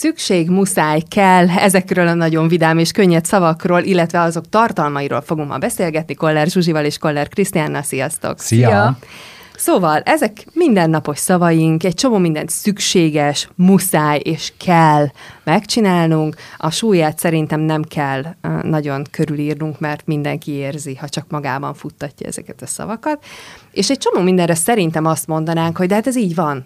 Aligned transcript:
Szükség, 0.00 0.50
muszáj, 0.50 1.00
kell, 1.08 1.48
ezekről 1.48 2.08
a 2.08 2.14
nagyon 2.14 2.48
vidám 2.48 2.78
és 2.78 2.90
könnyed 2.90 3.24
szavakról, 3.24 3.82
illetve 3.82 4.20
azok 4.20 4.48
tartalmairól 4.48 5.20
fogunk 5.20 5.48
ma 5.48 5.58
beszélgetni 5.58 6.14
Koller 6.14 6.46
Zsuzsival 6.46 6.84
és 6.84 6.98
Koller 6.98 7.28
Krisztiánnal. 7.28 7.82
Sziasztok! 7.82 8.38
Szia! 8.38 8.68
Szia. 8.68 8.98
Szóval 9.56 10.00
ezek 10.00 10.44
mindennapos 10.52 11.18
szavaink, 11.18 11.84
egy 11.84 11.94
csomó 11.94 12.18
mindent 12.18 12.50
szükséges, 12.50 13.48
muszáj 13.54 14.20
és 14.22 14.52
kell 14.64 15.06
megcsinálnunk. 15.44 16.36
A 16.56 16.70
súlyát 16.70 17.18
szerintem 17.18 17.60
nem 17.60 17.82
kell 17.82 18.22
nagyon 18.62 19.04
körülírnunk, 19.10 19.80
mert 19.80 20.06
mindenki 20.06 20.52
érzi, 20.52 20.94
ha 20.94 21.08
csak 21.08 21.24
magában 21.28 21.74
futtatja 21.74 22.26
ezeket 22.26 22.62
a 22.62 22.66
szavakat. 22.66 23.24
És 23.70 23.90
egy 23.90 23.98
csomó 23.98 24.24
mindenre 24.24 24.54
szerintem 24.54 25.04
azt 25.04 25.26
mondanánk, 25.26 25.76
hogy 25.76 25.88
de 25.88 25.94
hát 25.94 26.06
ez 26.06 26.16
így 26.16 26.34
van 26.34 26.64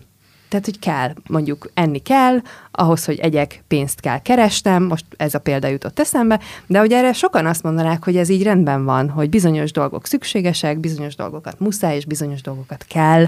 tehát, 0.52 0.66
hogy 0.66 0.78
kell, 0.78 1.12
mondjuk 1.28 1.70
enni 1.74 1.98
kell, 1.98 2.38
ahhoz, 2.70 3.04
hogy 3.04 3.18
egyek 3.18 3.62
pénzt 3.68 4.00
kell 4.00 4.18
kerestem, 4.18 4.82
most 4.82 5.04
ez 5.16 5.34
a 5.34 5.38
példa 5.38 5.68
jutott 5.68 6.00
eszembe, 6.00 6.40
de 6.66 6.78
hogy 6.78 6.92
erre 6.92 7.12
sokan 7.12 7.46
azt 7.46 7.62
mondanák, 7.62 8.04
hogy 8.04 8.16
ez 8.16 8.28
így 8.28 8.42
rendben 8.42 8.84
van, 8.84 9.08
hogy 9.08 9.28
bizonyos 9.28 9.72
dolgok 9.72 10.06
szükségesek, 10.06 10.78
bizonyos 10.78 11.14
dolgokat 11.14 11.60
muszáj, 11.60 11.96
és 11.96 12.04
bizonyos 12.04 12.42
dolgokat 12.42 12.84
kell, 12.88 13.26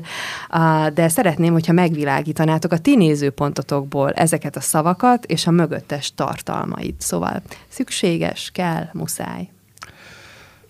de 0.95 1.09
szeretném, 1.09 1.53
hogyha 1.53 1.73
megvilágítanátok 1.73 2.73
a 2.73 2.79
ti 2.79 2.97
nézőpontotokból 2.97 4.13
ezeket 4.13 4.57
a 4.57 4.61
szavakat 4.61 5.25
és 5.25 5.47
a 5.47 5.51
mögöttes 5.51 6.15
tartalmait. 6.15 7.01
Szóval 7.01 7.43
szükséges, 7.69 8.51
kell, 8.53 8.89
muszáj. 8.93 9.49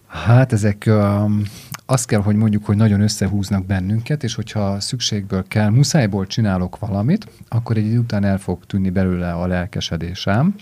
Hát 0.08 0.52
ezek 0.52 0.84
um, 0.86 1.42
azt 1.86 2.06
kell, 2.06 2.20
hogy 2.20 2.36
mondjuk, 2.36 2.64
hogy 2.64 2.76
nagyon 2.76 3.00
összehúznak 3.00 3.66
bennünket, 3.66 4.22
és 4.22 4.34
hogyha 4.34 4.80
szükségből 4.80 5.44
kell, 5.48 5.68
muszájból 5.68 6.26
csinálok 6.26 6.78
valamit, 6.78 7.26
akkor 7.48 7.76
egy 7.76 7.86
idő 7.86 7.98
után 7.98 8.24
el 8.24 8.38
fog 8.38 8.66
tűnni 8.66 8.90
belőle 8.90 9.32
a 9.32 9.46
lelkesedésem, 9.46 10.54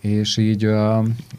és 0.00 0.36
így, 0.36 0.70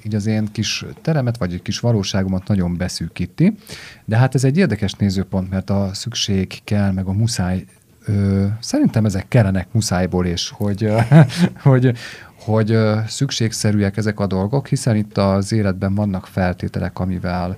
így 0.05 0.15
az 0.15 0.25
én 0.25 0.47
kis 0.51 0.85
teremet, 1.01 1.37
vagy 1.37 1.53
egy 1.53 1.61
kis 1.61 1.79
valóságomat 1.79 2.47
nagyon 2.47 2.77
beszűkíti. 2.77 3.57
De 4.05 4.17
hát 4.17 4.35
ez 4.35 4.43
egy 4.43 4.57
érdekes 4.57 4.93
nézőpont, 4.93 5.49
mert 5.49 5.69
a 5.69 5.89
szükség 5.93 6.59
kell, 6.63 6.91
meg 6.91 7.05
a 7.05 7.11
muszáj 7.11 7.65
Ö, 8.09 8.45
szerintem 8.59 9.05
ezek 9.05 9.27
kellenek 9.27 9.67
muszájból, 9.71 10.25
és 10.25 10.49
hogy, 10.49 10.93
hogy, 11.63 11.91
hogy 12.39 12.77
szükségszerűek 13.07 13.97
ezek 13.97 14.19
a 14.19 14.27
dolgok, 14.27 14.67
hiszen 14.67 14.95
itt 14.95 15.17
az 15.17 15.51
életben 15.51 15.95
vannak 15.95 16.27
feltételek, 16.27 16.99
amivel 16.99 17.57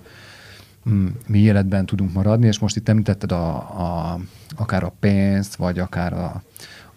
mi 1.28 1.40
életben 1.40 1.86
tudunk 1.86 2.14
maradni, 2.14 2.48
és 2.48 2.60
most 2.60 2.76
itt 2.76 2.90
említetted 2.90 3.32
a, 3.32 3.56
a, 3.56 4.20
akár 4.58 4.84
a 4.84 4.94
pénzt, 5.00 5.56
vagy 5.56 5.80
akár 5.80 6.14
a, 6.14 6.44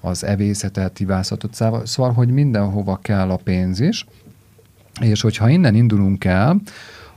az 0.01 0.25
evészetet, 0.25 1.01
ivászatot, 1.01 1.55
szóval, 1.55 1.87
szóval, 1.87 2.13
hogy 2.13 2.29
mindenhova 2.29 2.97
kell 2.97 3.31
a 3.31 3.37
pénz 3.37 3.81
is, 3.81 4.07
és 5.01 5.21
hogyha 5.21 5.49
innen 5.49 5.75
indulunk 5.75 6.25
el, 6.25 6.61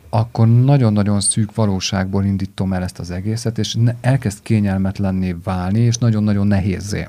akkor 0.10 0.48
nagyon-nagyon 0.48 1.22
szűk 1.22 1.56
valóságból 1.56 2.24
indítom 2.24 2.74
el 2.74 2.84
ezt 2.84 3.00
az 3.00 3.12
egészet, 3.12 3.58
és 3.58 3.78
elkezd 4.02 4.42
kényelmetlenné 4.42 5.36
válni, 5.44 5.80
és 5.80 5.98
nagyon-nagyon 5.98 6.48
nehézé. 6.48 7.08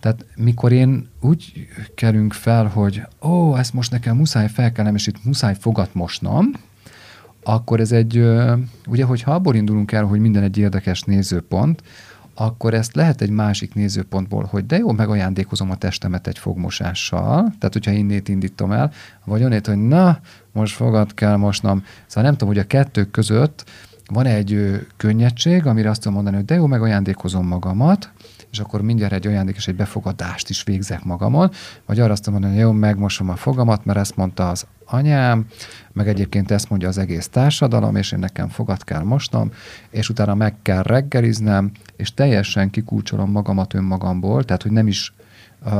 Tehát 0.00 0.24
mikor 0.36 0.72
én 0.72 1.08
úgy 1.20 1.68
kerünk 1.94 2.32
fel, 2.32 2.66
hogy 2.66 3.02
ó, 3.22 3.56
ezt 3.56 3.72
most 3.72 3.90
nekem 3.90 4.16
muszáj 4.16 4.48
felkelnem, 4.48 4.94
és 4.94 5.06
itt 5.06 5.24
muszáj 5.24 5.56
fogat 5.60 5.94
mosnom, 5.94 6.50
akkor 7.48 7.80
ez 7.80 7.92
egy, 7.92 8.24
ugye, 8.86 9.04
hogyha 9.04 9.34
abból 9.34 9.54
indulunk 9.54 9.92
el, 9.92 10.04
hogy 10.04 10.20
minden 10.20 10.42
egy 10.42 10.58
érdekes 10.58 11.02
nézőpont, 11.02 11.82
akkor 12.34 12.74
ezt 12.74 12.94
lehet 12.94 13.20
egy 13.20 13.30
másik 13.30 13.74
nézőpontból, 13.74 14.44
hogy 14.50 14.66
de 14.66 14.76
jó, 14.76 14.92
megajándékozom 14.92 15.70
a 15.70 15.76
testemet 15.76 16.26
egy 16.26 16.38
fogmosással, 16.38 17.40
tehát 17.42 17.72
hogyha 17.72 17.90
innét 17.90 18.28
indítom 18.28 18.72
el, 18.72 18.92
vagy 19.24 19.42
onnét, 19.42 19.66
hogy 19.66 19.76
na, 19.76 20.18
most 20.52 20.74
fogad 20.74 21.14
kell 21.14 21.36
mosnom. 21.36 21.84
Szóval 22.06 22.22
nem 22.22 22.32
tudom, 22.32 22.48
hogy 22.54 22.62
a 22.62 22.66
kettő 22.66 23.04
között 23.04 23.64
van 24.06 24.26
egy 24.26 24.80
könnyedség, 24.96 25.66
amire 25.66 25.90
azt 25.90 26.00
tudom 26.00 26.14
mondani, 26.14 26.36
hogy 26.36 26.44
de 26.44 26.54
jó, 26.54 26.66
megajándékozom 26.66 27.46
magamat, 27.46 28.10
és 28.50 28.58
akkor 28.58 28.82
mindjárt 28.82 29.12
egy 29.12 29.26
ajándék 29.26 29.56
és 29.56 29.68
egy 29.68 29.76
befogadást 29.76 30.48
is 30.48 30.62
végzek 30.62 31.04
magamon, 31.04 31.50
vagy 31.86 32.00
arra 32.00 32.12
azt 32.12 32.30
mondani, 32.30 32.52
hogy 32.52 32.62
jó, 32.62 32.72
megmosom 32.72 33.28
a 33.28 33.36
fogamat, 33.36 33.84
mert 33.84 33.98
ezt 33.98 34.16
mondta 34.16 34.48
az 34.48 34.66
anyám, 34.84 35.46
meg 35.92 36.08
egyébként 36.08 36.50
ezt 36.50 36.70
mondja 36.70 36.88
az 36.88 36.98
egész 36.98 37.28
társadalom, 37.28 37.96
és 37.96 38.12
én 38.12 38.18
nekem 38.18 38.48
fogat 38.48 38.84
kell 38.84 39.02
mosnom, 39.02 39.50
és 39.90 40.08
utána 40.08 40.34
meg 40.34 40.54
kell 40.62 40.82
reggeliznem, 40.82 41.70
és 41.96 42.14
teljesen 42.14 42.70
kikulcsolom 42.70 43.30
magamat 43.30 43.74
önmagamból, 43.74 44.44
tehát 44.44 44.62
hogy 44.62 44.72
nem 44.72 44.86
is 44.86 45.12
uh, 45.64 45.72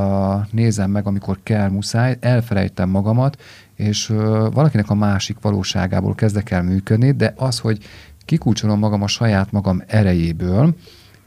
nézem 0.50 0.90
meg, 0.90 1.06
amikor 1.06 1.38
kell, 1.42 1.68
muszáj, 1.68 2.16
elfelejtem 2.20 2.88
magamat, 2.88 3.42
és 3.74 4.10
uh, 4.10 4.18
valakinek 4.52 4.90
a 4.90 4.94
másik 4.94 5.36
valóságából 5.40 6.14
kezdek 6.14 6.50
el 6.50 6.62
működni, 6.62 7.12
de 7.12 7.34
az, 7.36 7.58
hogy 7.58 7.78
kikulcsolom 8.24 8.78
magam 8.78 9.02
a 9.02 9.06
saját 9.06 9.52
magam 9.52 9.82
erejéből, 9.86 10.74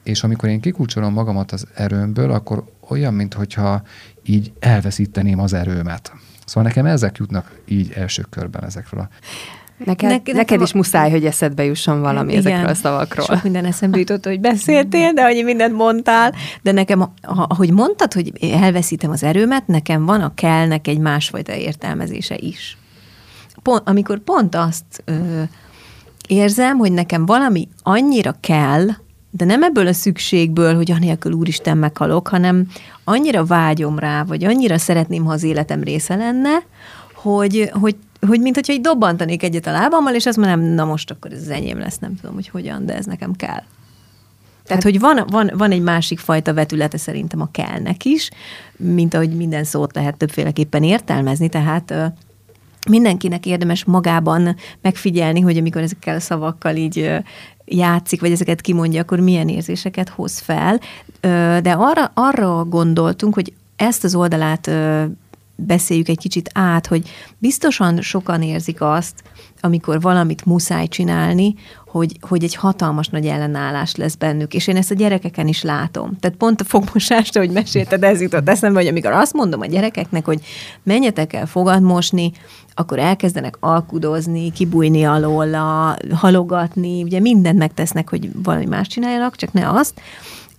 és 0.03 0.23
amikor 0.23 0.49
én 0.49 0.59
kikulcsolom 0.59 1.13
magamat 1.13 1.51
az 1.51 1.67
erőmből, 1.75 2.31
akkor 2.31 2.63
olyan, 2.89 3.13
mintha 3.13 3.81
így 4.23 4.51
elveszíteném 4.59 5.39
az 5.39 5.53
erőmet. 5.53 6.13
Szóval 6.45 6.63
nekem 6.63 6.85
ezek 6.85 7.17
jutnak 7.17 7.59
így 7.65 7.91
első 7.95 8.25
körben 8.29 8.63
ezekről 8.63 8.99
a 8.99 9.09
Neked, 9.85 10.09
ne, 10.09 10.15
neked 10.15 10.35
nekem 10.35 10.61
is 10.61 10.73
muszáj, 10.73 11.11
hogy 11.11 11.25
eszedbe 11.25 11.63
jusson 11.63 12.01
valami 12.01 12.31
igen, 12.31 12.45
ezekről 12.45 12.69
a 12.69 12.73
szavakról. 12.73 13.25
Sok 13.25 13.43
minden 13.43 13.65
eszembe 13.65 13.97
jutott, 13.97 14.25
hogy 14.25 14.39
beszéltél, 14.39 15.13
de 15.13 15.23
hogy 15.23 15.43
mindent 15.43 15.75
mondtál. 15.75 16.33
De 16.61 16.71
nekem, 16.71 17.11
ahogy 17.21 17.71
mondtad, 17.71 18.13
hogy 18.13 18.31
elveszítem 18.41 19.11
az 19.11 19.23
erőmet, 19.23 19.67
nekem 19.67 20.05
van 20.05 20.21
a 20.21 20.33
kellnek 20.33 20.87
egy 20.87 20.99
másfajta 20.99 21.53
értelmezése 21.53 22.35
is. 22.37 22.77
Pont, 23.61 23.81
amikor 23.85 24.19
pont 24.19 24.55
azt 24.55 25.03
ö, 25.05 25.41
érzem, 26.27 26.77
hogy 26.77 26.91
nekem 26.91 27.25
valami 27.25 27.67
annyira 27.83 28.35
kell, 28.39 28.87
de 29.31 29.45
nem 29.45 29.63
ebből 29.63 29.87
a 29.87 29.93
szükségből, 29.93 30.75
hogy 30.75 30.91
anélkül 30.91 31.31
úristen 31.31 31.77
meghalok, 31.77 32.27
hanem 32.27 32.67
annyira 33.03 33.45
vágyom 33.45 33.99
rá, 33.99 34.23
vagy 34.23 34.43
annyira 34.43 34.77
szeretném, 34.77 35.25
ha 35.25 35.31
az 35.31 35.43
életem 35.43 35.83
része 35.83 36.15
lenne, 36.15 36.49
hogy, 37.13 37.69
hogy, 37.73 37.95
hogy 38.27 38.39
mint 38.39 38.55
hogyha 38.55 38.73
így 38.73 38.81
dobbantanék 38.81 39.43
egyet 39.43 39.67
a 39.67 39.71
lábammal, 39.71 40.15
és 40.15 40.25
azt 40.25 40.37
mondom, 40.37 40.61
na 40.61 40.85
most 40.85 41.11
akkor 41.11 41.31
ez 41.31 41.41
az 41.41 41.49
enyém 41.49 41.79
lesz, 41.79 41.97
nem 41.97 42.15
tudom, 42.15 42.35
hogy 42.35 42.47
hogyan, 42.47 42.85
de 42.85 42.95
ez 42.95 43.05
nekem 43.05 43.35
kell. 43.35 43.63
Tehát, 44.63 44.83
hogy 44.83 44.99
van, 44.99 45.25
van, 45.29 45.51
van 45.53 45.71
egy 45.71 45.81
másik 45.81 46.19
fajta 46.19 46.53
vetülete 46.53 46.97
szerintem 46.97 47.41
a 47.41 47.51
kellnek 47.51 48.05
is, 48.05 48.29
mint 48.77 49.13
ahogy 49.13 49.35
minden 49.35 49.63
szót 49.63 49.95
lehet 49.95 50.17
többféleképpen 50.17 50.83
értelmezni, 50.83 51.49
tehát 51.49 51.93
mindenkinek 52.89 53.45
érdemes 53.45 53.83
magában 53.83 54.55
megfigyelni, 54.81 55.39
hogy 55.39 55.57
amikor 55.57 55.81
ezekkel 55.81 56.15
a 56.15 56.19
szavakkal 56.19 56.75
így 56.75 57.11
játszik, 57.73 58.21
vagy 58.21 58.31
ezeket 58.31 58.61
kimondja, 58.61 59.01
akkor 59.01 59.19
milyen 59.19 59.49
érzéseket 59.49 60.09
hoz 60.09 60.39
fel. 60.39 60.79
De 61.61 61.71
arra, 61.71 62.11
arra 62.13 62.65
gondoltunk, 62.65 63.33
hogy 63.33 63.53
ezt 63.75 64.03
az 64.03 64.15
oldalát 64.15 64.71
beszéljük 65.65 66.07
egy 66.07 66.17
kicsit 66.17 66.49
át, 66.53 66.87
hogy 66.87 67.09
biztosan 67.37 68.01
sokan 68.01 68.41
érzik 68.41 68.81
azt, 68.81 69.23
amikor 69.61 70.01
valamit 70.01 70.45
muszáj 70.45 70.87
csinálni, 70.87 71.55
hogy, 71.87 72.17
hogy 72.21 72.43
egy 72.43 72.55
hatalmas 72.55 73.07
nagy 73.07 73.25
ellenállás 73.25 73.95
lesz 73.95 74.15
bennük, 74.15 74.53
és 74.53 74.67
én 74.67 74.75
ezt 74.75 74.91
a 74.91 74.95
gyerekeken 74.95 75.47
is 75.47 75.63
látom. 75.63 76.17
Tehát 76.19 76.37
pont 76.37 76.61
a 76.61 76.63
fogmosást, 76.63 77.37
hogy 77.37 77.49
mesélted, 77.49 78.03
ez 78.03 78.21
jutott 78.21 78.49
eszembe, 78.49 78.79
hogy 78.79 78.87
amikor 78.87 79.11
azt 79.11 79.33
mondom 79.33 79.61
a 79.61 79.65
gyerekeknek, 79.65 80.25
hogy 80.25 80.41
menjetek 80.83 81.33
el 81.33 81.45
fogad 81.45 81.81
mosni, 81.81 82.31
akkor 82.73 82.99
elkezdenek 82.99 83.57
alkudozni, 83.59 84.51
kibújni 84.51 85.05
alól, 85.05 85.47
halogatni, 86.13 87.03
ugye 87.03 87.19
mindent 87.19 87.57
megtesznek, 87.57 88.09
hogy 88.09 88.29
valami 88.43 88.65
más 88.65 88.87
csináljanak, 88.87 89.35
csak 89.35 89.53
ne 89.53 89.69
azt. 89.69 90.01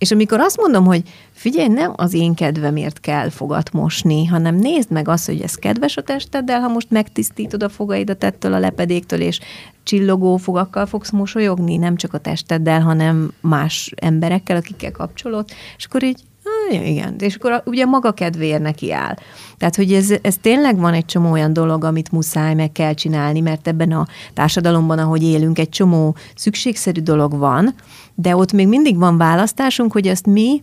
És 0.03 0.11
amikor 0.11 0.39
azt 0.39 0.57
mondom, 0.57 0.85
hogy 0.85 1.01
figyelj, 1.31 1.67
nem 1.67 1.93
az 1.95 2.13
én 2.13 2.33
kedvemért 2.33 2.99
kell 2.99 3.29
fogat 3.29 3.71
mosni, 3.71 4.25
hanem 4.25 4.55
nézd 4.55 4.91
meg 4.91 5.07
azt, 5.07 5.25
hogy 5.25 5.41
ez 5.41 5.55
kedves 5.55 5.97
a 5.97 6.01
testeddel, 6.01 6.59
ha 6.59 6.67
most 6.67 6.89
megtisztítod 6.89 7.63
a 7.63 7.69
fogaidat 7.69 8.23
ettől 8.23 8.53
a 8.53 8.59
lepedéktől, 8.59 9.21
és 9.21 9.39
csillogó 9.83 10.37
fogakkal 10.37 10.85
fogsz 10.85 11.11
mosolyogni, 11.11 11.77
nem 11.77 11.95
csak 11.95 12.13
a 12.13 12.17
testeddel, 12.17 12.81
hanem 12.81 13.33
más 13.41 13.93
emberekkel, 13.95 14.57
akikkel 14.57 14.91
kapcsolod, 14.91 15.49
és 15.77 15.85
akkor 15.85 16.03
így 16.03 16.19
Ah, 16.43 16.89
igen, 16.89 17.15
és 17.19 17.35
akkor 17.35 17.63
ugye 17.65 17.85
maga 17.85 18.11
kedvéért 18.11 18.61
neki 18.61 18.91
áll. 18.91 19.15
Tehát, 19.57 19.75
hogy 19.75 19.93
ez, 19.93 20.13
ez 20.21 20.37
tényleg 20.41 20.77
van 20.77 20.93
egy 20.93 21.05
csomó 21.05 21.31
olyan 21.31 21.53
dolog, 21.53 21.83
amit 21.83 22.11
muszáj 22.11 22.53
meg 22.53 22.71
kell 22.71 22.93
csinálni, 22.93 23.39
mert 23.39 23.67
ebben 23.67 23.91
a 23.91 24.07
társadalomban, 24.33 24.99
ahogy 24.99 25.23
élünk, 25.23 25.59
egy 25.59 25.69
csomó 25.69 26.15
szükségszerű 26.35 27.01
dolog 27.01 27.37
van, 27.37 27.75
de 28.15 28.35
ott 28.35 28.51
még 28.51 28.67
mindig 28.67 28.97
van 28.97 29.17
választásunk, 29.17 29.91
hogy 29.91 30.07
azt 30.07 30.25
mi 30.25 30.61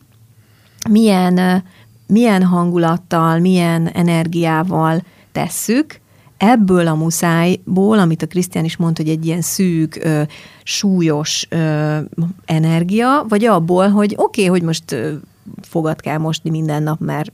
milyen, 0.88 1.64
milyen 2.06 2.42
hangulattal, 2.42 3.38
milyen 3.38 3.86
energiával 3.86 5.02
tesszük, 5.32 6.00
ebből 6.36 6.86
a 6.86 6.94
muszájból, 6.94 7.98
amit 7.98 8.22
a 8.22 8.26
Krisztián 8.26 8.64
is 8.64 8.76
mondta, 8.76 9.02
hogy 9.02 9.10
egy 9.10 9.26
ilyen 9.26 9.40
szűk, 9.40 10.00
ö, 10.02 10.22
súlyos 10.62 11.46
ö, 11.48 11.96
energia, 12.44 13.24
vagy 13.28 13.44
abból, 13.44 13.88
hogy 13.88 14.14
oké, 14.16 14.22
okay, 14.22 14.46
hogy 14.46 14.62
most 14.62 14.92
ö, 14.92 15.12
fogat 15.62 16.00
kell 16.00 16.18
mosni 16.18 16.50
minden 16.50 16.82
nap, 16.82 17.00
mert 17.00 17.32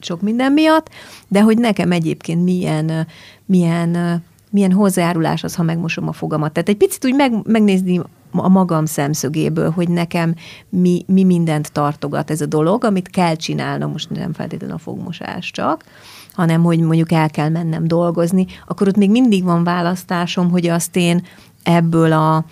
sok 0.00 0.20
minden 0.20 0.52
miatt, 0.52 0.88
de 1.28 1.42
hogy 1.42 1.58
nekem 1.58 1.92
egyébként 1.92 2.44
milyen, 2.44 3.06
milyen, 3.46 4.22
milyen 4.50 4.72
hozzájárulás 4.72 5.44
az, 5.44 5.54
ha 5.54 5.62
megmosom 5.62 6.08
a 6.08 6.12
fogamat. 6.12 6.52
Tehát 6.52 6.68
egy 6.68 6.76
picit 6.76 7.04
úgy 7.04 7.14
meg, 7.14 7.32
megnézni 7.46 8.00
a 8.30 8.48
magam 8.48 8.84
szemszögéből, 8.84 9.70
hogy 9.70 9.88
nekem 9.88 10.34
mi, 10.68 11.04
mi 11.06 11.24
mindent 11.24 11.72
tartogat 11.72 12.30
ez 12.30 12.40
a 12.40 12.46
dolog, 12.46 12.84
amit 12.84 13.08
kell 13.08 13.34
csinálnom, 13.34 13.90
most 13.90 14.10
nem 14.10 14.32
feltétlenül 14.32 14.76
a 14.76 14.78
fogmosás 14.78 15.50
csak, 15.50 15.84
hanem 16.32 16.62
hogy 16.62 16.80
mondjuk 16.80 17.12
el 17.12 17.30
kell 17.30 17.48
mennem 17.48 17.86
dolgozni, 17.86 18.46
akkor 18.66 18.88
ott 18.88 18.96
még 18.96 19.10
mindig 19.10 19.44
van 19.44 19.64
választásom, 19.64 20.50
hogy 20.50 20.66
azt 20.66 20.96
én 20.96 21.24
ebből 21.62 22.12
a 22.12 22.44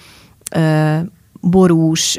borús, 1.42 2.18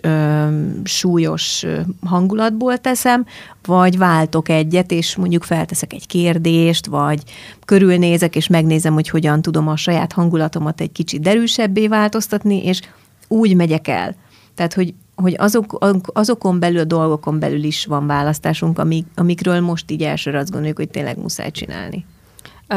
súlyos 0.83 1.65
hangulatból 2.05 2.77
teszem, 2.77 3.25
vagy 3.65 3.97
váltok 3.97 4.49
egyet, 4.49 4.91
és 4.91 5.15
mondjuk 5.15 5.43
felteszek 5.43 5.93
egy 5.93 6.07
kérdést, 6.07 6.85
vagy 6.85 7.23
körülnézek, 7.65 8.35
és 8.35 8.47
megnézem, 8.47 8.93
hogy 8.93 9.09
hogyan 9.09 9.41
tudom 9.41 9.67
a 9.67 9.75
saját 9.75 10.13
hangulatomat 10.13 10.81
egy 10.81 10.91
kicsit 10.91 11.21
derűsebbé 11.21 11.87
változtatni, 11.87 12.65
és 12.65 12.81
úgy 13.27 13.55
megyek 13.55 13.87
el. 13.87 14.15
Tehát, 14.55 14.73
hogy, 14.73 14.93
hogy 15.15 15.35
azok, 15.37 15.77
azokon 16.05 16.59
belül, 16.59 16.79
a 16.79 16.83
dolgokon 16.83 17.39
belül 17.39 17.63
is 17.63 17.85
van 17.85 18.07
választásunk, 18.07 18.79
amik, 18.79 19.05
amikről 19.15 19.59
most 19.59 19.91
így 19.91 20.03
elsőre 20.03 20.37
azt 20.37 20.51
gondoljuk, 20.51 20.77
hogy 20.77 20.89
tényleg 20.89 21.17
muszáj 21.17 21.51
csinálni. 21.51 22.05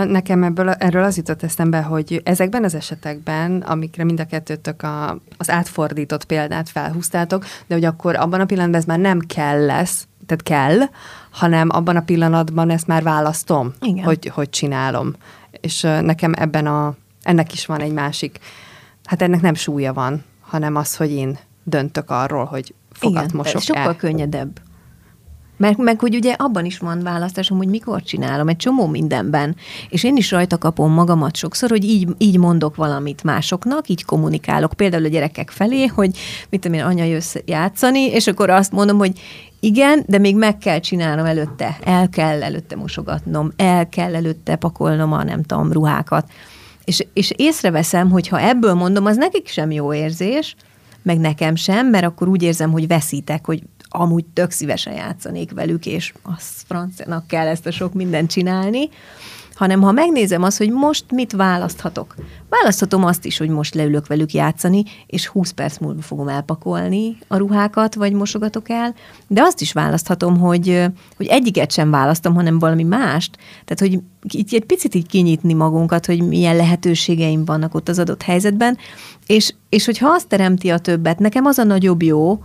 Nekem 0.04 0.42
ebből, 0.42 0.70
erről 0.70 1.04
az 1.04 1.16
jutott 1.16 1.42
eszembe, 1.42 1.82
hogy 1.82 2.20
ezekben 2.24 2.64
az 2.64 2.74
esetekben, 2.74 3.60
amikre 3.60 4.04
mind 4.04 4.20
a 4.20 4.24
kettőtök 4.24 4.82
a, 4.82 5.18
az 5.36 5.50
átfordított 5.50 6.24
példát 6.24 6.68
felhúztátok, 6.68 7.44
de 7.66 7.74
hogy 7.74 7.84
akkor 7.84 8.16
abban 8.16 8.40
a 8.40 8.44
pillanatban 8.44 8.80
ez 8.80 8.86
már 8.86 8.98
nem 8.98 9.18
kell 9.18 9.66
lesz, 9.66 10.06
tehát 10.26 10.42
kell, 10.42 10.88
hanem 11.30 11.68
abban 11.70 11.96
a 11.96 12.00
pillanatban 12.00 12.70
ezt 12.70 12.86
már 12.86 13.02
választom, 13.02 13.72
Igen. 13.80 14.04
Hogy, 14.04 14.26
hogy 14.34 14.50
csinálom. 14.50 15.14
És 15.50 15.80
nekem 15.80 16.32
ebben 16.36 16.66
a, 16.66 16.94
ennek 17.22 17.52
is 17.52 17.66
van 17.66 17.80
egy 17.80 17.92
másik, 17.92 18.38
hát 19.04 19.22
ennek 19.22 19.40
nem 19.40 19.54
súlya 19.54 19.92
van, 19.92 20.24
hanem 20.40 20.76
az, 20.76 20.96
hogy 20.96 21.10
én 21.10 21.38
döntök 21.62 22.10
arról, 22.10 22.44
hogy 22.44 22.74
fogat 22.92 23.24
Igen, 23.24 23.36
mosok 23.36 23.60
sokkal 23.60 23.96
könnyedebb. 23.96 24.60
Mert 25.56 25.76
meg, 25.76 26.00
hogy 26.00 26.14
ugye 26.14 26.32
abban 26.32 26.64
is 26.64 26.78
van 26.78 27.02
választásom, 27.02 27.56
hogy 27.56 27.68
mikor 27.68 28.02
csinálom, 28.02 28.48
egy 28.48 28.56
csomó 28.56 28.86
mindenben. 28.86 29.56
És 29.88 30.04
én 30.04 30.16
is 30.16 30.30
rajta 30.30 30.58
kapom 30.58 30.92
magamat 30.92 31.36
sokszor, 31.36 31.70
hogy 31.70 31.84
így, 31.84 32.08
így 32.18 32.38
mondok 32.38 32.76
valamit 32.76 33.22
másoknak, 33.22 33.88
így 33.88 34.04
kommunikálok, 34.04 34.72
például 34.72 35.04
a 35.04 35.08
gyerekek 35.08 35.50
felé, 35.50 35.86
hogy 35.86 36.18
mit 36.50 36.60
tudom 36.60 36.78
én, 36.78 36.84
anya 36.84 37.04
jössz 37.04 37.34
játszani, 37.44 38.00
és 38.00 38.26
akkor 38.26 38.50
azt 38.50 38.72
mondom, 38.72 38.98
hogy 38.98 39.20
igen, 39.60 40.02
de 40.06 40.18
még 40.18 40.36
meg 40.36 40.58
kell 40.58 40.78
csinálnom 40.78 41.24
előtte, 41.24 41.78
el 41.84 42.08
kell 42.08 42.42
előtte 42.42 42.76
mosogatnom, 42.76 43.52
el 43.56 43.88
kell 43.88 44.14
előtte 44.14 44.56
pakolnom 44.56 45.12
a 45.12 45.24
nem 45.24 45.42
tudom, 45.42 45.72
ruhákat. 45.72 46.30
És, 46.84 47.06
és 47.12 47.32
észreveszem, 47.36 48.10
hogy 48.10 48.28
ha 48.28 48.40
ebből 48.40 48.74
mondom, 48.74 49.04
az 49.04 49.16
nekik 49.16 49.48
sem 49.48 49.70
jó 49.70 49.94
érzés, 49.94 50.56
meg 51.02 51.18
nekem 51.18 51.54
sem, 51.54 51.86
mert 51.86 52.04
akkor 52.04 52.28
úgy 52.28 52.42
érzem, 52.42 52.72
hogy 52.72 52.86
veszítek, 52.86 53.46
hogy 53.46 53.62
amúgy 53.96 54.24
tök 54.24 54.50
szívesen 54.50 54.92
játszanék 54.92 55.52
velük, 55.52 55.86
és 55.86 56.14
az 56.22 56.62
franciának 56.66 57.26
kell 57.26 57.46
ezt 57.46 57.66
a 57.66 57.70
sok 57.70 57.94
mindent 57.94 58.30
csinálni, 58.30 58.88
hanem 59.56 59.82
ha 59.82 59.92
megnézem 59.92 60.42
azt, 60.42 60.58
hogy 60.58 60.70
most 60.70 61.04
mit 61.10 61.32
választhatok. 61.32 62.14
Választhatom 62.48 63.04
azt 63.04 63.24
is, 63.24 63.38
hogy 63.38 63.48
most 63.48 63.74
leülök 63.74 64.06
velük 64.06 64.32
játszani, 64.32 64.82
és 65.06 65.26
20 65.26 65.50
perc 65.50 65.78
múlva 65.78 66.02
fogom 66.02 66.28
elpakolni 66.28 67.18
a 67.28 67.36
ruhákat, 67.36 67.94
vagy 67.94 68.12
mosogatok 68.12 68.70
el, 68.70 68.94
de 69.26 69.42
azt 69.42 69.60
is 69.60 69.72
választhatom, 69.72 70.38
hogy, 70.38 70.84
hogy 71.16 71.26
egyiket 71.26 71.72
sem 71.72 71.90
választom, 71.90 72.34
hanem 72.34 72.58
valami 72.58 72.82
mást. 72.82 73.36
Tehát, 73.64 73.92
hogy 73.92 74.00
így 74.34 74.54
egy 74.54 74.64
picit 74.64 74.94
így 74.94 75.06
kinyitni 75.06 75.52
magunkat, 75.52 76.06
hogy 76.06 76.22
milyen 76.22 76.56
lehetőségeim 76.56 77.44
vannak 77.44 77.74
ott 77.74 77.88
az 77.88 77.98
adott 77.98 78.22
helyzetben, 78.22 78.78
és, 79.26 79.54
és 79.68 79.84
hogyha 79.84 80.08
azt 80.08 80.28
teremti 80.28 80.70
a 80.70 80.78
többet, 80.78 81.18
nekem 81.18 81.44
az 81.44 81.58
a 81.58 81.64
nagyobb 81.64 82.02
jó, 82.02 82.40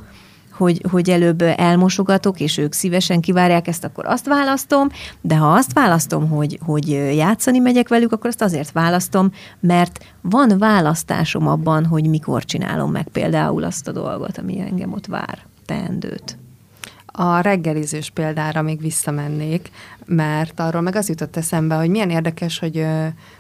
hogy, 0.61 0.81
hogy 0.91 1.09
előbb 1.09 1.41
elmosogatok, 1.41 2.39
és 2.39 2.57
ők 2.57 2.73
szívesen 2.73 3.21
kivárják 3.21 3.67
ezt, 3.67 3.83
akkor 3.83 4.05
azt 4.05 4.25
választom, 4.25 4.89
de 5.21 5.35
ha 5.35 5.53
azt 5.53 5.73
választom, 5.73 6.29
hogy, 6.29 6.59
hogy 6.65 6.87
játszani 7.15 7.59
megyek 7.59 7.87
velük, 7.87 8.11
akkor 8.11 8.29
azt 8.29 8.41
azért 8.41 8.71
választom, 8.71 9.31
mert 9.59 10.05
van 10.21 10.57
választásom 10.57 11.47
abban, 11.47 11.85
hogy 11.85 12.09
mikor 12.09 12.45
csinálom 12.45 12.91
meg 12.91 13.07
például 13.07 13.63
azt 13.63 13.87
a 13.87 13.91
dolgot, 13.91 14.37
ami 14.37 14.59
engem 14.59 14.93
ott 14.93 15.05
vár, 15.05 15.39
teendőt. 15.65 16.37
A 17.05 17.39
reggelizős 17.39 18.09
példára 18.09 18.61
még 18.61 18.81
visszamennék, 18.81 19.69
mert 20.05 20.59
arról 20.59 20.81
meg 20.81 20.95
az 20.95 21.09
jutott 21.09 21.37
eszembe, 21.37 21.75
hogy 21.75 21.89
milyen 21.89 22.09
érdekes, 22.09 22.59
hogy, 22.59 22.85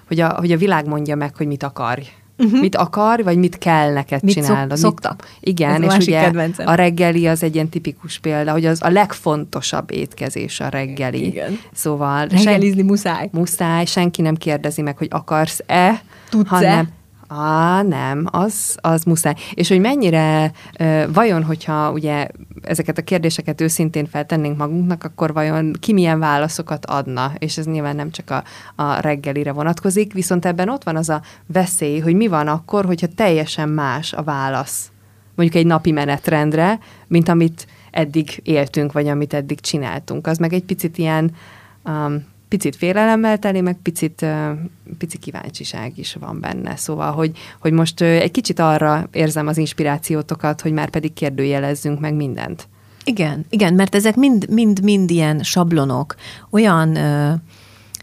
hogy, 0.07 0.19
a, 0.19 0.33
hogy 0.33 0.51
a 0.51 0.57
világ 0.57 0.87
mondja 0.87 1.15
meg, 1.15 1.35
hogy 1.35 1.47
mit 1.47 1.63
akarj 1.63 2.03
uh-huh. 2.43 2.59
mit 2.59 2.75
akar, 2.75 3.23
vagy 3.23 3.37
mit 3.37 3.57
kell 3.57 3.93
neked 3.93 4.23
mit 4.23 4.33
csinálnod. 4.33 4.77
Szok, 4.77 4.79
szoktak. 4.79 5.27
Igen, 5.39 5.83
Ez 5.83 5.97
és 5.97 6.07
ugye 6.07 6.21
kedvencem. 6.21 6.67
a 6.67 6.73
reggeli 6.73 7.27
az 7.27 7.43
egy 7.43 7.55
ilyen 7.55 7.69
tipikus 7.69 8.19
példa, 8.19 8.51
hogy 8.51 8.65
az 8.65 8.79
a 8.83 8.89
legfontosabb 8.89 9.91
étkezés 9.91 10.59
a 10.59 10.67
reggeli. 10.67 11.25
Igen. 11.25 11.59
Szóval 11.73 12.27
reggelizni 12.27 12.77
sen- 12.77 12.85
muszáj. 12.85 13.29
Muszáj, 13.31 13.85
senki 13.85 14.21
nem 14.21 14.35
kérdezi 14.35 14.81
meg, 14.81 14.97
hogy 14.97 15.07
akarsz-e, 15.11 16.01
Tudsz-e? 16.29 16.55
hanem 16.55 16.89
Á, 17.33 17.81
nem, 17.81 18.25
az, 18.31 18.77
az 18.81 19.03
muszáj. 19.03 19.35
És 19.53 19.67
hogy 19.67 19.79
mennyire, 19.79 20.51
vajon, 21.13 21.43
hogyha 21.43 21.91
ugye 21.91 22.27
ezeket 22.61 22.97
a 22.97 23.01
kérdéseket 23.01 23.61
őszintén 23.61 24.05
feltennénk 24.05 24.57
magunknak, 24.57 25.03
akkor 25.03 25.33
vajon 25.33 25.75
ki 25.79 25.93
milyen 25.93 26.19
válaszokat 26.19 26.85
adna? 26.85 27.31
És 27.37 27.57
ez 27.57 27.65
nyilván 27.65 27.95
nem 27.95 28.11
csak 28.11 28.29
a, 28.29 28.43
a 28.83 28.99
reggelire 28.99 29.51
vonatkozik, 29.51 30.13
viszont 30.13 30.45
ebben 30.45 30.69
ott 30.69 30.83
van 30.83 30.95
az 30.95 31.09
a 31.09 31.21
veszély, 31.45 31.99
hogy 31.99 32.15
mi 32.15 32.27
van 32.27 32.47
akkor, 32.47 32.85
hogyha 32.85 33.07
teljesen 33.15 33.69
más 33.69 34.13
a 34.13 34.23
válasz 34.23 34.91
mondjuk 35.35 35.61
egy 35.61 35.65
napi 35.65 35.91
menetrendre, 35.91 36.79
mint 37.07 37.29
amit 37.29 37.67
eddig 37.91 38.39
éltünk, 38.43 38.91
vagy 38.91 39.07
amit 39.07 39.33
eddig 39.33 39.59
csináltunk. 39.59 40.27
Az 40.27 40.37
meg 40.37 40.53
egy 40.53 40.63
picit 40.63 40.97
ilyen 40.97 41.31
um, 41.85 42.23
picit 42.51 42.75
félelemmel 42.75 43.39
teli, 43.39 43.61
meg 43.61 43.77
picit, 43.81 44.25
pici 44.97 45.17
kíváncsiság 45.17 45.97
is 45.97 46.13
van 46.19 46.39
benne. 46.39 46.75
Szóval, 46.75 47.11
hogy, 47.11 47.37
hogy 47.59 47.71
most 47.71 48.01
egy 48.01 48.31
kicsit 48.31 48.59
arra 48.59 49.07
érzem 49.11 49.47
az 49.47 49.57
inspirációtokat, 49.57 50.61
hogy 50.61 50.71
már 50.71 50.89
pedig 50.89 51.13
kérdőjelezzünk 51.13 51.99
meg 51.99 52.13
mindent. 52.13 52.67
Igen, 53.03 53.45
igen, 53.49 53.73
mert 53.73 53.95
ezek 53.95 54.15
mind, 54.15 54.49
mind, 54.49 55.09
ilyen 55.11 55.43
sablonok, 55.43 56.15
olyan 56.49 56.97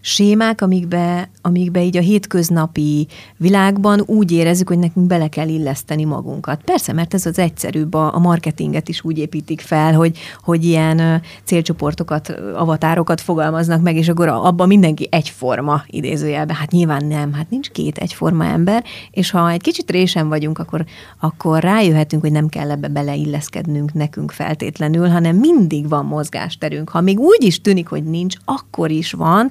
sémák, 0.08 0.62
amikbe, 0.62 1.30
amikbe 1.42 1.82
így 1.82 1.96
a 1.96 2.00
hétköznapi 2.00 3.06
világban 3.36 4.02
úgy 4.06 4.32
érezzük, 4.32 4.68
hogy 4.68 4.78
nekünk 4.78 5.06
bele 5.06 5.28
kell 5.28 5.48
illeszteni 5.48 6.04
magunkat. 6.04 6.62
Persze, 6.62 6.92
mert 6.92 7.14
ez 7.14 7.26
az 7.26 7.38
egyszerűbb, 7.38 7.94
a, 7.94 8.18
marketinget 8.18 8.88
is 8.88 9.04
úgy 9.04 9.18
építik 9.18 9.60
fel, 9.60 9.94
hogy, 9.94 10.18
hogy 10.42 10.64
ilyen 10.64 11.22
célcsoportokat, 11.44 12.28
avatárokat 12.54 13.20
fogalmaznak 13.20 13.82
meg, 13.82 13.96
és 13.96 14.08
akkor 14.08 14.28
abban 14.28 14.66
mindenki 14.66 15.08
egyforma 15.10 15.82
idézőjelben. 15.86 16.56
Hát 16.56 16.70
nyilván 16.70 17.06
nem, 17.06 17.32
hát 17.32 17.50
nincs 17.50 17.70
két 17.70 17.98
egyforma 17.98 18.44
ember, 18.44 18.84
és 19.10 19.30
ha 19.30 19.50
egy 19.50 19.62
kicsit 19.62 19.90
résen 19.90 20.28
vagyunk, 20.28 20.58
akkor, 20.58 20.84
akkor 21.20 21.62
rájöhetünk, 21.62 22.22
hogy 22.22 22.32
nem 22.32 22.48
kell 22.48 22.70
ebbe 22.70 22.88
beleilleszkednünk 22.88 23.92
nekünk 23.92 24.30
feltétlenül, 24.30 25.08
hanem 25.08 25.36
mindig 25.36 25.88
van 25.88 26.04
mozgásterünk. 26.04 26.88
Ha 26.88 27.00
még 27.00 27.18
úgy 27.18 27.42
is 27.44 27.60
tűnik, 27.60 27.88
hogy 27.88 28.04
nincs, 28.04 28.36
akkor 28.44 28.90
is 28.90 29.12
van, 29.12 29.48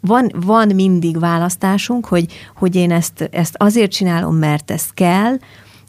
van, 0.00 0.32
van 0.34 0.68
mindig 0.74 1.18
választásunk, 1.18 2.06
hogy, 2.06 2.32
hogy 2.56 2.74
én 2.74 2.90
ezt, 2.90 3.28
ezt 3.32 3.54
azért 3.58 3.90
csinálom, 3.90 4.36
mert 4.36 4.70
ez 4.70 4.90
kell, 4.90 5.36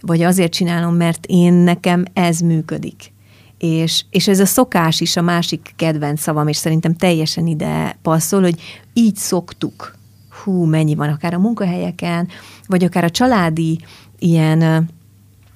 vagy 0.01 0.21
azért 0.21 0.51
csinálom, 0.51 0.95
mert 0.95 1.25
én 1.25 1.53
nekem 1.53 2.05
ez 2.13 2.39
működik. 2.39 3.13
És, 3.57 4.05
és 4.09 4.27
ez 4.27 4.39
a 4.39 4.45
szokás 4.45 4.99
is 4.99 5.17
a 5.17 5.21
másik 5.21 5.73
kedvenc 5.75 6.21
szavam, 6.21 6.47
és 6.47 6.57
szerintem 6.57 6.95
teljesen 6.95 7.47
ide 7.47 7.97
passzol, 8.01 8.41
hogy 8.41 8.61
így 8.93 9.15
szoktuk. 9.15 9.95
Hú, 10.43 10.63
mennyi 10.65 10.95
van 10.95 11.09
akár 11.09 11.33
a 11.33 11.39
munkahelyeken, 11.39 12.27
vagy 12.67 12.83
akár 12.83 13.03
a 13.03 13.09
családi 13.09 13.79
ilyen 14.19 14.89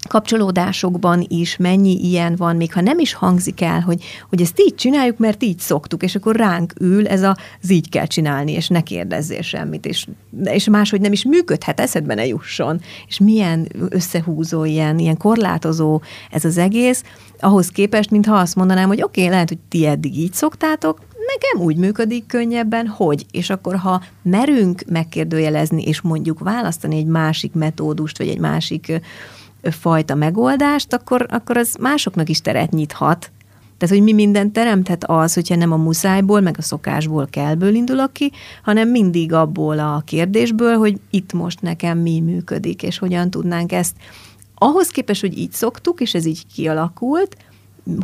kapcsolódásokban 0.08 1.26
is 1.28 1.58
mennyi 1.58 2.00
ilyen 2.02 2.36
van, 2.36 2.56
még 2.56 2.74
ha 2.74 2.82
nem 2.82 3.00
is 3.00 3.14
hangzik 3.14 3.62
el, 3.62 3.80
hogy, 3.80 4.04
hogy 4.30 4.42
ezt 4.42 4.60
így 4.60 4.76
csináljuk, 4.76 5.18
mert 5.18 5.44
így 5.44 5.60
szoktuk, 5.60 6.04
és 6.04 6.16
akkor 6.16 6.36
ránk 6.36 6.74
ül 6.80 7.08
ez 7.08 7.22
a, 7.22 7.38
az 7.62 7.72
így 7.72 7.90
kell 7.90 8.06
csinálni, 8.06 8.52
és 8.52 8.68
ne 8.68 8.82
kérdezzél 8.82 9.42
semmit, 9.42 9.86
és, 9.86 10.08
és 10.44 10.70
máshogy 10.70 11.02
nem 11.02 11.12
is 11.12 11.26
működhet, 11.26 11.80
eszedbe 11.80 12.14
ne 12.14 12.26
jusson. 12.26 12.82
És 13.08 13.20
milyen 13.20 13.68
összehúzó, 13.90 14.64
ilyen, 14.64 15.00
ilyen 15.00 15.18
korlátozó 15.18 16.02
ez 16.32 16.46
az 16.46 16.58
egész, 16.58 17.04
ahhoz 17.40 17.70
képest, 17.70 18.10
mintha 18.10 18.36
azt 18.36 18.56
mondanám, 18.56 18.88
hogy 18.88 19.02
oké, 19.02 19.20
okay, 19.20 19.34
lehet, 19.34 19.50
hogy 19.50 19.60
ti 19.70 19.86
eddig 19.86 20.18
így 20.18 20.34
szoktátok, 20.34 21.00
nekem 21.36 21.66
úgy 21.66 21.78
működik 21.78 22.26
könnyebben, 22.26 22.88
hogy, 22.88 23.26
és 23.32 23.50
akkor 23.50 23.76
ha 23.76 24.04
merünk 24.22 24.84
megkérdőjelezni, 24.88 25.84
és 25.84 26.02
mondjuk 26.02 26.40
választani 26.40 26.98
egy 26.98 27.06
másik 27.06 27.54
metódust, 27.54 28.18
vagy 28.18 28.28
egy 28.28 28.40
másik 28.40 29.02
fajta 29.62 30.16
megoldást, 30.16 30.94
akkor, 30.94 31.26
akkor 31.30 31.58
az 31.58 31.76
másoknak 31.80 32.30
is 32.30 32.42
teret 32.42 32.72
nyithat, 32.72 33.32
Tehát, 33.78 33.96
hogy 33.96 34.04
mi 34.04 34.14
mindent 34.14 34.54
teremthet 34.54 35.04
az, 35.04 35.34
hogyha 35.34 35.56
nem 35.56 35.72
a 35.72 35.78
muszájból, 35.78 36.42
meg 36.42 36.56
a 36.58 36.62
szokásból 36.62 37.28
kellből 37.30 37.74
indulok 37.76 38.14
ki, 38.14 38.32
hanem 38.64 38.90
mindig 38.90 39.34
abból 39.34 39.80
a 39.80 40.02
kérdésből, 40.06 40.78
hogy 40.78 41.00
itt 41.10 41.34
most 41.34 41.62
nekem 41.62 41.98
mi 41.98 42.20
működik, 42.20 42.84
és 42.84 42.98
hogyan 42.98 43.30
tudnánk 43.30 43.72
ezt 43.72 43.96
ahhoz 44.56 44.90
képest, 44.90 45.22
hogy 45.22 45.38
így 45.38 45.52
szoktuk, 45.52 46.02
és 46.02 46.14
ez 46.14 46.26
így 46.26 46.46
kialakult, 46.54 47.36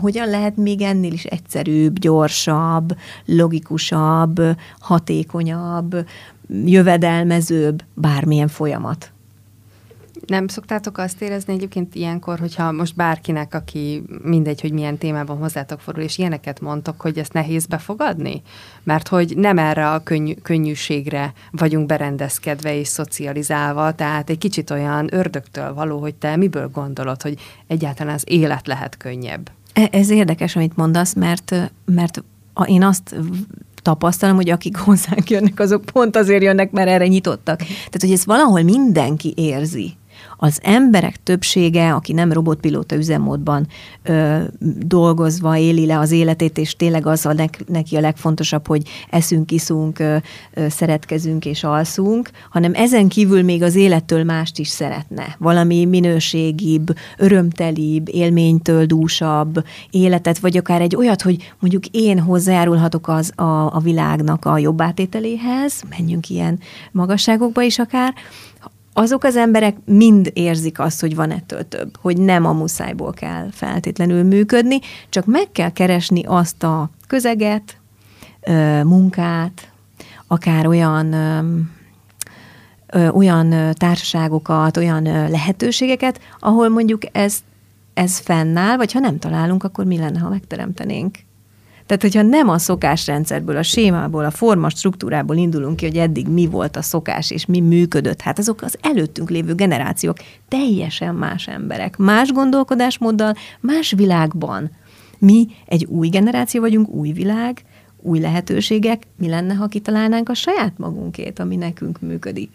hogyan 0.01 0.29
lehet 0.29 0.57
még 0.57 0.81
ennél 0.81 1.13
is 1.13 1.23
egyszerűbb, 1.23 1.99
gyorsabb, 1.99 2.97
logikusabb, 3.25 4.41
hatékonyabb, 4.79 5.95
jövedelmezőbb 6.65 7.83
bármilyen 7.93 8.47
folyamat? 8.47 9.14
Nem 10.27 10.47
szoktátok 10.47 10.97
azt 10.97 11.21
érezni 11.21 11.53
egyébként 11.53 11.95
ilyenkor, 11.95 12.39
hogyha 12.39 12.71
most 12.71 12.95
bárkinek, 12.95 13.53
aki 13.53 14.03
mindegy, 14.23 14.61
hogy 14.61 14.71
milyen 14.71 14.97
témában 14.97 15.37
hozzátok 15.37 15.79
fordul, 15.79 16.03
és 16.03 16.17
ilyeneket 16.17 16.59
mondtok, 16.59 17.01
hogy 17.01 17.17
ezt 17.17 17.33
nehéz 17.33 17.65
befogadni? 17.65 18.41
Mert 18.83 19.07
hogy 19.07 19.33
nem 19.37 19.57
erre 19.57 19.91
a 19.91 20.03
könny- 20.03 20.41
könnyűségre 20.41 21.33
vagyunk 21.51 21.85
berendezkedve 21.85 22.79
és 22.79 22.87
szocializálva, 22.87 23.91
tehát 23.91 24.29
egy 24.29 24.37
kicsit 24.37 24.69
olyan 24.69 25.13
ördögtől 25.13 25.73
való, 25.73 25.99
hogy 25.99 26.15
te 26.15 26.35
miből 26.35 26.69
gondolod, 26.69 27.21
hogy 27.21 27.39
egyáltalán 27.67 28.13
az 28.13 28.23
élet 28.27 28.67
lehet 28.67 28.97
könnyebb. 28.97 29.51
E, 29.73 29.87
ez 29.91 30.09
érdekes, 30.09 30.55
amit 30.55 30.75
mondasz, 30.75 31.13
mert, 31.13 31.71
mert 31.85 32.23
én 32.65 32.83
azt 32.83 33.15
tapasztalom, 33.81 34.35
hogy 34.35 34.49
akik 34.49 34.77
hozzánk 34.77 35.29
jönnek, 35.29 35.59
azok 35.59 35.85
pont 35.85 36.15
azért 36.15 36.43
jönnek, 36.43 36.71
mert 36.71 36.89
erre 36.89 37.07
nyitottak. 37.07 37.57
Tehát, 37.57 38.01
hogy 38.01 38.11
ezt 38.11 38.23
valahol 38.23 38.61
mindenki 38.61 39.33
érzi 39.35 39.93
az 40.37 40.59
emberek 40.63 41.23
többsége, 41.23 41.93
aki 41.93 42.13
nem 42.13 42.31
robotpilóta 42.31 42.95
üzemmódban 42.95 43.67
ö, 44.03 44.41
dolgozva 44.85 45.57
éli 45.57 45.85
le 45.85 45.99
az 45.99 46.11
életét, 46.11 46.57
és 46.57 46.75
tényleg 46.75 47.05
az 47.05 47.25
a 47.25 47.33
ne, 47.33 47.45
neki 47.67 47.95
a 47.95 47.99
legfontosabb, 47.99 48.67
hogy 48.67 48.87
eszünk, 49.09 49.51
iszunk, 49.51 49.99
ö, 49.99 50.17
ö, 50.53 50.67
szeretkezünk 50.69 51.45
és 51.45 51.63
alszunk, 51.63 52.29
hanem 52.49 52.73
ezen 52.73 53.07
kívül 53.07 53.43
még 53.43 53.63
az 53.63 53.75
élettől 53.75 54.23
mást 54.23 54.59
is 54.59 54.67
szeretne. 54.67 55.35
Valami 55.39 55.85
minőségibb, 55.85 56.95
örömtelibb, 57.17 58.09
élménytől 58.09 58.85
dúsabb 58.85 59.63
életet, 59.89 60.39
vagy 60.39 60.57
akár 60.57 60.81
egy 60.81 60.95
olyat, 60.95 61.21
hogy 61.21 61.53
mondjuk 61.59 61.85
én 61.91 62.19
hozzájárulhatok 62.19 63.07
az 63.07 63.31
a, 63.35 63.75
a 63.75 63.79
világnak 63.83 64.45
a 64.45 64.57
jobb 64.57 64.81
átételéhez, 64.81 65.81
menjünk 65.89 66.29
ilyen 66.29 66.59
magasságokba 66.91 67.61
is 67.61 67.79
akár, 67.79 68.13
azok 68.97 69.23
az 69.23 69.35
emberek 69.35 69.75
mind 69.85 70.31
érzik 70.33 70.79
azt, 70.79 71.01
hogy 71.01 71.15
van 71.15 71.31
ettől 71.31 71.67
több, 71.67 71.97
hogy 72.01 72.17
nem 72.17 72.45
a 72.45 72.53
muszájból 72.53 73.13
kell 73.13 73.47
feltétlenül 73.51 74.23
működni, 74.23 74.79
csak 75.09 75.25
meg 75.25 75.51
kell 75.51 75.71
keresni 75.71 76.23
azt 76.25 76.63
a 76.63 76.89
közeget, 77.07 77.77
munkát, 78.83 79.71
akár 80.27 80.67
olyan 80.67 81.13
olyan 83.11 83.73
társaságokat, 83.73 84.77
olyan 84.77 85.03
lehetőségeket, 85.03 86.19
ahol 86.39 86.69
mondjuk 86.69 87.01
ez, 87.11 87.37
ez 87.93 88.19
fennáll, 88.19 88.77
vagy 88.77 88.91
ha 88.91 88.99
nem 88.99 89.19
találunk, 89.19 89.63
akkor 89.63 89.85
mi 89.85 89.97
lenne, 89.97 90.19
ha 90.19 90.29
megteremtenénk? 90.29 91.17
Tehát, 91.85 92.01
hogyha 92.01 92.21
nem 92.21 92.49
a 92.49 92.57
szokásrendszerből, 92.57 93.57
a 93.57 93.63
sémából, 93.63 94.25
a 94.25 94.31
forma 94.31 94.69
struktúrából 94.69 95.35
indulunk 95.35 95.75
ki, 95.75 95.85
hogy 95.85 95.97
eddig 95.97 96.27
mi 96.27 96.47
volt 96.47 96.75
a 96.75 96.81
szokás 96.81 97.31
és 97.31 97.45
mi 97.45 97.59
működött, 97.59 98.21
hát 98.21 98.39
azok 98.39 98.61
az 98.61 98.77
előttünk 98.81 99.29
lévő 99.29 99.53
generációk 99.53 100.17
teljesen 100.47 101.15
más 101.15 101.47
emberek, 101.47 101.97
más 101.97 102.31
gondolkodásmóddal, 102.31 103.33
más 103.59 103.91
világban. 103.91 104.71
Mi 105.17 105.47
egy 105.65 105.85
új 105.85 106.07
generáció 106.07 106.61
vagyunk, 106.61 106.89
új 106.89 107.11
világ, 107.11 107.61
új 108.01 108.19
lehetőségek, 108.19 109.03
mi 109.17 109.27
lenne, 109.27 109.53
ha 109.53 109.67
kitalálnánk 109.67 110.29
a 110.29 110.33
saját 110.33 110.77
magunkét, 110.77 111.39
ami 111.39 111.55
nekünk 111.55 112.01
működik. 112.01 112.49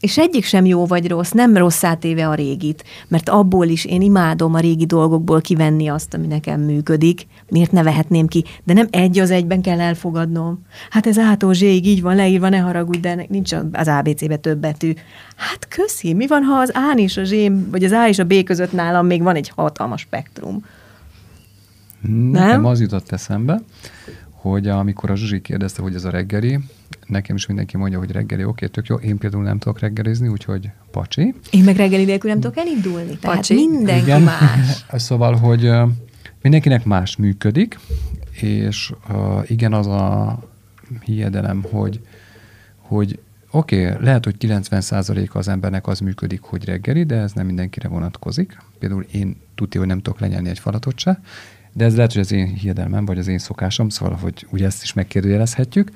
És 0.00 0.18
egyik 0.18 0.44
sem 0.44 0.64
jó 0.64 0.86
vagy 0.86 1.08
rossz, 1.08 1.30
nem 1.30 1.56
rossz 1.56 1.84
átéve 1.84 2.28
a 2.28 2.34
régit, 2.34 2.84
mert 3.08 3.28
abból 3.28 3.66
is 3.66 3.84
én 3.84 4.00
imádom 4.00 4.54
a 4.54 4.58
régi 4.58 4.86
dolgokból 4.86 5.40
kivenni 5.40 5.88
azt, 5.88 6.14
ami 6.14 6.26
nekem 6.26 6.60
működik. 6.60 7.26
Miért 7.48 7.72
ne 7.72 7.82
vehetném 7.82 8.26
ki? 8.26 8.44
De 8.64 8.72
nem 8.72 8.86
egy 8.90 9.18
az 9.18 9.30
egyben 9.30 9.62
kell 9.62 9.80
elfogadnom. 9.80 10.62
Hát 10.90 11.06
ez 11.06 11.18
ától 11.18 11.54
zséig 11.54 11.86
így 11.86 12.02
van 12.02 12.16
leírva, 12.16 12.48
ne 12.48 12.58
haragudj, 12.58 12.98
de 12.98 13.26
nincs 13.28 13.52
az 13.72 13.88
ABC-be 13.88 14.36
több 14.36 14.58
betű. 14.58 14.92
Hát 15.36 15.68
köszi, 15.68 16.14
mi 16.14 16.26
van, 16.26 16.42
ha 16.42 16.58
az 16.58 16.70
A 16.74 16.94
és 16.96 17.16
a 17.16 17.24
Z, 17.24 17.34
vagy 17.70 17.84
az 17.84 17.92
A 17.92 18.08
és 18.08 18.18
a 18.18 18.24
B 18.24 18.42
között 18.42 18.72
nálam 18.72 19.06
még 19.06 19.22
van 19.22 19.34
egy 19.34 19.52
hatalmas 19.56 20.00
spektrum? 20.00 20.64
Nekem 22.30 22.48
nem? 22.48 22.64
az 22.64 22.80
jutott 22.80 23.12
eszembe, 23.12 23.60
hogy 24.50 24.68
amikor 24.68 25.10
a 25.10 25.16
Zsuzsi 25.16 25.40
kérdezte, 25.40 25.82
hogy 25.82 25.94
ez 25.94 26.04
a 26.04 26.10
reggeli, 26.10 26.58
nekem 27.06 27.36
is 27.36 27.46
mindenki 27.46 27.76
mondja, 27.76 27.98
hogy 27.98 28.10
reggeli, 28.10 28.44
oké, 28.44 28.66
tök 28.66 28.86
jó, 28.86 28.96
én 28.96 29.18
például 29.18 29.42
nem 29.42 29.58
tudok 29.58 29.78
reggelizni, 29.78 30.28
úgyhogy 30.28 30.70
pacsi. 30.90 31.34
Én 31.50 31.64
meg 31.64 31.76
reggeli 31.76 32.04
nélkül 32.04 32.30
nem 32.30 32.40
tudok 32.40 32.56
elindulni, 32.56 33.16
tehát 33.16 33.36
pacsi. 33.36 33.54
mindenki 33.54 34.02
Igen. 34.02 34.22
más. 34.22 34.84
szóval, 35.06 35.34
hogy 35.34 35.70
mindenkinek 36.42 36.84
más 36.84 37.16
működik, 37.16 37.78
és 38.40 38.92
uh, 39.08 39.50
igen, 39.50 39.72
az 39.72 39.86
a 39.86 40.38
hiedelem, 41.04 41.64
hogy, 41.70 42.00
hogy 42.78 43.18
oké, 43.50 43.86
okay, 43.86 44.04
lehet, 44.04 44.24
hogy 44.24 44.34
90% 44.38 45.30
az 45.30 45.48
embernek 45.48 45.86
az 45.86 46.00
működik, 46.00 46.40
hogy 46.40 46.64
reggeli, 46.64 47.04
de 47.04 47.16
ez 47.16 47.32
nem 47.32 47.46
mindenkire 47.46 47.88
vonatkozik. 47.88 48.56
Például 48.78 49.06
én 49.12 49.36
tudja, 49.54 49.80
hogy 49.80 49.88
nem 49.88 50.00
tudok 50.00 50.20
lenyelni 50.20 50.48
egy 50.48 50.58
falatot 50.58 50.98
se, 50.98 51.20
de 51.76 51.84
ez 51.84 51.96
lehet, 51.96 52.12
hogy 52.12 52.20
az 52.20 52.32
én 52.32 52.46
hiedelmem, 52.46 53.04
vagy 53.04 53.18
az 53.18 53.26
én 53.26 53.38
szokásom, 53.38 53.88
szóval, 53.88 54.18
hogy 54.20 54.46
ugye 54.50 54.66
ezt 54.66 54.82
is 54.82 54.92
megkérdőjelezhetjük. 54.92 55.90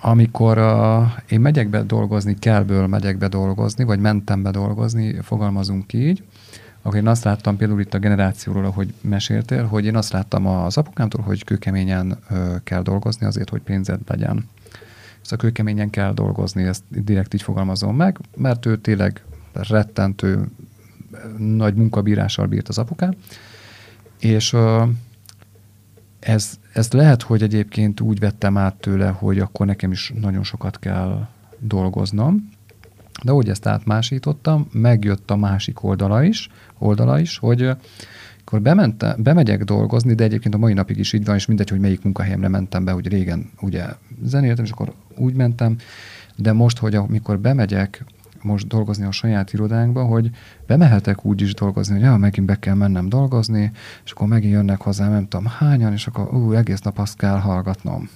Amikor 0.00 0.58
uh, 0.58 1.02
én 1.28 1.40
megyek 1.40 1.68
be 1.68 1.82
dolgozni, 1.82 2.38
kellből 2.38 2.86
megyek 2.86 3.18
be 3.18 3.28
dolgozni, 3.28 3.84
vagy 3.84 4.00
mentem 4.00 4.42
be 4.42 4.50
dolgozni, 4.50 5.20
fogalmazunk 5.22 5.92
így, 5.92 6.24
akkor 6.82 6.98
én 6.98 7.06
azt 7.06 7.24
láttam 7.24 7.56
például 7.56 7.80
itt 7.80 7.94
a 7.94 7.98
generációról, 7.98 8.64
ahogy 8.64 8.94
meséltél, 9.00 9.64
hogy 9.64 9.84
én 9.84 9.96
azt 9.96 10.12
láttam 10.12 10.46
az 10.46 10.76
apukámtól, 10.76 11.22
hogy 11.22 11.44
kőkeményen 11.44 12.18
ö, 12.30 12.54
kell 12.64 12.82
dolgozni 12.82 13.26
azért, 13.26 13.50
hogy 13.50 13.60
pénzed 13.60 14.00
legyen. 14.06 14.48
Szóval 15.20 15.38
kőkeményen 15.38 15.90
kell 15.90 16.12
dolgozni, 16.12 16.62
ezt 16.62 16.82
direkt 16.88 17.34
így 17.34 17.42
fogalmazom 17.42 17.96
meg, 17.96 18.18
mert 18.36 18.66
ő 18.66 18.76
tényleg 18.76 19.24
rettentő 19.52 20.48
nagy 21.38 21.74
munkabírással 21.74 22.46
bírt 22.46 22.68
az 22.68 22.78
apukám, 22.78 23.14
és 24.20 24.52
ö, 24.52 24.84
ez, 26.20 26.58
ez 26.72 26.92
lehet, 26.92 27.22
hogy 27.22 27.42
egyébként 27.42 28.00
úgy 28.00 28.18
vettem 28.18 28.56
át 28.56 28.74
tőle, 28.74 29.08
hogy 29.08 29.38
akkor 29.38 29.66
nekem 29.66 29.92
is 29.92 30.12
nagyon 30.20 30.42
sokat 30.42 30.78
kell 30.78 31.28
dolgoznom, 31.58 32.50
de 33.24 33.32
úgy 33.32 33.48
ezt 33.48 33.66
átmásítottam, 33.66 34.68
megjött 34.72 35.30
a 35.30 35.36
másik 35.36 35.82
oldala 35.82 36.22
is, 36.22 36.48
oldala 36.78 37.20
is 37.20 37.38
hogy 37.38 37.70
akkor 38.40 38.62
bemente, 38.62 39.16
bemegyek 39.18 39.64
dolgozni, 39.64 40.14
de 40.14 40.24
egyébként 40.24 40.54
a 40.54 40.58
mai 40.58 40.72
napig 40.72 40.98
is 40.98 41.12
így 41.12 41.24
van, 41.24 41.34
és 41.34 41.46
mindegy, 41.46 41.68
hogy 41.68 41.80
melyik 41.80 42.02
munkahelyemre 42.02 42.48
mentem 42.48 42.84
be, 42.84 42.92
hogy 42.92 43.08
régen 43.08 43.50
ugye 43.60 43.84
zenéltem, 44.22 44.64
és 44.64 44.70
akkor 44.70 44.92
úgy 45.16 45.34
mentem, 45.34 45.76
de 46.36 46.52
most, 46.52 46.78
hogy 46.78 46.94
amikor 46.94 47.38
bemegyek 47.38 48.04
most 48.42 48.66
dolgozni 48.66 49.04
a 49.04 49.10
saját 49.10 49.52
irodánkba, 49.52 50.04
hogy 50.04 50.30
bemehetek 50.66 51.24
úgy 51.24 51.40
is 51.40 51.54
dolgozni, 51.54 51.94
hogy 51.94 52.02
ja, 52.02 52.16
megint 52.16 52.46
be 52.46 52.58
kell 52.58 52.74
mennem 52.74 53.08
dolgozni, 53.08 53.72
és 54.04 54.10
akkor 54.10 54.28
megint 54.28 54.52
jönnek 54.52 54.80
hozzá, 54.80 55.08
nem 55.08 55.28
tudom 55.28 55.46
hányan, 55.46 55.92
és 55.92 56.06
akkor 56.06 56.34
ú, 56.34 56.52
egész 56.52 56.80
nap 56.80 56.98
azt 56.98 57.16
kell 57.16 57.38
hallgatnom. 57.38 58.08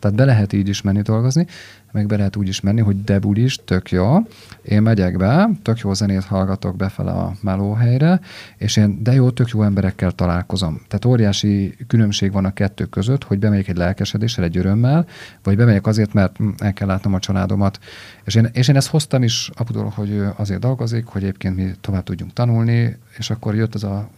Tehát 0.00 0.16
be 0.16 0.24
lehet 0.24 0.52
így 0.52 0.68
is 0.68 0.82
menni 0.82 1.02
dolgozni, 1.02 1.46
meg 1.92 2.06
be 2.06 2.16
lehet 2.16 2.36
úgy 2.36 2.48
is 2.48 2.60
menni, 2.60 2.80
hogy 2.80 3.04
debul 3.04 3.36
is, 3.36 3.58
tök 3.64 3.90
jó, 3.90 4.16
én 4.62 4.82
megyek 4.82 5.16
be, 5.16 5.50
tök 5.62 5.78
jó 5.78 5.92
zenét 5.92 6.24
hallgatok 6.24 6.76
befele 6.76 7.10
a 7.10 7.32
melóhelyre, 7.40 8.20
és 8.56 8.76
én 8.76 9.02
de 9.02 9.12
jó, 9.12 9.30
tök 9.30 9.48
jó 9.48 9.62
emberekkel 9.62 10.10
találkozom. 10.10 10.80
Tehát 10.88 11.04
óriási 11.04 11.76
különbség 11.86 12.32
van 12.32 12.44
a 12.44 12.52
kettő 12.52 12.84
között, 12.84 13.24
hogy 13.24 13.38
bemegyek 13.38 13.68
egy 13.68 13.76
lelkesedéssel, 13.76 14.44
egy 14.44 14.56
örömmel, 14.56 15.06
vagy 15.42 15.56
bemegyek 15.56 15.86
azért, 15.86 16.12
mert 16.12 16.36
hm, 16.36 16.48
el 16.58 16.72
kell 16.72 16.86
látnom 16.86 17.14
a 17.14 17.18
családomat. 17.18 17.78
És 18.24 18.34
én, 18.34 18.48
és 18.52 18.68
én 18.68 18.76
ezt 18.76 18.88
hoztam 18.88 19.22
is 19.22 19.50
apudól, 19.54 19.92
hogy 19.94 20.22
azért 20.36 20.60
dolgozik, 20.60 21.06
hogy 21.06 21.22
egyébként 21.22 21.56
mi 21.56 21.70
tovább 21.80 22.02
tudjunk 22.02 22.32
tanulni, 22.32 22.96
és 23.18 23.30
akkor 23.30 23.54
jött 23.54 23.74
az 23.74 23.84
a 23.84 24.08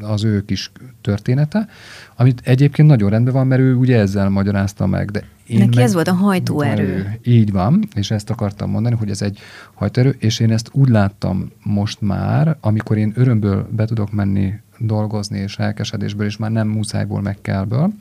az 0.00 0.24
ő 0.24 0.44
kis 0.44 0.72
története, 1.00 1.68
amit 2.16 2.40
egyébként 2.44 2.88
nagyon 2.88 3.10
rendben 3.10 3.32
van, 3.34 3.46
mert 3.46 3.60
ő 3.60 3.74
ugye 3.74 3.98
ezzel 3.98 4.28
magyarázta 4.28 4.86
meg. 4.86 5.10
De 5.10 5.22
én 5.46 5.58
Neki 5.58 5.76
meg, 5.76 5.84
ez 5.84 5.94
volt 5.94 6.08
a 6.08 6.12
hajtóerő. 6.12 7.18
Így 7.24 7.52
van, 7.52 7.88
és 7.94 8.10
ezt 8.10 8.30
akartam 8.30 8.70
mondani, 8.70 8.94
hogy 8.94 9.10
ez 9.10 9.22
egy 9.22 9.38
hajtóerő, 9.74 10.16
és 10.18 10.40
én 10.40 10.52
ezt 10.52 10.68
úgy 10.72 10.88
láttam 10.88 11.50
most 11.62 12.00
már, 12.00 12.56
amikor 12.60 12.96
én 12.96 13.12
örömből 13.16 13.68
be 13.70 13.84
tudok 13.84 14.12
menni 14.12 14.52
dolgozni, 14.78 15.38
és 15.38 15.58
elkesedésből, 15.58 16.26
és 16.26 16.36
már 16.36 16.50
nem 16.50 16.68
muszájból, 16.68 17.20
meg 17.20 17.38
kellből, 17.40 17.92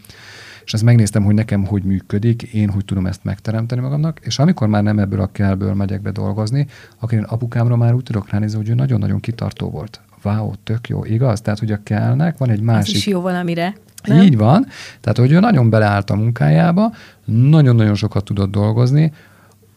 és 0.66 0.74
ezt 0.74 0.84
megnéztem, 0.84 1.24
hogy 1.24 1.36
nekem 1.36 1.66
hogy 1.66 1.84
működik, 1.84 2.42
én 2.42 2.70
hogy 2.70 2.86
tudom 2.86 3.06
ezt 3.06 3.24
megteremteni 3.24 3.82
magamnak, 3.82 4.20
és 4.24 4.40
amikor 4.40 4.68
már 4.68 4.84
nem 4.84 5.00
ebből 5.00 5.22
a 5.22 5.32
kellből 5.32 5.74
megyek 5.74 6.02
be 6.02 6.12
dolgozni, 6.12 6.68
akkor 7.00 7.14
én 7.14 7.24
apukámra 7.24 7.76
már 7.76 7.94
úgy 7.94 8.04
tudok 8.04 8.30
ránézni, 8.30 8.58
hogy 8.58 8.70
ő 8.70 8.74
nagyon-nagyon 8.74 9.20
kitartó 9.20 9.70
volt 9.70 10.02
wow, 10.24 10.52
tök 10.64 10.88
jó, 10.88 11.06
igaz? 11.06 11.42
Tehát, 11.42 11.60
hogy 11.60 11.72
a 11.72 11.80
kellnek 11.84 12.38
van 12.38 12.50
egy 12.50 12.62
másik... 12.62 12.96
Az 12.96 13.00
is 13.00 13.08
jó 13.08 13.22
valamire. 13.22 13.74
Nem? 14.04 14.22
Így 14.22 14.38
van. 14.38 14.66
Tehát, 15.02 15.18
hogy 15.18 15.32
ő 15.32 15.40
nagyon 15.40 15.70
beleállt 15.70 16.10
a 16.10 16.16
munkájába, 16.16 16.92
nagyon-nagyon 17.26 17.96
sokat 17.96 18.24
tudott 18.24 18.52
dolgozni, 18.52 19.14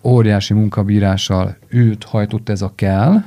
óriási 0.03 0.55
munkabírással 0.55 1.57
őt 1.69 2.05
hajtott 2.05 2.49
ez 2.49 2.63
a 2.63 2.73
kell, 2.75 3.23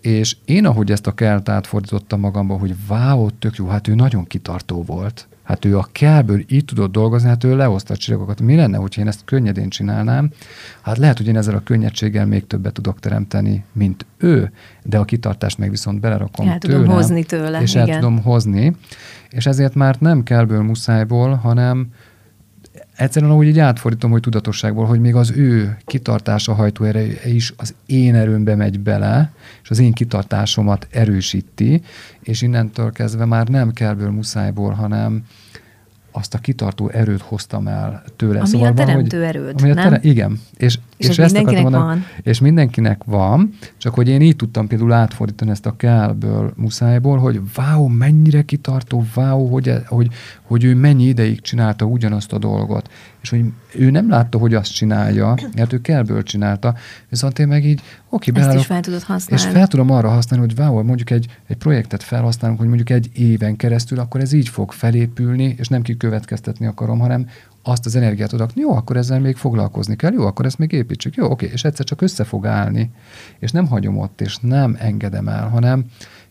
és 0.00 0.36
én, 0.44 0.66
ahogy 0.66 0.90
ezt 0.90 1.06
a 1.06 1.14
kelt 1.14 1.48
átfordítottam 1.48 2.20
magamba, 2.20 2.56
hogy 2.56 2.74
wow, 2.88 3.28
tök 3.38 3.56
jó, 3.56 3.66
hát 3.66 3.88
ő 3.88 3.94
nagyon 3.94 4.24
kitartó 4.24 4.82
volt. 4.82 5.28
Hát 5.48 5.64
ő 5.64 5.78
a 5.78 5.88
kellből 5.92 6.44
így 6.48 6.64
tudott 6.64 6.92
dolgozni, 6.92 7.28
hát 7.28 7.44
ő 7.44 7.56
lehozta 7.56 7.94
a 7.94 7.96
csillagokat. 7.96 8.40
Mi 8.40 8.56
lenne, 8.56 8.76
hogyha 8.76 9.00
én 9.00 9.06
ezt 9.06 9.24
könnyedén 9.24 9.68
csinálnám? 9.68 10.30
Hát 10.80 10.98
lehet, 10.98 11.16
hogy 11.16 11.26
én 11.26 11.36
ezzel 11.36 11.54
a 11.54 11.62
könnyedséggel 11.62 12.26
még 12.26 12.46
többet 12.46 12.72
tudok 12.72 13.00
teremteni, 13.00 13.64
mint 13.72 14.06
ő, 14.18 14.52
de 14.82 14.98
a 14.98 15.04
kitartást 15.04 15.58
meg 15.58 15.70
viszont 15.70 16.00
belerakom 16.00 16.48
el 16.48 16.58
tudom 16.58 16.86
hozni 16.86 17.24
tőle. 17.24 17.60
És 17.60 17.74
igen. 17.74 17.88
el 17.88 17.94
tudom 17.94 18.22
hozni. 18.22 18.76
És 19.30 19.46
ezért 19.46 19.74
már 19.74 19.96
nem 19.98 20.22
kellből, 20.22 20.62
muszájból, 20.62 21.34
hanem 21.34 21.86
egyszerűen 22.98 23.30
ahogy 23.30 23.46
így 23.46 23.58
átfordítom, 23.58 24.10
hogy 24.10 24.20
tudatosságból, 24.20 24.86
hogy 24.86 25.00
még 25.00 25.14
az 25.14 25.30
ő 25.30 25.76
kitartása 25.84 26.54
hajtóereje 26.54 27.28
is 27.28 27.52
az 27.56 27.74
én 27.86 28.14
erőmbe 28.14 28.54
megy 28.54 28.80
bele, 28.80 29.32
és 29.62 29.70
az 29.70 29.78
én 29.78 29.92
kitartásomat 29.92 30.86
erősíti, 30.90 31.82
és 32.20 32.42
innentől 32.42 32.92
kezdve 32.92 33.24
már 33.24 33.48
nem 33.48 33.72
kellből, 33.72 34.10
muszájból, 34.10 34.72
hanem 34.72 35.24
azt 36.12 36.34
a 36.34 36.38
kitartó 36.38 36.88
erőt 36.88 37.20
hoztam 37.20 37.68
el 37.68 38.02
tőle. 38.16 38.38
Ami 38.38 38.48
szóval 38.48 38.68
a 38.68 38.74
teremtő 38.74 39.18
van, 39.18 39.26
erőd, 39.26 39.60
ami 39.60 39.70
a 39.70 39.74
tere- 39.74 40.04
igen. 40.04 40.40
És, 40.56 40.78
és, 40.98 41.08
és 41.08 41.18
ezt 41.18 41.34
mindenkinek 41.34 41.62
mondani, 41.62 41.84
van. 41.84 42.04
És 42.22 42.40
mindenkinek 42.40 43.04
van, 43.04 43.50
csak 43.76 43.94
hogy 43.94 44.08
én 44.08 44.20
így 44.20 44.36
tudtam 44.36 44.66
például 44.66 44.92
átfordítani 44.92 45.50
ezt 45.50 45.66
a 45.66 45.76
kellből, 45.76 46.52
muszájból, 46.56 47.18
hogy 47.18 47.40
wow, 47.56 47.88
mennyire 47.88 48.42
kitartó, 48.42 49.04
wow, 49.14 49.48
hogy, 49.48 49.68
e- 49.68 49.82
hogy, 49.86 50.08
hogy 50.42 50.64
ő 50.64 50.74
mennyi 50.74 51.04
ideig 51.04 51.40
csinálta 51.40 51.84
ugyanazt 51.84 52.32
a 52.32 52.38
dolgot. 52.38 52.90
És 53.22 53.30
hogy 53.30 53.44
ő 53.74 53.90
nem 53.90 54.08
látta, 54.08 54.38
hogy 54.38 54.54
azt 54.54 54.74
csinálja, 54.74 55.34
mert 55.56 55.72
ő 55.72 55.80
kellből 55.80 56.22
csinálta, 56.22 56.74
viszont 57.08 57.38
én 57.38 57.48
meg 57.48 57.64
így, 57.64 57.80
oké, 58.08 58.30
beállok, 58.30 58.50
Ezt 58.50 58.60
is 58.60 58.66
fel 58.66 58.80
tudod 58.80 59.02
használni. 59.02 59.44
És 59.44 59.50
fel 59.50 59.66
tudom 59.66 59.90
arra 59.90 60.08
használni, 60.08 60.46
hogy 60.46 60.58
wow, 60.58 60.82
mondjuk 60.82 61.10
egy, 61.10 61.26
egy 61.46 61.56
projektet 61.56 62.02
felhasználunk, 62.02 62.58
hogy 62.58 62.68
mondjuk 62.68 62.90
egy 62.90 63.10
éven 63.14 63.56
keresztül, 63.56 63.98
akkor 63.98 64.20
ez 64.20 64.32
így 64.32 64.48
fog 64.48 64.72
felépülni, 64.72 65.54
és 65.58 65.68
nem 65.68 65.82
kikövetkeztetni 65.82 66.66
akarom, 66.66 66.98
hanem 66.98 67.26
azt 67.68 67.86
az 67.86 67.96
energiát 67.96 68.28
tudok, 68.28 68.50
jó, 68.54 68.76
akkor 68.76 68.96
ezzel 68.96 69.20
még 69.20 69.36
foglalkozni 69.36 69.96
kell, 69.96 70.12
jó, 70.12 70.26
akkor 70.26 70.44
ezt 70.44 70.58
még 70.58 70.72
építsük, 70.72 71.14
jó, 71.14 71.30
oké, 71.30 71.50
és 71.52 71.64
egyszer 71.64 71.84
csak 71.86 72.00
össze 72.00 72.24
fog 72.24 72.46
állni, 72.46 72.90
és 73.38 73.50
nem 73.50 73.66
hagyom 73.66 73.98
ott, 73.98 74.20
és 74.20 74.36
nem 74.40 74.76
engedem 74.78 75.28
el, 75.28 75.48
hanem 75.48 75.84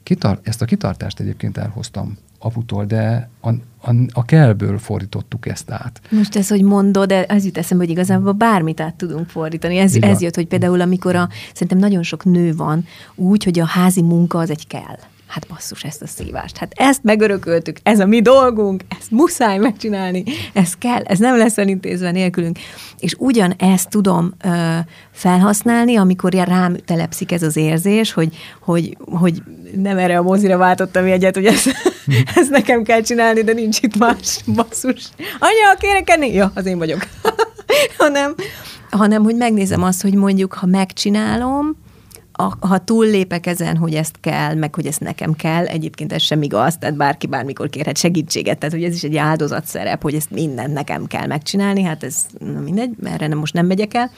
kitar- 0.03 0.47
ezt 0.47 0.61
a 0.61 0.65
kitartást 0.65 1.19
egyébként 1.19 1.57
elhoztam 1.57 2.17
aputól, 2.39 2.85
de 2.85 3.29
a, 3.41 3.49
a, 3.81 3.95
a 4.11 4.25
kellből 4.25 4.77
fordítottuk 4.77 5.47
ezt 5.47 5.71
át. 5.71 6.01
Most 6.09 6.35
ez, 6.35 6.49
hogy 6.49 6.61
mondod, 6.61 7.07
de 7.07 7.25
az 7.29 7.45
jut 7.45 7.57
eszembe, 7.57 7.83
hogy 7.83 7.93
igazából 7.93 8.31
bármit 8.31 8.79
át 8.79 8.95
tudunk 8.95 9.29
fordítani. 9.29 9.77
Ez, 9.77 9.95
ez 9.95 10.21
jött, 10.21 10.35
hogy 10.35 10.47
például 10.47 10.81
amikor 10.81 11.15
a, 11.15 11.29
szerintem 11.53 11.77
nagyon 11.77 12.03
sok 12.03 12.25
nő 12.25 12.55
van 12.55 12.85
úgy, 13.15 13.43
hogy 13.43 13.59
a 13.59 13.65
házi 13.65 14.01
munka 14.01 14.39
az 14.39 14.49
egy 14.49 14.67
kell 14.67 14.97
hát 15.27 15.47
basszus 15.47 15.83
ezt 15.83 16.01
a 16.01 16.07
szívást. 16.07 16.57
Hát 16.57 16.73
ezt 16.75 17.03
megörököltük, 17.03 17.77
ez 17.83 17.99
a 17.99 18.05
mi 18.05 18.21
dolgunk, 18.21 18.83
ezt 18.99 19.11
muszáj 19.11 19.57
megcsinálni, 19.57 20.23
ez 20.53 20.73
kell, 20.73 21.01
ez 21.03 21.19
nem 21.19 21.37
lesz 21.37 21.57
elintézve 21.57 22.11
nélkülünk. 22.11 22.59
És 22.99 23.15
ugyan 23.17 23.53
ezt 23.57 23.89
tudom 23.89 24.33
ö, 24.43 24.77
felhasználni, 25.11 25.95
amikor 25.95 26.33
rám 26.33 26.75
telepszik 26.85 27.31
ez 27.31 27.43
az 27.43 27.55
érzés, 27.55 28.13
hogy, 28.13 28.37
hogy, 28.59 28.97
hogy 29.05 29.41
nem 29.75 29.97
erre 29.97 30.17
a 30.17 30.21
mozira 30.21 30.57
váltottam 30.57 31.05
egyet, 31.05 31.35
hogy 31.35 31.45
ezt, 31.45 31.67
ezt 32.35 32.49
nekem 32.49 32.83
kell 32.83 33.01
csinálni, 33.01 33.43
de 33.43 33.53
nincs 33.53 33.81
itt 33.81 33.97
más 33.97 34.39
basszus. 34.55 35.09
Anya, 35.39 35.77
kérek 35.79 36.09
enni? 36.09 36.33
Ja, 36.33 36.51
az 36.55 36.65
én 36.65 36.77
vagyok. 36.77 37.07
hanem, 37.97 38.35
hanem, 38.89 39.23
hogy 39.23 39.35
megnézem 39.35 39.83
azt, 39.83 40.01
hogy 40.01 40.13
mondjuk, 40.13 40.53
ha 40.53 40.65
megcsinálom, 40.65 41.85
a, 42.37 42.67
ha 42.67 42.77
túllépek 42.77 43.45
ezen, 43.45 43.77
hogy 43.77 43.93
ezt 43.93 44.15
kell, 44.21 44.53
meg 44.53 44.75
hogy 44.75 44.85
ezt 44.85 44.99
nekem 44.99 45.33
kell, 45.33 45.65
egyébként 45.65 46.13
ez 46.13 46.21
sem 46.21 46.41
igaz, 46.41 46.77
tehát 46.77 46.95
bárki 46.95 47.27
bármikor 47.27 47.69
kérhet 47.69 47.97
segítséget, 47.97 48.57
tehát 48.57 48.75
hogy 48.75 48.83
ez 48.83 48.93
is 48.93 49.03
egy 49.03 49.17
áldozatszerep, 49.17 50.01
hogy 50.01 50.13
ezt 50.13 50.31
mindent 50.31 50.73
nekem 50.73 51.05
kell 51.05 51.27
megcsinálni, 51.27 51.81
hát 51.81 52.03
ez 52.03 52.25
na 52.39 52.59
mindegy, 52.59 52.95
erre 53.03 53.27
nem, 53.27 53.37
most 53.37 53.53
nem 53.53 53.65
megyek 53.65 53.93
el, 53.93 54.11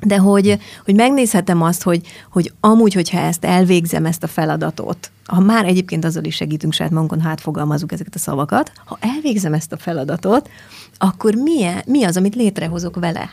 de 0.00 0.18
hogy, 0.18 0.58
hogy 0.84 0.94
megnézhetem 0.94 1.62
azt, 1.62 1.82
hogy, 1.82 2.06
hogy 2.30 2.52
amúgy, 2.60 2.94
hogyha 2.94 3.18
ezt 3.18 3.44
elvégzem, 3.44 4.06
ezt 4.06 4.22
a 4.22 4.26
feladatot, 4.26 5.10
ha 5.24 5.40
már 5.40 5.64
egyébként 5.64 6.04
azzal 6.04 6.24
is 6.24 6.34
segítünk 6.34 6.72
saját 6.72 6.92
magunkon, 6.92 7.20
hát 7.20 7.40
fogalmazunk 7.40 7.92
ezeket 7.92 8.14
a 8.14 8.18
szavakat, 8.18 8.72
ha 8.84 8.98
elvégzem 9.00 9.54
ezt 9.54 9.72
a 9.72 9.76
feladatot, 9.76 10.50
akkor 10.98 11.34
milyen, 11.34 11.82
mi 11.86 12.04
az, 12.04 12.16
amit 12.16 12.34
létrehozok 12.34 12.96
vele? 12.96 13.30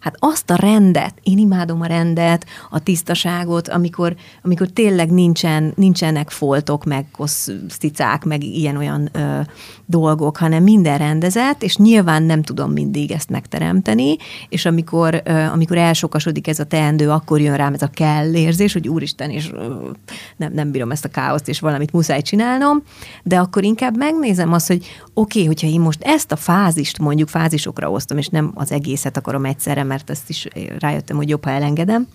Hát 0.00 0.16
azt 0.18 0.50
a 0.50 0.54
rendet, 0.54 1.14
én 1.22 1.38
imádom 1.38 1.80
a 1.80 1.86
rendet, 1.86 2.46
a 2.70 2.78
tisztaságot, 2.78 3.68
amikor, 3.68 4.16
amikor 4.42 4.66
tényleg 4.66 5.10
nincsen, 5.10 5.72
nincsenek 5.76 6.30
foltok, 6.30 6.84
meg 6.84 7.06
koszticák, 7.10 8.24
meg 8.24 8.44
ilyen-olyan 8.44 9.08
ö, 9.12 9.40
dolgok, 9.86 10.36
hanem 10.36 10.62
minden 10.62 10.98
rendezett, 10.98 11.62
és 11.62 11.76
nyilván 11.76 12.22
nem 12.22 12.42
tudom 12.42 12.72
mindig 12.72 13.10
ezt 13.10 13.30
megteremteni, 13.30 14.16
és 14.48 14.64
amikor, 14.64 15.22
ö, 15.24 15.32
amikor 15.32 15.76
elsokasodik 15.76 16.46
ez 16.48 16.58
a 16.58 16.64
teendő, 16.64 17.10
akkor 17.10 17.40
jön 17.40 17.56
rám 17.56 17.74
ez 17.74 17.82
a 17.82 17.90
kell 17.94 18.34
érzés, 18.34 18.72
hogy 18.72 18.88
úristen, 18.88 19.30
és 19.30 19.50
ö, 19.52 19.90
nem, 20.36 20.52
nem 20.52 20.70
bírom 20.70 20.90
ezt 20.90 21.04
a 21.04 21.08
káoszt, 21.08 21.48
és 21.48 21.60
valamit 21.60 21.92
muszáj 21.92 22.22
csinálnom, 22.22 22.82
de 23.22 23.38
akkor 23.38 23.64
inkább 23.64 23.96
megnézem 23.96 24.52
azt, 24.52 24.66
hogy 24.66 24.86
oké, 25.18 25.38
okay, 25.38 25.46
hogyha 25.46 25.66
én 25.66 25.80
most 25.80 26.02
ezt 26.02 26.32
a 26.32 26.36
fázist 26.36 26.98
mondjuk 26.98 27.28
fázisokra 27.28 27.90
osztom, 27.90 28.18
és 28.18 28.28
nem 28.28 28.50
az 28.54 28.72
egészet 28.72 29.16
akarom 29.16 29.44
egyszerre, 29.44 29.82
mert 29.82 30.10
ezt 30.10 30.28
is 30.28 30.48
rájöttem, 30.78 31.16
hogy 31.16 31.28
jobb, 31.28 31.44
ha 31.44 31.50
elengedem, 31.50 32.06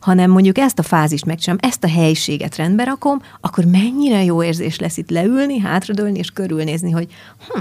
hanem 0.00 0.30
mondjuk 0.30 0.58
ezt 0.58 0.78
a 0.78 0.82
fázist 0.82 1.24
megcsinálom, 1.24 1.70
ezt 1.70 1.84
a 1.84 1.88
helyiséget 1.88 2.56
rendbe 2.56 2.84
rakom, 2.84 3.22
akkor 3.40 3.64
mennyire 3.64 4.24
jó 4.24 4.42
érzés 4.42 4.78
lesz 4.78 4.96
itt 4.96 5.10
leülni, 5.10 5.58
hátradőlni 5.58 6.18
és 6.18 6.30
körülnézni, 6.30 6.90
hogy 6.90 7.08
hm, 7.48 7.60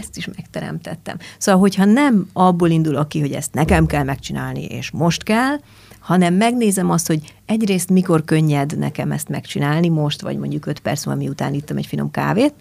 ezt 0.00 0.16
is 0.16 0.26
megteremtettem. 0.26 1.16
Szóval, 1.38 1.60
hogyha 1.60 1.84
nem 1.84 2.28
abból 2.32 2.70
indulok 2.70 3.08
ki, 3.08 3.20
hogy 3.20 3.32
ezt 3.32 3.54
nekem 3.54 3.86
kell 3.86 4.04
megcsinálni, 4.04 4.64
és 4.64 4.90
most 4.90 5.22
kell, 5.22 5.56
hanem 5.98 6.34
megnézem 6.34 6.90
azt, 6.90 7.06
hogy 7.06 7.34
egyrészt 7.46 7.90
mikor 7.90 8.24
könnyed 8.24 8.78
nekem 8.78 9.12
ezt 9.12 9.28
megcsinálni, 9.28 9.88
most, 9.88 10.20
vagy 10.20 10.36
mondjuk 10.36 10.66
öt 10.66 10.80
perc 10.80 11.04
múlva, 11.04 11.20
miután 11.20 11.54
ittam 11.54 11.76
egy 11.76 11.86
finom 11.86 12.10
kávét, 12.10 12.54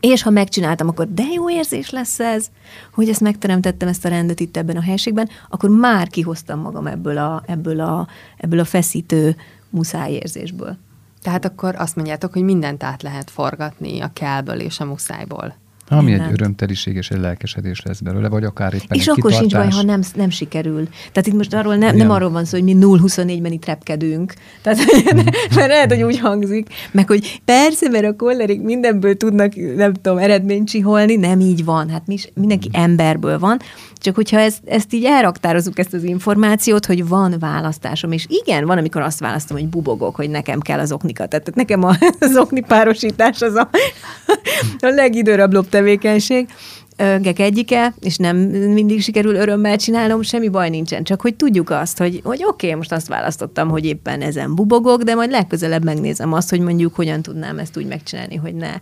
és 0.00 0.22
ha 0.22 0.30
megcsináltam, 0.30 0.88
akkor 0.88 1.08
de 1.12 1.22
jó 1.34 1.50
érzés 1.50 1.90
lesz 1.90 2.20
ez, 2.20 2.50
hogy 2.92 3.08
ezt 3.08 3.20
megteremtettem, 3.20 3.88
ezt 3.88 4.04
a 4.04 4.08
rendet 4.08 4.40
itt 4.40 4.56
ebben 4.56 4.76
a 4.76 4.82
helységben, 4.82 5.28
akkor 5.48 5.70
már 5.70 6.08
kihoztam 6.08 6.60
magam 6.60 6.86
ebből 6.86 7.18
a, 7.18 7.42
ebből 7.46 7.80
a, 7.80 8.08
ebből 8.36 8.58
a 8.58 8.64
feszítő 8.64 9.36
muszáj 9.70 10.12
érzésből. 10.12 10.76
Tehát 11.22 11.44
akkor 11.44 11.74
azt 11.74 11.96
mondjátok, 11.96 12.32
hogy 12.32 12.42
mindent 12.42 12.82
át 12.82 13.02
lehet 13.02 13.30
forgatni 13.30 14.00
a 14.00 14.10
kellből 14.12 14.60
és 14.60 14.80
a 14.80 14.84
muszájból. 14.84 15.54
Ami 15.92 16.10
mindent. 16.10 16.28
egy 16.30 16.40
örömteliség 16.40 16.96
és 16.96 17.10
egy 17.10 17.20
lelkesedés 17.20 17.82
lesz 17.82 18.00
belőle, 18.00 18.28
vagy 18.28 18.44
akár 18.44 18.74
éppen 18.74 18.98
És 18.98 19.06
akkor 19.06 19.30
kitartás. 19.30 19.38
sincs 19.38 19.52
baj, 19.52 19.70
ha 19.70 19.82
nem, 19.82 20.00
nem 20.14 20.30
sikerül. 20.30 20.88
Tehát 21.12 21.26
itt 21.26 21.34
most 21.34 21.54
arról 21.54 21.76
nem, 21.76 21.96
nem 21.96 22.10
arról 22.10 22.30
van 22.30 22.44
szó, 22.44 22.58
hogy 22.58 22.76
mi 22.76 22.76
0-24-ben 22.80 23.52
itt 23.52 23.64
repkedünk. 23.64 24.34
Tehát, 24.62 24.78
mert 25.54 25.68
lehet, 25.68 25.92
hogy 25.92 26.02
úgy 26.02 26.18
hangzik, 26.18 26.66
meg 26.90 27.08
hogy 27.08 27.40
persze, 27.44 27.88
mert 27.88 28.04
a 28.04 28.16
kollerik 28.16 28.62
mindenből 28.62 29.16
tudnak, 29.16 29.52
nem 29.76 29.92
tudom, 29.92 30.18
eredményt 30.18 30.68
csiholni, 30.68 31.16
nem 31.16 31.40
így 31.40 31.64
van. 31.64 31.88
Hát 31.88 32.06
mi 32.06 32.14
is, 32.14 32.28
mindenki 32.34 32.68
emberből 32.72 33.38
van. 33.38 33.58
Csak 34.02 34.14
hogyha 34.14 34.38
ezt, 34.38 34.58
ezt 34.64 34.92
így 34.92 35.04
elraktározunk, 35.04 35.78
ezt 35.78 35.94
az 35.94 36.02
információt, 36.02 36.86
hogy 36.86 37.08
van 37.08 37.36
választásom, 37.38 38.12
és 38.12 38.26
igen, 38.28 38.64
van, 38.64 38.78
amikor 38.78 39.02
azt 39.02 39.20
választom, 39.20 39.56
hogy 39.56 39.68
bubogok, 39.68 40.16
hogy 40.16 40.30
nekem 40.30 40.60
kell 40.60 40.78
az 40.78 40.92
oknikat. 40.92 41.28
Tehát 41.28 41.54
nekem 41.54 41.84
az 42.20 42.36
okni 42.36 42.60
párosítás 42.60 43.42
az 43.42 43.54
a, 43.54 43.68
a 44.80 44.88
legidőrablóbb 44.88 45.68
tevékenység 45.68 46.48
öngek 46.96 47.38
egyike, 47.38 47.94
és 48.00 48.16
nem 48.16 48.36
mindig 48.36 49.02
sikerül 49.02 49.34
örömmel 49.34 49.76
csinálnom, 49.76 50.22
semmi 50.22 50.48
baj 50.48 50.68
nincsen. 50.68 51.04
Csak 51.04 51.20
hogy 51.20 51.34
tudjuk 51.34 51.70
azt, 51.70 51.98
hogy, 51.98 52.20
hogy 52.24 52.44
oké, 52.44 52.66
okay, 52.66 52.78
most 52.78 52.92
azt 52.92 53.08
választottam, 53.08 53.68
hogy 53.68 53.84
éppen 53.84 54.20
ezen 54.20 54.54
bubogok, 54.54 55.02
de 55.02 55.14
majd 55.14 55.30
legközelebb 55.30 55.84
megnézem 55.84 56.32
azt, 56.32 56.50
hogy 56.50 56.60
mondjuk 56.60 56.94
hogyan 56.94 57.22
tudnám 57.22 57.58
ezt 57.58 57.76
úgy 57.76 57.86
megcsinálni, 57.86 58.36
hogy 58.36 58.54
ne, 58.54 58.72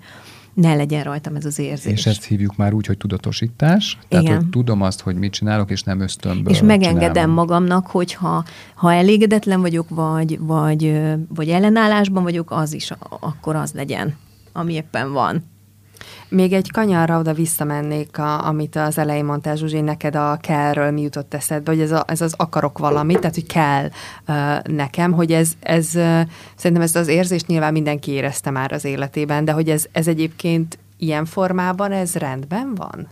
ne 0.60 0.74
legyen 0.74 1.02
rajtam 1.02 1.36
ez 1.36 1.44
az 1.44 1.58
érzés. 1.58 1.92
És 1.92 2.06
ezt 2.06 2.24
hívjuk 2.24 2.56
már 2.56 2.72
úgy, 2.72 2.86
hogy 2.86 2.96
tudatosítás. 2.96 3.98
Tehát, 4.08 4.24
Igen. 4.24 4.36
hogy 4.36 4.48
tudom 4.48 4.82
azt, 4.82 5.00
hogy 5.00 5.16
mit 5.16 5.32
csinálok, 5.32 5.70
és 5.70 5.82
nem 5.82 6.00
ösztönből 6.00 6.52
És 6.52 6.60
megengedem 6.60 7.12
csinálom. 7.12 7.34
magamnak, 7.34 7.86
hogy 7.86 8.12
ha, 8.14 8.44
ha 8.74 8.92
elégedetlen 8.92 9.60
vagyok, 9.60 9.88
vagy, 9.88 10.38
vagy, 10.40 11.00
vagy 11.28 11.48
ellenállásban 11.48 12.22
vagyok, 12.22 12.50
az 12.50 12.72
is 12.72 12.92
akkor 13.20 13.56
az 13.56 13.72
legyen, 13.72 14.16
ami 14.52 14.72
éppen 14.72 15.12
van. 15.12 15.44
Még 16.30 16.52
egy 16.52 16.70
kanyarra 16.70 17.18
oda 17.18 17.32
visszamennék, 17.32 18.18
a, 18.18 18.46
amit 18.46 18.76
az 18.76 18.98
elején 18.98 19.24
mondtál, 19.24 19.56
Zsuzsi, 19.56 19.80
neked 19.80 20.16
a 20.16 20.38
kellről 20.40 20.90
mi 20.90 21.00
jutott 21.00 21.34
eszedbe, 21.34 21.70
hogy 21.70 21.80
ez, 21.80 21.90
a, 21.90 22.04
ez 22.06 22.20
az 22.20 22.34
akarok 22.36 22.78
valamit, 22.78 23.18
tehát 23.18 23.34
hogy 23.34 23.46
kell 23.46 23.84
uh, 24.28 24.74
nekem, 24.74 25.12
hogy 25.12 25.32
ez, 25.32 25.52
ez 25.60 25.94
uh, 25.94 26.20
szerintem 26.56 26.82
ezt 26.82 26.96
az 26.96 27.08
érzést 27.08 27.46
nyilván 27.46 27.72
mindenki 27.72 28.10
érezte 28.10 28.50
már 28.50 28.72
az 28.72 28.84
életében, 28.84 29.44
de 29.44 29.52
hogy 29.52 29.70
ez, 29.70 29.84
ez 29.92 30.08
egyébként 30.08 30.78
ilyen 30.96 31.24
formában 31.24 31.92
ez 31.92 32.14
rendben 32.14 32.74
van? 32.74 33.08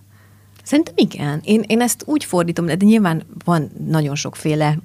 Szerintem 0.63 0.95
igen. 0.97 1.41
Én, 1.45 1.65
én 1.67 1.81
ezt 1.81 2.03
úgy 2.07 2.25
fordítom, 2.25 2.67
de 2.67 2.77
nyilván 2.79 3.23
van 3.45 3.71
nagyon 3.87 4.15
sokféle 4.15 4.79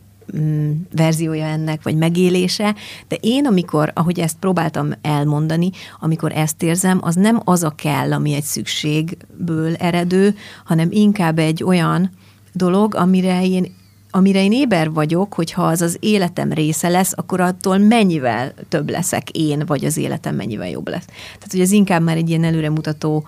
verziója 0.96 1.46
ennek, 1.46 1.84
vagy 1.84 1.96
megélése, 1.96 2.76
de 3.08 3.16
én, 3.20 3.46
amikor, 3.46 3.92
ahogy 3.96 4.20
ezt 4.20 4.38
próbáltam 4.40 4.92
elmondani, 5.02 5.70
amikor 6.00 6.32
ezt 6.32 6.64
érzem, 6.64 7.00
az 7.02 7.16
nem 7.16 7.42
az 7.44 7.64
a 7.64 7.70
kell, 7.70 8.14
ami 8.14 8.34
egy 8.34 8.44
szükségből 8.44 9.76
eredő, 9.76 10.36
hanem 10.66 10.88
inkább 10.92 11.40
egy 11.40 11.64
olyan 11.64 12.12
dolog, 12.54 12.96
amire 12.96 13.46
én 13.46 13.82
amire 14.16 14.44
én 14.44 14.52
éber 14.52 14.92
vagyok, 14.92 15.34
hogyha 15.34 15.64
az 15.64 15.82
az 15.82 15.98
életem 16.00 16.52
része 16.52 16.88
lesz, 16.90 17.14
akkor 17.16 17.42
attól 17.42 17.78
mennyivel 17.78 18.54
több 18.70 18.90
leszek 18.90 19.30
én, 19.30 19.64
vagy 19.66 19.86
az 19.86 19.98
életem 19.98 20.36
mennyivel 20.36 20.70
jobb 20.70 20.88
lesz. 20.88 21.06
Tehát, 21.06 21.52
hogy 21.52 21.60
ez 21.60 21.72
inkább 21.72 22.04
már 22.04 22.18
egy 22.18 22.30
ilyen 22.30 22.44
előremutató 22.44 23.28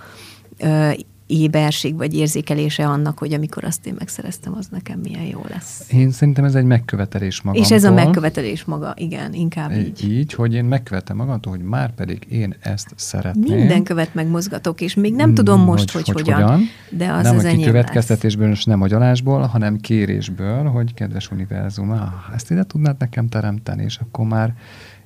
éberség 1.27 1.95
vagy 1.95 2.15
érzékelése 2.15 2.87
annak, 2.87 3.17
hogy 3.17 3.33
amikor 3.33 3.63
azt 3.63 3.85
én 3.85 3.95
megszereztem, 3.97 4.53
az 4.57 4.67
nekem 4.71 4.99
milyen 4.99 5.23
jó 5.23 5.41
lesz. 5.49 5.91
Én 5.91 6.11
szerintem 6.11 6.43
ez 6.43 6.55
egy 6.55 6.65
megkövetelés 6.65 7.41
maga. 7.41 7.59
És 7.59 7.71
ez 7.71 7.83
a 7.83 7.91
megkövetelés 7.91 8.63
maga, 8.63 8.93
igen, 8.97 9.33
inkább 9.33 9.71
így. 9.71 10.11
Így, 10.11 10.33
hogy 10.33 10.53
én 10.53 10.65
megkövetem 10.65 11.15
magamtól, 11.15 11.51
hogy 11.55 11.65
már 11.65 11.93
pedig 11.93 12.25
én 12.29 12.55
ezt 12.59 12.93
szeretném. 12.95 13.57
Minden 13.57 13.83
követ 13.83 14.13
megmozgatok, 14.13 14.81
és 14.81 14.93
még 14.93 15.13
nem 15.15 15.33
tudom 15.33 15.61
most, 15.61 15.91
hogy, 15.91 16.05
hogy, 16.05 16.13
hogy 16.13 16.23
hogyan, 16.23 16.41
hogyan, 16.41 16.61
de 16.89 17.11
az 17.11 17.23
nem 17.23 17.37
az 17.37 17.45
enyém 17.45 17.65
következtetésből, 17.65 18.51
és 18.51 18.63
nem 18.63 18.81
agyalásból, 18.81 19.41
hanem 19.41 19.77
kérésből, 19.77 20.63
hogy 20.63 20.93
kedves 20.93 21.31
univerzum, 21.31 21.91
ah, 21.91 22.11
ezt 22.33 22.51
ide 22.51 22.63
tudnád 22.63 22.95
nekem 22.99 23.27
teremteni, 23.27 23.83
és 23.83 23.97
akkor 23.97 24.25
már 24.25 24.53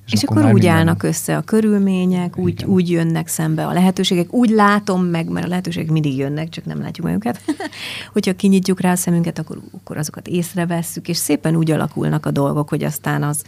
és, 0.06 0.12
és 0.12 0.22
akkor, 0.22 0.36
akkor 0.36 0.48
úgy 0.48 0.62
minden... 0.62 0.76
állnak 0.78 1.02
össze 1.02 1.36
a 1.36 1.40
körülmények, 1.40 2.36
úgy, 2.36 2.64
úgy 2.64 2.90
jönnek 2.90 3.28
szembe 3.28 3.66
a 3.66 3.72
lehetőségek, 3.72 4.32
úgy 4.32 4.50
látom 4.50 5.04
meg, 5.04 5.28
mert 5.28 5.46
a 5.46 5.48
lehetőségek 5.48 5.90
mindig 5.90 6.16
jönnek, 6.16 6.48
csak 6.48 6.64
nem 6.64 6.80
látjuk 6.80 7.06
meg 7.06 7.14
őket. 7.14 7.40
Hogyha 8.12 8.34
kinyitjuk 8.34 8.80
rá 8.80 8.92
a 8.92 8.96
szemünket, 8.96 9.38
akkor, 9.38 9.60
akkor 9.72 9.96
azokat 9.96 10.28
észrevesszük, 10.28 11.08
és 11.08 11.16
szépen 11.16 11.56
úgy 11.56 11.70
alakulnak 11.70 12.26
a 12.26 12.30
dolgok, 12.30 12.68
hogy 12.68 12.84
aztán 12.84 13.22
az, 13.22 13.44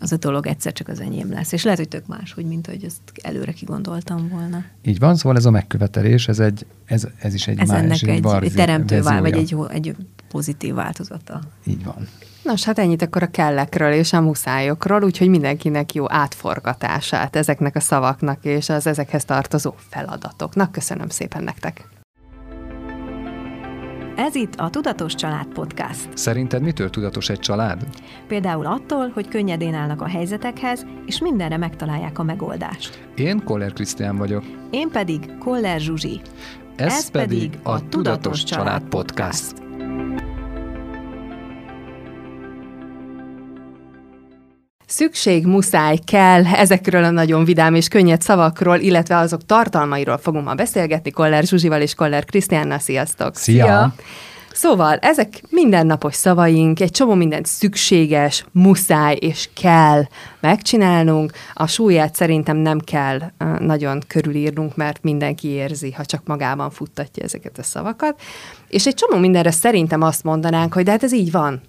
az 0.00 0.12
a 0.12 0.16
dolog 0.16 0.46
egyszer 0.46 0.72
csak 0.72 0.88
az 0.88 1.00
enyém 1.00 1.30
lesz. 1.30 1.52
És 1.52 1.62
lehet, 1.62 1.78
hogy 1.78 1.88
tök 1.88 2.06
más, 2.06 2.32
hogy 2.32 2.44
mint 2.44 2.66
hogy 2.66 2.84
ezt 2.84 3.00
előre 3.22 3.52
kigondoltam 3.52 4.28
volna. 4.28 4.64
Így 4.82 4.98
van, 4.98 5.16
szóval 5.16 5.38
ez 5.38 5.44
a 5.44 5.50
megkövetelés, 5.50 6.28
ez, 6.28 6.38
egy, 6.38 6.66
ez, 6.84 7.06
ez 7.18 7.34
is 7.34 7.46
egy 7.46 7.58
ez 7.58 7.68
másik 7.68 8.08
ennek 8.08 8.24
egy, 8.24 8.44
egy 8.44 8.52
teremtő 8.52 9.02
vál, 9.02 9.20
vagy 9.20 9.32
egy, 9.32 9.56
egy 9.70 9.96
pozitív 10.28 10.74
változata. 10.74 11.40
Így 11.66 11.84
van. 11.84 12.08
Nos, 12.44 12.64
hát 12.64 12.78
ennyit 12.78 13.02
akkor 13.02 13.22
a 13.22 13.30
kellekről 13.30 13.92
és 13.92 14.12
a 14.12 14.20
muszájokról, 14.20 15.02
úgyhogy 15.02 15.28
mindenkinek 15.28 15.94
jó 15.94 16.04
átforgatását 16.12 17.36
ezeknek 17.36 17.76
a 17.76 17.80
szavaknak 17.80 18.44
és 18.44 18.68
az 18.68 18.86
ezekhez 18.86 19.24
tartozó 19.24 19.74
feladatoknak. 19.88 20.72
Köszönöm 20.72 21.08
szépen 21.08 21.44
nektek! 21.44 21.88
Ez 24.16 24.34
itt 24.34 24.54
a 24.54 24.70
Tudatos 24.70 25.14
Család 25.14 25.46
Podcast. 25.46 26.08
Szerinted 26.14 26.62
mitől 26.62 26.90
tudatos 26.90 27.28
egy 27.28 27.38
család? 27.38 27.86
Például 28.26 28.66
attól, 28.66 29.10
hogy 29.14 29.28
könnyedén 29.28 29.74
állnak 29.74 30.00
a 30.00 30.08
helyzetekhez, 30.08 30.86
és 31.06 31.20
mindenre 31.20 31.56
megtalálják 31.56 32.18
a 32.18 32.22
megoldást. 32.22 33.08
Én 33.14 33.44
Koller 33.44 33.72
Krisztián 33.72 34.16
vagyok. 34.16 34.44
Én 34.70 34.90
pedig 34.90 35.38
Koller 35.38 35.80
Zsuzsi. 35.80 36.20
Ez, 36.76 36.92
Ez 36.92 37.10
pedig 37.10 37.58
a 37.62 37.88
Tudatos, 37.88 37.88
Tudatos 37.88 38.44
Család 38.44 38.82
Podcast. 38.82 39.52
Podcast. 39.52 39.63
Szükség, 44.86 45.46
muszáj, 45.46 45.96
kell, 46.04 46.44
ezekről 46.44 47.04
a 47.04 47.10
nagyon 47.10 47.44
vidám 47.44 47.74
és 47.74 47.88
könnyed 47.88 48.20
szavakról, 48.20 48.78
illetve 48.78 49.16
azok 49.16 49.46
tartalmairól 49.46 50.18
fogunk 50.18 50.44
ma 50.44 50.54
beszélgetni 50.54 51.10
Koller 51.10 51.44
Zsuzsival 51.44 51.80
és 51.80 51.94
Koller 51.94 52.24
Krisztiánnal. 52.24 52.78
Sziasztok! 52.78 53.36
Szia! 53.36 53.64
Szia! 53.64 53.94
Szóval 54.52 54.96
ezek 54.96 55.42
mindennapos 55.48 56.14
szavaink, 56.14 56.80
egy 56.80 56.90
csomó 56.90 57.14
mindent 57.14 57.46
szükséges, 57.46 58.44
muszáj 58.52 59.16
és 59.20 59.48
kell 59.62 60.02
megcsinálnunk. 60.40 61.32
A 61.54 61.66
súlyát 61.66 62.14
szerintem 62.14 62.56
nem 62.56 62.78
kell 62.78 63.18
nagyon 63.58 64.02
körülírnunk, 64.06 64.76
mert 64.76 65.02
mindenki 65.02 65.48
érzi, 65.48 65.92
ha 65.92 66.04
csak 66.04 66.26
magában 66.26 66.70
futtatja 66.70 67.22
ezeket 67.22 67.58
a 67.58 67.62
szavakat. 67.62 68.20
És 68.68 68.86
egy 68.86 68.94
csomó 68.94 69.20
mindenre 69.20 69.50
szerintem 69.50 70.02
azt 70.02 70.24
mondanánk, 70.24 70.72
hogy 70.74 70.84
de 70.84 70.90
hát 70.90 71.02
ez 71.02 71.12
így 71.12 71.30
van 71.30 71.60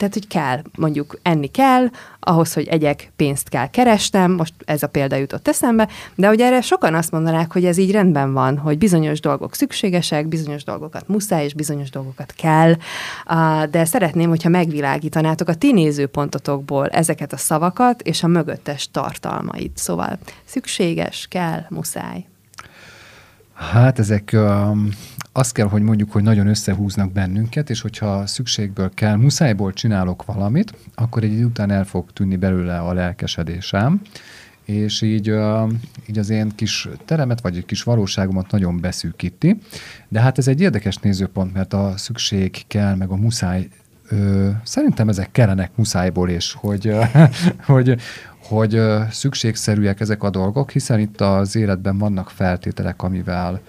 tehát, 0.00 0.14
hogy 0.14 0.26
kell, 0.26 0.62
mondjuk 0.76 1.18
enni 1.22 1.46
kell, 1.46 1.86
ahhoz, 2.20 2.52
hogy 2.52 2.66
egyek, 2.66 3.12
pénzt 3.16 3.48
kell 3.48 3.66
kerestem, 3.70 4.32
most 4.32 4.54
ez 4.64 4.82
a 4.82 4.86
példa 4.86 5.16
jutott 5.16 5.48
eszembe, 5.48 5.88
de 6.14 6.26
hogy 6.26 6.40
erre 6.40 6.60
sokan 6.60 6.94
azt 6.94 7.10
mondanák, 7.10 7.52
hogy 7.52 7.64
ez 7.64 7.76
így 7.76 7.90
rendben 7.90 8.32
van, 8.32 8.58
hogy 8.58 8.78
bizonyos 8.78 9.20
dolgok 9.20 9.54
szükségesek, 9.54 10.26
bizonyos 10.26 10.64
dolgokat 10.64 11.08
muszáj, 11.08 11.44
és 11.44 11.54
bizonyos 11.54 11.90
dolgokat 11.90 12.32
kell, 12.36 12.74
de 13.70 13.84
szeretném, 13.84 14.28
hogyha 14.28 14.48
megvilágítanátok 14.48 15.48
a 15.48 15.54
ti 15.54 15.72
nézőpontotokból 15.72 16.88
ezeket 16.88 17.32
a 17.32 17.36
szavakat 17.36 18.02
és 18.02 18.22
a 18.22 18.26
mögöttes 18.26 18.90
tartalmait. 18.90 19.72
Szóval 19.74 20.18
szükséges, 20.44 21.26
kell, 21.30 21.60
muszáj. 21.68 22.26
Hát 23.54 23.98
ezek 23.98 24.30
um, 24.32 24.88
azt 25.32 25.52
kell, 25.52 25.66
hogy 25.66 25.82
mondjuk, 25.82 26.12
hogy 26.12 26.22
nagyon 26.22 26.46
összehúznak 26.46 27.12
bennünket, 27.12 27.70
és 27.70 27.80
hogyha 27.80 28.26
szükségből 28.26 28.90
kell, 28.94 29.16
muszájból 29.16 29.72
csinálok 29.72 30.24
valamit, 30.24 30.74
akkor 30.94 31.24
egy 31.24 31.32
idő 31.32 31.44
után 31.44 31.70
el 31.70 31.84
fog 31.84 32.12
tűnni 32.12 32.36
belőle 32.36 32.78
a 32.78 32.92
lelkesedésem, 32.92 34.00
és 34.64 35.02
így, 35.02 35.34
így 36.06 36.18
az 36.18 36.30
én 36.30 36.52
kis 36.54 36.88
teremet, 37.04 37.40
vagy 37.40 37.56
egy 37.56 37.64
kis 37.64 37.82
valóságomat 37.82 38.50
nagyon 38.50 38.80
beszűkíti. 38.80 39.60
De 40.08 40.20
hát 40.20 40.38
ez 40.38 40.48
egy 40.48 40.60
érdekes 40.60 40.96
nézőpont, 40.96 41.54
mert 41.54 41.72
a 41.72 41.92
szükség 41.96 42.62
kell, 42.66 42.94
meg 42.94 43.10
a 43.10 43.16
muszáj 43.16 43.68
Ö, 44.12 44.48
szerintem 44.62 45.08
ezek 45.08 45.32
kellenek 45.32 45.70
muszájból, 45.74 46.28
és 46.28 46.52
hogy, 46.60 46.94
hogy, 47.64 47.96
hogy 48.42 48.80
szükségszerűek 49.10 50.00
ezek 50.00 50.22
a 50.22 50.30
dolgok, 50.30 50.70
hiszen 50.70 50.98
itt 51.00 51.20
az 51.20 51.56
életben 51.56 51.98
vannak 51.98 52.30
feltételek, 52.30 53.02
amivel 53.02 53.60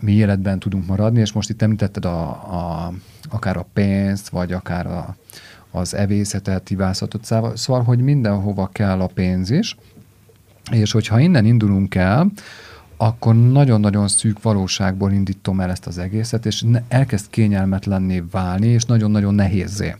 mi 0.00 0.12
életben 0.12 0.58
tudunk 0.58 0.86
maradni, 0.86 1.20
és 1.20 1.32
most 1.32 1.50
itt 1.50 1.62
említetted 1.62 2.04
a, 2.04 2.28
a, 2.30 2.92
akár 3.30 3.56
a 3.56 3.66
pénzt, 3.72 4.28
vagy 4.28 4.52
akár 4.52 4.86
a, 4.86 5.16
az 5.70 5.94
evészetet, 5.94 6.70
ivászatot, 6.70 7.24
szóval, 7.24 7.56
szóval, 7.56 7.82
hogy 7.82 7.98
mindenhova 7.98 8.68
kell 8.72 9.00
a 9.00 9.06
pénz 9.06 9.50
is, 9.50 9.76
és 10.70 10.92
hogyha 10.92 11.20
innen 11.20 11.44
indulunk 11.44 11.94
el, 11.94 12.32
akkor 12.96 13.34
nagyon-nagyon 13.34 14.08
szűk 14.08 14.42
valóságból 14.42 15.12
indítom 15.12 15.60
el 15.60 15.70
ezt 15.70 15.86
az 15.86 15.98
egészet, 15.98 16.46
és 16.46 16.64
elkezd 16.88 17.30
kényelmetlenné 17.30 18.22
válni, 18.30 18.66
és 18.66 18.84
nagyon-nagyon 18.84 19.34
nehézé. 19.34 19.96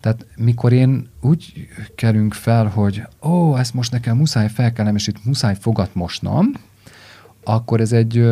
Tehát 0.00 0.26
mikor 0.36 0.72
én 0.72 1.08
úgy 1.20 1.68
kerünk 1.94 2.34
fel, 2.34 2.66
hogy 2.66 3.02
ó, 3.22 3.56
ezt 3.56 3.74
most 3.74 3.92
nekem 3.92 4.16
muszáj 4.16 4.48
felkelnem, 4.48 4.94
és 4.94 5.06
itt 5.06 5.24
muszáj 5.24 5.56
fogat 5.60 5.94
mosnom, 5.94 6.52
akkor 7.48 7.80
ez 7.80 7.92
egy, 7.92 8.24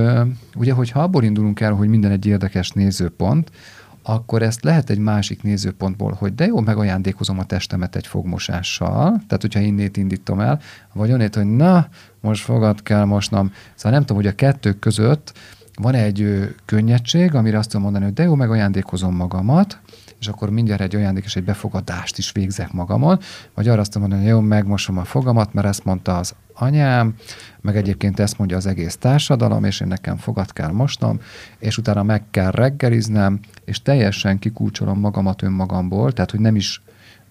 ugye, 0.56 0.72
hogyha 0.72 1.02
abból 1.02 1.24
indulunk 1.24 1.60
el, 1.60 1.72
hogy 1.72 1.88
minden 1.88 2.10
egy 2.10 2.26
érdekes 2.26 2.70
nézőpont, 2.70 3.50
akkor 4.02 4.42
ezt 4.42 4.64
lehet 4.64 4.90
egy 4.90 4.98
másik 4.98 5.42
nézőpontból, 5.42 6.12
hogy 6.12 6.34
de 6.34 6.46
jó, 6.46 6.60
megajándékozom 6.60 7.38
a 7.38 7.44
testemet 7.44 7.96
egy 7.96 8.06
fogmosással, 8.06 9.08
tehát 9.10 9.38
hogyha 9.40 9.60
innét 9.60 9.96
indítom 9.96 10.40
el, 10.40 10.60
vagy 10.92 11.12
onnét, 11.12 11.34
hogy 11.34 11.46
na, 11.46 11.88
most 12.20 12.44
fogad 12.44 12.82
kell 12.82 13.04
mosnom. 13.04 13.52
Szóval 13.74 13.92
nem 13.92 14.00
tudom, 14.00 14.22
hogy 14.22 14.30
a 14.30 14.34
kettő 14.34 14.72
között 14.72 15.32
van 15.74 15.94
egy 15.94 16.48
könnyedség, 16.64 17.34
amire 17.34 17.58
azt 17.58 17.68
tudom 17.68 17.82
mondani, 17.82 18.04
hogy 18.04 18.14
de 18.14 18.22
jó, 18.22 18.34
megajándékozom 18.34 19.14
magamat, 19.14 19.78
és 20.20 20.28
akkor 20.28 20.50
mindjárt 20.50 20.80
egy 20.80 20.94
ajándék 20.94 21.24
és 21.24 21.36
egy 21.36 21.44
befogadást 21.44 22.18
is 22.18 22.32
végzek 22.32 22.72
magamon, 22.72 23.18
vagy 23.54 23.68
arra 23.68 23.80
azt 23.80 23.98
mondani, 23.98 24.20
hogy 24.20 24.30
jó, 24.30 24.40
megmosom 24.40 24.98
a 24.98 25.04
fogamat, 25.04 25.52
mert 25.52 25.66
ezt 25.66 25.84
mondta 25.84 26.16
az 26.16 26.34
anyám, 26.54 27.14
meg 27.60 27.76
egyébként 27.76 28.18
ezt 28.18 28.38
mondja 28.38 28.56
az 28.56 28.66
egész 28.66 28.96
társadalom, 28.96 29.64
és 29.64 29.80
én 29.80 29.88
nekem 29.88 30.16
fogat 30.16 30.52
kell 30.52 30.70
mosnom, 30.70 31.20
és 31.58 31.78
utána 31.78 32.02
meg 32.02 32.22
kell 32.30 32.50
reggeliznem, 32.50 33.40
és 33.64 33.82
teljesen 33.82 34.38
kikulcsolom 34.38 34.98
magamat 34.98 35.42
önmagamból, 35.42 36.12
tehát 36.12 36.30
hogy 36.30 36.40
nem 36.40 36.56
is 36.56 36.82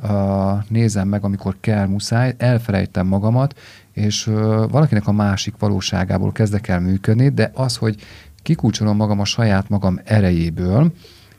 uh, 0.04 0.10
nézem 0.69 1.08
meg, 1.08 1.24
amikor 1.24 1.58
kell, 1.60 1.86
muszáj, 1.86 2.34
elfelejtem 2.38 3.08
magamat, 3.08 3.60
és 3.93 4.28
uh, 4.28 4.36
valakinek 4.69 5.08
a 5.08 5.12
másik 5.12 5.54
valóságából 5.60 6.32
kezdek 6.32 6.67
el 6.67 6.80
működni, 6.80 7.30
de 7.30 7.52
az, 7.54 7.76
hogy 7.76 7.95
kikulcsolom 8.43 8.95
magam 8.95 9.19
a 9.19 9.26
saját 9.26 9.69
magam 9.69 10.00
erejéből, 10.04 10.91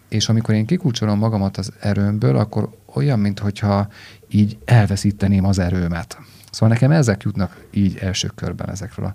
és 0.09 0.29
amikor 0.29 0.55
én 0.55 0.67
kikulcsolom 0.67 1.19
magamat 1.19 1.57
az 1.57 1.73
erőmből, 1.81 2.37
akkor 2.37 2.71
olyan, 2.95 3.19
mintha 3.19 3.89
így 4.29 4.59
elveszíteném 4.65 5.45
az 5.45 5.59
erőmet. 5.59 6.19
Szóval 6.51 6.69
nekem 6.69 6.91
ezek 6.91 7.23
jutnak 7.23 7.65
így 7.71 7.99
első 8.01 8.31
körben 8.35 8.71
ezekről 8.71 9.07
a 9.07 9.15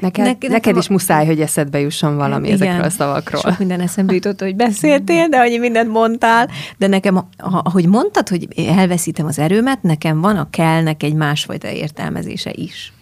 Neked, 0.00 0.24
ne, 0.24 0.30
neked, 0.30 0.50
neked 0.50 0.76
is 0.76 0.88
muszáj, 0.88 1.26
hogy 1.26 1.40
eszedbe 1.40 1.80
jusson 1.80 2.16
valami 2.16 2.46
igen, 2.46 2.60
ezekről 2.60 2.84
a 2.84 2.90
szavakról. 2.90 3.40
Sok 3.40 3.58
minden 3.58 3.80
eszembe 3.80 4.14
jutott, 4.14 4.40
hogy 4.40 4.56
beszéltél, 4.56 5.28
de 5.28 5.38
annyi 5.38 5.58
mindent 5.58 5.90
mondtál, 5.90 6.50
de 6.78 6.86
nekem, 6.86 7.28
ahogy 7.38 7.86
mondtad, 7.86 8.28
hogy 8.28 8.48
elveszítem 8.56 9.26
az 9.26 9.38
erőmet, 9.38 9.82
nekem 9.82 10.20
van 10.20 10.36
a 10.36 10.50
kellnek 10.50 11.02
egy 11.02 11.14
másfajta 11.14 11.68
értelmezése 11.68 12.50
is. 12.54 12.92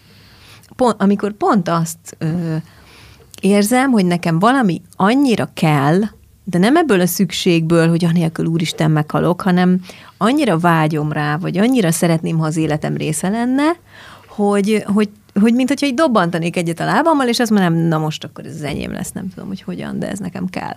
Pont, 0.77 1.03
amikor 1.03 1.33
pont 1.33 1.69
azt 1.69 2.17
ö, 2.19 2.57
érzem, 3.41 3.91
hogy 3.91 4.07
nekem 4.07 4.39
valami 4.39 4.83
annyira 4.97 5.51
kell, 5.55 6.01
de 6.45 6.59
nem 6.59 6.77
ebből 6.77 7.01
a 7.01 7.07
szükségből, 7.07 7.89
hogy 7.89 8.05
anélkül 8.05 8.47
úristen 8.47 8.91
meghalok, 8.91 9.41
hanem 9.41 9.81
annyira 10.17 10.59
vágyom 10.59 11.13
rá, 11.13 11.37
vagy 11.37 11.59
annyira 11.59 11.91
szeretném, 11.91 12.39
ha 12.39 12.47
az 12.47 12.57
életem 12.57 12.97
része 12.97 13.29
lenne, 13.29 13.63
hogy, 14.27 14.85
hogy, 14.87 15.11
hogy 15.41 15.55
mint 15.55 15.69
hogyha 15.69 15.87
így 15.87 15.95
dobbantanék 15.95 16.57
egyet 16.57 16.81
a 16.81 16.85
lábammal, 16.85 17.29
és 17.29 17.39
azt 17.39 17.51
mondom, 17.51 17.75
na 17.75 17.99
most 17.99 18.25
akkor 18.25 18.47
ez 18.47 18.55
az 18.55 18.63
enyém 18.63 18.93
lesz, 18.93 19.13
nem 19.13 19.29
tudom, 19.29 19.49
hogy 19.49 19.63
hogyan, 19.63 19.99
de 19.99 20.11
ez 20.11 20.19
nekem 20.19 20.47
kell. 20.47 20.77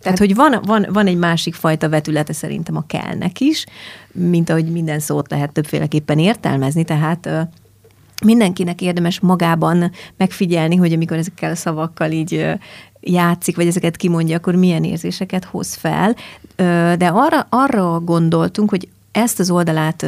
Tehát, 0.00 0.18
hogy 0.18 0.34
van, 0.34 0.60
van, 0.64 0.86
van 0.92 1.06
egy 1.06 1.16
másik 1.16 1.54
fajta 1.54 1.88
vetülete 1.88 2.32
szerintem 2.32 2.76
a 2.76 2.86
kellnek 2.86 3.40
is, 3.40 3.66
mint 4.12 4.50
ahogy 4.50 4.72
minden 4.72 5.00
szót 5.00 5.30
lehet 5.30 5.52
többféleképpen 5.52 6.18
értelmezni, 6.18 6.84
tehát 6.84 7.28
mindenkinek 8.24 8.80
érdemes 8.80 9.20
magában 9.20 9.90
megfigyelni, 10.16 10.76
hogy 10.76 10.92
amikor 10.92 11.16
ezekkel 11.16 11.50
a 11.50 11.54
szavakkal 11.54 12.10
így 12.10 12.46
játszik, 13.08 13.56
vagy 13.56 13.66
ezeket 13.66 13.96
kimondja, 13.96 14.36
akkor 14.36 14.54
milyen 14.54 14.84
érzéseket 14.84 15.44
hoz 15.44 15.74
fel. 15.74 16.16
De 16.96 17.06
arra, 17.12 17.46
arra 17.48 18.00
gondoltunk, 18.00 18.70
hogy 18.70 18.88
ezt 19.12 19.40
az 19.40 19.50
oldalát 19.50 20.06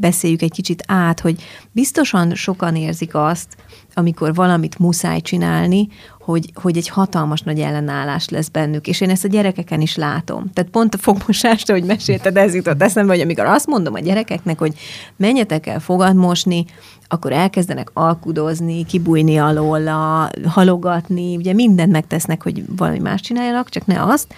beszéljük 0.00 0.42
egy 0.42 0.52
kicsit 0.52 0.82
át, 0.86 1.20
hogy 1.20 1.42
biztosan 1.72 2.34
sokan 2.34 2.76
érzik 2.76 3.14
azt, 3.14 3.56
amikor 3.94 4.34
valamit 4.34 4.78
muszáj 4.78 5.20
csinálni, 5.20 5.88
hogy, 6.20 6.50
hogy 6.54 6.76
egy 6.76 6.88
hatalmas 6.88 7.40
nagy 7.40 7.60
ellenállás 7.60 8.28
lesz 8.28 8.48
bennük, 8.48 8.86
és 8.86 9.00
én 9.00 9.10
ezt 9.10 9.24
a 9.24 9.28
gyerekeken 9.28 9.80
is 9.80 9.96
látom. 9.96 10.50
Tehát 10.52 10.70
pont 10.70 10.94
a 10.94 10.98
fogmosást, 10.98 11.70
hogy 11.70 11.84
mesélted, 11.84 12.36
ez 12.36 12.54
jutott 12.54 12.82
eszembe, 12.82 13.12
hogy 13.12 13.22
amikor 13.22 13.44
azt 13.44 13.66
mondom 13.66 13.94
a 13.94 13.98
gyerekeknek, 13.98 14.58
hogy 14.58 14.74
menjetek 15.16 15.66
el 15.66 15.80
fogad 15.80 16.16
mosni, 16.16 16.64
akkor 17.08 17.32
elkezdenek 17.32 17.90
alkudozni, 17.92 18.84
kibújni 18.84 19.38
alóla, 19.38 20.30
halogatni, 20.46 21.36
ugye 21.36 21.52
mindent 21.52 21.92
megtesznek, 21.92 22.42
hogy 22.42 22.64
valami 22.76 22.98
más 22.98 23.20
csináljanak, 23.20 23.68
csak 23.68 23.86
ne 23.86 24.02
azt. 24.02 24.34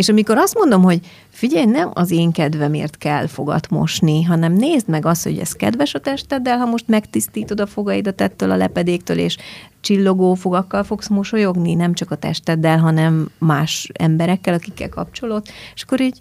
És 0.00 0.08
amikor 0.08 0.36
azt 0.36 0.54
mondom, 0.54 0.82
hogy 0.82 1.00
figyelj, 1.28 1.64
nem 1.64 1.90
az 1.94 2.10
én 2.10 2.32
kedvemért 2.32 2.98
kell 2.98 3.26
fogat 3.26 3.70
mosni, 3.70 4.22
hanem 4.22 4.52
nézd 4.52 4.88
meg 4.88 5.06
azt, 5.06 5.22
hogy 5.22 5.38
ez 5.38 5.52
kedves 5.52 5.94
a 5.94 5.98
testeddel, 5.98 6.58
ha 6.58 6.66
most 6.66 6.88
megtisztítod 6.88 7.60
a 7.60 7.66
fogaidat 7.66 8.20
ettől 8.20 8.50
a 8.50 8.56
lepedéktől, 8.56 9.18
és 9.18 9.36
csillogó 9.80 10.34
fogakkal 10.34 10.84
fogsz 10.84 11.08
mosolyogni, 11.08 11.74
nem 11.74 11.94
csak 11.94 12.10
a 12.10 12.14
testeddel, 12.14 12.78
hanem 12.78 13.30
más 13.38 13.90
emberekkel, 13.92 14.54
akikkel 14.54 14.88
kapcsolod, 14.88 15.46
és 15.74 15.82
akkor 15.82 16.00
így 16.00 16.18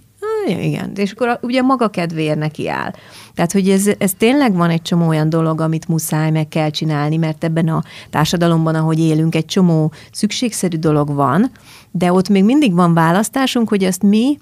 igen, 0.47 0.91
és 0.95 1.12
akkor 1.12 1.39
ugye 1.41 1.62
maga 1.62 1.88
kedvéért 1.88 2.38
neki 2.38 2.69
áll. 2.69 2.91
Tehát, 3.34 3.52
hogy 3.52 3.69
ez, 3.69 3.89
ez 3.97 4.13
tényleg 4.17 4.56
van 4.56 4.69
egy 4.69 4.82
csomó 4.82 5.08
olyan 5.08 5.30
dolog, 5.30 5.62
amit 5.62 5.88
muszáj 5.88 6.32
meg 6.32 6.47
kell 6.47 6.69
csinálni, 6.69 7.17
mert 7.17 7.43
ebben 7.43 7.67
a 7.67 7.84
társadalomban, 8.10 8.75
ahogy 8.75 8.99
élünk, 8.99 9.36
egy 9.36 9.45
csomó 9.45 9.91
szükségszerű 10.12 10.78
dolog 10.78 11.13
van, 11.13 11.52
de 11.91 12.12
ott 12.12 12.30
még 12.30 12.43
mindig 12.43 12.73
van 12.73 12.93
választásunk, 12.93 13.69
hogy 13.69 13.84
azt 13.84 14.04
mi 14.04 14.38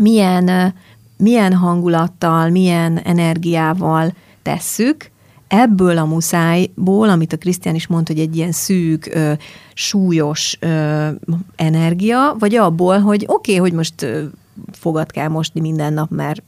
milyen, 0.00 0.74
milyen 1.16 1.54
hangulattal, 1.54 2.48
milyen 2.48 2.98
energiával 2.98 4.12
tesszük, 4.42 5.10
ebből 5.50 5.98
a 5.98 6.04
muszájból, 6.04 7.08
amit 7.08 7.32
a 7.32 7.36
Krisztián 7.36 7.74
is 7.74 7.86
mondta, 7.86 8.12
hogy 8.12 8.22
egy 8.22 8.36
ilyen 8.36 8.52
szűk, 8.52 9.10
ö, 9.14 9.32
súlyos 9.74 10.56
ö, 10.60 11.08
energia, 11.56 12.36
vagy 12.38 12.54
abból, 12.54 12.98
hogy 12.98 13.24
oké, 13.26 13.52
okay, 13.52 13.56
hogy 13.56 13.72
most 13.72 14.02
ö, 14.02 14.24
fogat 14.72 15.10
kell 15.10 15.28
mosni 15.28 15.60
minden 15.60 15.92
nap, 15.92 16.10
mert 16.10 16.42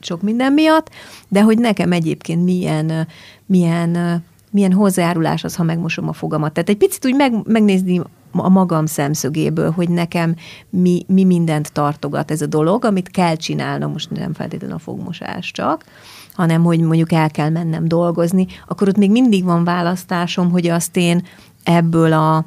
sok 0.00 0.22
minden 0.22 0.52
miatt, 0.52 0.90
de 1.28 1.42
hogy 1.42 1.58
nekem 1.58 1.92
egyébként 1.92 2.44
milyen, 2.44 3.06
milyen, 3.46 4.22
milyen 4.50 4.72
hozzájárulás 4.72 5.44
az, 5.44 5.56
ha 5.56 5.62
megmosom 5.62 6.08
a 6.08 6.12
fogamat. 6.12 6.52
Tehát 6.52 6.68
egy 6.68 6.76
picit 6.76 7.06
úgy 7.06 7.14
meg, 7.14 7.32
megnézni 7.46 8.00
a 8.32 8.48
magam 8.48 8.86
szemszögéből, 8.86 9.70
hogy 9.70 9.88
nekem 9.88 10.34
mi, 10.70 11.04
mi 11.06 11.24
mindent 11.24 11.72
tartogat 11.72 12.30
ez 12.30 12.42
a 12.42 12.46
dolog, 12.46 12.84
amit 12.84 13.10
kell 13.10 13.36
csinálnom, 13.36 13.92
most 13.92 14.10
nem 14.10 14.32
feltétlenül 14.32 14.76
a 14.76 14.78
fogmosás 14.78 15.50
csak, 15.50 15.84
hanem 16.32 16.62
hogy 16.62 16.80
mondjuk 16.80 17.12
el 17.12 17.30
kell 17.30 17.48
mennem 17.50 17.88
dolgozni, 17.88 18.46
akkor 18.66 18.88
ott 18.88 18.96
még 18.96 19.10
mindig 19.10 19.44
van 19.44 19.64
választásom, 19.64 20.50
hogy 20.50 20.66
azt 20.66 20.96
én 20.96 21.26
ebből 21.62 22.12
a 22.12 22.44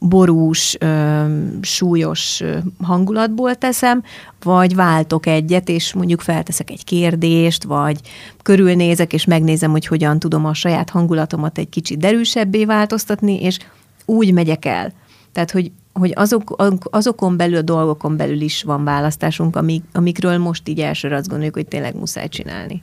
borús, 0.00 0.76
súlyos 1.60 2.42
hangulatból 2.82 3.54
teszem, 3.54 4.02
vagy 4.42 4.74
váltok 4.74 5.26
egyet, 5.26 5.68
és 5.68 5.92
mondjuk 5.92 6.20
felteszek 6.20 6.70
egy 6.70 6.84
kérdést, 6.84 7.64
vagy 7.64 8.00
körülnézek, 8.42 9.12
és 9.12 9.24
megnézem, 9.24 9.70
hogy 9.70 9.86
hogyan 9.86 10.18
tudom 10.18 10.44
a 10.44 10.54
saját 10.54 10.90
hangulatomat 10.90 11.58
egy 11.58 11.68
kicsit 11.68 11.98
derűsebbé 11.98 12.64
változtatni, 12.64 13.42
és 13.42 13.58
úgy 14.04 14.32
megyek 14.32 14.64
el. 14.64 14.92
Tehát, 15.32 15.50
hogy, 15.50 15.70
hogy 15.92 16.12
azok, 16.14 16.56
azokon 16.90 17.36
belül, 17.36 17.56
a 17.56 17.62
dolgokon 17.62 18.16
belül 18.16 18.40
is 18.40 18.62
van 18.62 18.84
választásunk, 18.84 19.56
amik, 19.56 19.84
amikről 19.92 20.38
most 20.38 20.68
így 20.68 20.80
elsőre 20.80 21.16
azt 21.16 21.28
gondoljuk, 21.28 21.54
hogy 21.54 21.66
tényleg 21.66 21.94
muszáj 21.94 22.28
csinálni. 22.28 22.82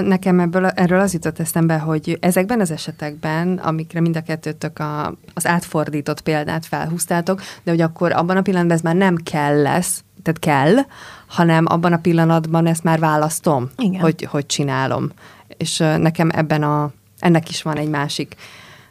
Nekem 0.00 0.40
ebből, 0.40 0.66
erről 0.66 1.00
az 1.00 1.12
jutott 1.12 1.38
eszembe, 1.38 1.78
hogy 1.78 2.18
ezekben 2.20 2.60
az 2.60 2.70
esetekben, 2.70 3.58
amikre 3.58 4.00
mind 4.00 4.16
a 4.16 4.22
kettőtök 4.22 4.78
a, 4.78 5.14
az 5.34 5.46
átfordított 5.46 6.20
példát 6.20 6.66
felhúztátok, 6.66 7.40
de 7.62 7.70
hogy 7.70 7.80
akkor 7.80 8.12
abban 8.12 8.36
a 8.36 8.42
pillanatban 8.42 8.76
ez 8.76 8.82
már 8.82 8.94
nem 8.94 9.16
kell 9.16 9.62
lesz, 9.62 10.04
tehát 10.22 10.40
kell, 10.40 10.84
hanem 11.26 11.64
abban 11.68 11.92
a 11.92 11.98
pillanatban 11.98 12.66
ezt 12.66 12.82
már 12.82 12.98
választom, 12.98 13.70
Igen. 13.76 14.00
Hogy, 14.00 14.22
hogy 14.30 14.46
csinálom. 14.46 15.10
És 15.56 15.78
nekem 15.78 16.30
ebben 16.34 16.62
a, 16.62 16.92
ennek 17.18 17.48
is 17.48 17.62
van 17.62 17.76
egy 17.76 17.88
másik, 17.88 18.34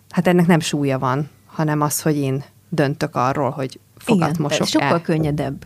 hát 0.09 0.27
ennek 0.27 0.47
nem 0.47 0.59
súlya 0.59 0.99
van, 0.99 1.29
hanem 1.45 1.81
az, 1.81 2.01
hogy 2.01 2.17
én 2.17 2.43
döntök 2.69 3.15
arról, 3.15 3.49
hogy 3.49 3.79
fogat 3.97 4.29
Igen, 4.29 4.41
mosok 4.41 4.67
sokkal 4.67 5.01
könnyedebb. 5.01 5.65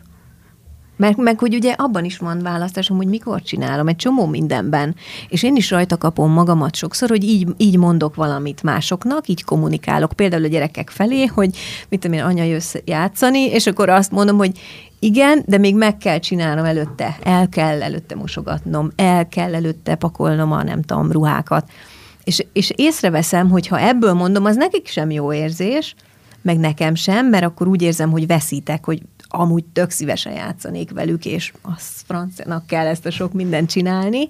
Meg, 0.97 1.17
meg 1.17 1.39
hogy 1.39 1.55
ugye 1.55 1.71
abban 1.71 2.05
is 2.05 2.17
van 2.17 2.39
választásom, 2.39 2.97
hogy 2.97 3.07
mikor 3.07 3.41
csinálom, 3.41 3.87
egy 3.87 3.95
csomó 3.95 4.25
mindenben. 4.25 4.95
És 5.29 5.43
én 5.43 5.55
is 5.55 5.69
rajta 5.69 5.97
kapom 5.97 6.31
magamat 6.31 6.75
sokszor, 6.75 7.09
hogy 7.09 7.23
így, 7.23 7.47
így 7.57 7.77
mondok 7.77 8.15
valamit 8.15 8.63
másoknak, 8.63 9.27
így 9.27 9.43
kommunikálok, 9.43 10.13
például 10.13 10.43
a 10.43 10.47
gyerekek 10.47 10.89
felé, 10.89 11.25
hogy 11.25 11.57
mit 11.89 11.99
tudom 11.99 12.17
én, 12.17 12.23
anya 12.23 12.43
jössz 12.43 12.75
játszani, 12.85 13.39
és 13.39 13.67
akkor 13.67 13.89
azt 13.89 14.11
mondom, 14.11 14.37
hogy 14.37 14.59
igen, 14.99 15.43
de 15.45 15.57
még 15.57 15.75
meg 15.75 15.97
kell 15.97 16.19
csinálnom 16.19 16.65
előtte, 16.65 17.17
el 17.23 17.49
kell 17.49 17.81
előtte 17.81 18.15
mosogatnom, 18.15 18.91
el 18.95 19.27
kell 19.27 19.55
előtte 19.55 19.95
pakolnom 19.95 20.51
a 20.51 20.63
nem 20.63 20.81
tudom, 20.81 21.11
ruhákat. 21.11 21.69
És, 22.23 22.45
és 22.53 22.71
észreveszem, 22.75 23.49
hogy 23.49 23.67
ha 23.67 23.79
ebből 23.79 24.13
mondom, 24.13 24.45
az 24.45 24.55
nekik 24.55 24.87
sem 24.87 25.11
jó 25.11 25.33
érzés, 25.33 25.95
meg 26.41 26.57
nekem 26.57 26.95
sem, 26.95 27.27
mert 27.27 27.43
akkor 27.43 27.67
úgy 27.67 27.81
érzem, 27.81 28.11
hogy 28.11 28.27
veszítek, 28.27 28.85
hogy 28.85 29.01
amúgy 29.39 29.65
tök 29.65 29.89
szívesen 29.89 30.33
játszanék 30.33 30.91
velük, 30.91 31.25
és 31.25 31.53
az 31.61 32.03
franciának 32.05 32.67
kell 32.67 32.85
ezt 32.85 33.05
a 33.05 33.11
sok 33.11 33.33
mindent 33.33 33.69
csinálni, 33.69 34.27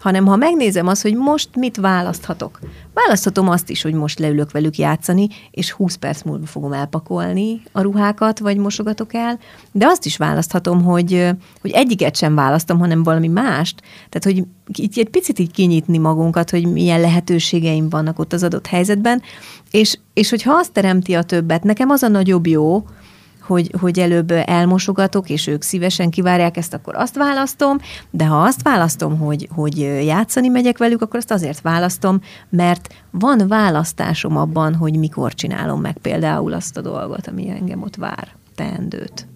hanem 0.00 0.26
ha 0.26 0.36
megnézem 0.36 0.86
azt, 0.86 1.02
hogy 1.02 1.14
most 1.14 1.48
mit 1.56 1.76
választhatok. 1.76 2.58
Választhatom 2.94 3.48
azt 3.48 3.70
is, 3.70 3.82
hogy 3.82 3.92
most 3.92 4.18
leülök 4.18 4.50
velük 4.50 4.76
játszani, 4.76 5.28
és 5.50 5.70
20 5.70 5.94
perc 5.94 6.22
múlva 6.22 6.46
fogom 6.46 6.72
elpakolni 6.72 7.62
a 7.72 7.80
ruhákat, 7.80 8.38
vagy 8.38 8.56
mosogatok 8.56 9.14
el, 9.14 9.38
de 9.72 9.86
azt 9.86 10.06
is 10.06 10.16
választhatom, 10.16 10.82
hogy, 10.82 11.28
hogy 11.60 11.70
egyiket 11.70 12.16
sem 12.16 12.34
választom, 12.34 12.78
hanem 12.78 13.02
valami 13.02 13.28
mást. 13.28 13.82
Tehát, 14.08 14.24
hogy 14.24 14.44
így 14.78 14.98
egy 14.98 15.08
picit 15.08 15.38
így 15.38 15.50
kinyitni 15.50 15.98
magunkat, 15.98 16.50
hogy 16.50 16.72
milyen 16.72 17.00
lehetőségeim 17.00 17.88
vannak 17.88 18.18
ott 18.18 18.32
az 18.32 18.42
adott 18.42 18.66
helyzetben, 18.66 19.22
és, 19.70 19.98
és 20.14 20.30
hogyha 20.30 20.52
azt 20.52 20.72
teremti 20.72 21.14
a 21.14 21.22
többet, 21.22 21.62
nekem 21.62 21.90
az 21.90 22.02
a 22.02 22.08
nagyobb 22.08 22.46
jó, 22.46 22.84
hogy, 23.50 23.74
hogy 23.80 23.98
előbb 23.98 24.30
elmosogatok, 24.30 25.28
és 25.28 25.46
ők 25.46 25.62
szívesen 25.62 26.10
kivárják 26.10 26.56
ezt, 26.56 26.74
akkor 26.74 26.94
azt 26.94 27.16
választom, 27.16 27.78
de 28.10 28.26
ha 28.26 28.42
azt 28.42 28.62
választom, 28.62 29.18
hogy, 29.18 29.48
hogy 29.54 29.78
játszani 30.04 30.48
megyek 30.48 30.78
velük, 30.78 31.02
akkor 31.02 31.18
azt 31.18 31.30
azért 31.30 31.60
választom, 31.60 32.20
mert 32.48 32.94
van 33.10 33.48
választásom 33.48 34.36
abban, 34.36 34.74
hogy 34.74 34.96
mikor 34.96 35.34
csinálom 35.34 35.80
meg 35.80 35.96
például 36.02 36.52
azt 36.52 36.76
a 36.76 36.80
dolgot, 36.80 37.26
ami 37.26 37.48
engem 37.48 37.82
ott 37.82 37.96
vár, 37.96 38.28
teendőt. 38.54 39.26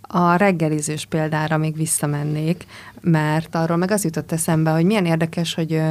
A 0.00 0.34
reggelizős 0.34 1.06
példára 1.06 1.56
még 1.56 1.76
visszamennék, 1.76 2.66
mert 3.00 3.54
arról 3.54 3.76
meg 3.76 3.90
az 3.90 4.04
jutott 4.04 4.32
eszembe, 4.32 4.70
hogy 4.70 4.84
milyen 4.84 5.06
érdekes, 5.06 5.54
hogy, 5.54 5.82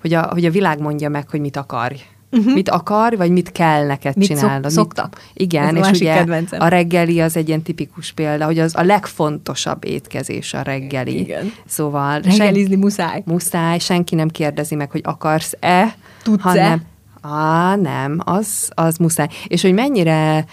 hogy, 0.00 0.14
a, 0.14 0.22
hogy 0.22 0.44
a 0.44 0.50
világ 0.50 0.80
mondja 0.80 1.08
meg, 1.08 1.30
hogy 1.30 1.40
mit 1.40 1.56
akar 1.56 1.92
uh-huh. 2.38 2.54
mit 2.54 2.68
akar, 2.68 3.16
vagy 3.16 3.30
mit 3.30 3.52
kell 3.52 3.86
neked 3.86 4.16
mit 4.16 4.26
csinálnod. 4.26 4.70
Szok, 4.70 4.72
szoktak. 4.72 5.16
Mit, 5.16 5.52
igen, 5.52 5.76
Ez 5.76 5.90
és 5.90 6.00
ugye 6.00 6.14
kedvencem. 6.14 6.60
a 6.60 6.68
reggeli 6.68 7.20
az 7.20 7.36
egy 7.36 7.48
ilyen 7.48 7.62
tipikus 7.62 8.12
példa, 8.12 8.44
hogy 8.44 8.58
az 8.58 8.74
a 8.76 8.82
legfontosabb 8.82 9.84
étkezés 9.84 10.54
a 10.54 10.62
reggeli. 10.62 11.18
Igen. 11.18 11.52
Szóval 11.66 12.20
reggelizni 12.20 12.70
sen, 12.70 12.78
muszáj. 12.78 13.22
Muszáj, 13.24 13.78
senki 13.78 14.14
nem 14.14 14.28
kérdezi 14.28 14.74
meg, 14.74 14.90
hogy 14.90 15.00
akarsz-e, 15.04 15.96
Tudsz-e? 16.22 16.48
hanem 16.48 16.82
Á, 17.26 17.76
nem, 17.76 18.18
az, 18.24 18.70
az 18.74 18.96
muszáj. 18.96 19.28
És 19.46 19.62
hogy 19.62 19.74
mennyire, 19.74 20.44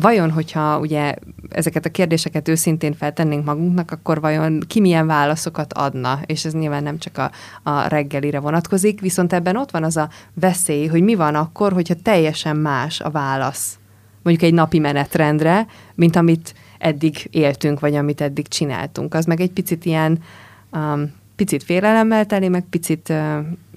vajon, 0.00 0.30
hogyha 0.30 0.78
ugye 0.78 1.14
ezeket 1.48 1.84
a 1.84 1.90
kérdéseket 1.90 2.48
őszintén 2.48 2.94
feltennénk 2.94 3.44
magunknak, 3.44 3.90
akkor 3.90 4.20
vajon 4.20 4.62
ki 4.66 4.80
milyen 4.80 5.06
válaszokat 5.06 5.72
adna? 5.72 6.20
És 6.26 6.44
ez 6.44 6.52
nyilván 6.52 6.82
nem 6.82 6.98
csak 6.98 7.18
a, 7.18 7.30
a 7.70 7.88
reggelire 7.88 8.38
vonatkozik, 8.38 9.00
viszont 9.00 9.32
ebben 9.32 9.56
ott 9.56 9.70
van 9.70 9.84
az 9.84 9.96
a 9.96 10.08
veszély, 10.34 10.86
hogy 10.86 11.02
mi 11.02 11.14
van 11.14 11.34
akkor, 11.34 11.72
hogyha 11.72 11.94
teljesen 12.02 12.56
más 12.56 13.00
a 13.00 13.10
válasz 13.10 13.78
mondjuk 14.22 14.50
egy 14.50 14.54
napi 14.54 14.78
menetrendre, 14.78 15.66
mint 15.94 16.16
amit 16.16 16.54
eddig 16.78 17.28
éltünk, 17.30 17.80
vagy 17.80 17.94
amit 17.94 18.20
eddig 18.20 18.48
csináltunk. 18.48 19.14
Az 19.14 19.24
meg 19.24 19.40
egy 19.40 19.50
picit 19.50 19.84
ilyen 19.84 20.18
um, 20.72 21.12
picit 21.38 21.62
félelemmel 21.62 22.26
teli, 22.26 22.48
meg 22.48 22.64
picit, 22.70 23.12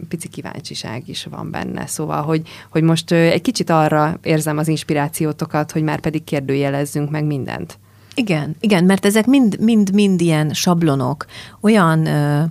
pici 0.08 0.28
kíváncsiság 0.28 1.04
is 1.06 1.28
van 1.30 1.52
benne. 1.52 1.86
Szóval, 1.86 2.22
hogy, 2.22 2.48
hogy 2.70 2.84
most 2.84 3.12
egy 3.12 3.42
kicsit 3.42 3.70
arra 3.70 4.18
érzem 4.24 4.58
az 4.58 4.68
inspirációtokat, 4.68 5.72
hogy 5.72 5.84
már 5.84 6.00
pedig 6.00 6.24
kérdőjelezzünk 6.24 7.10
meg 7.10 7.26
mindent. 7.26 7.80
Igen, 8.16 8.56
igen, 8.60 8.84
mert 8.84 9.06
ezek 9.06 9.26
mind, 9.26 9.60
mind, 9.60 10.22
ilyen 10.22 10.54
sablonok, 10.54 11.26
olyan 11.60 12.00
uh, 12.00 12.44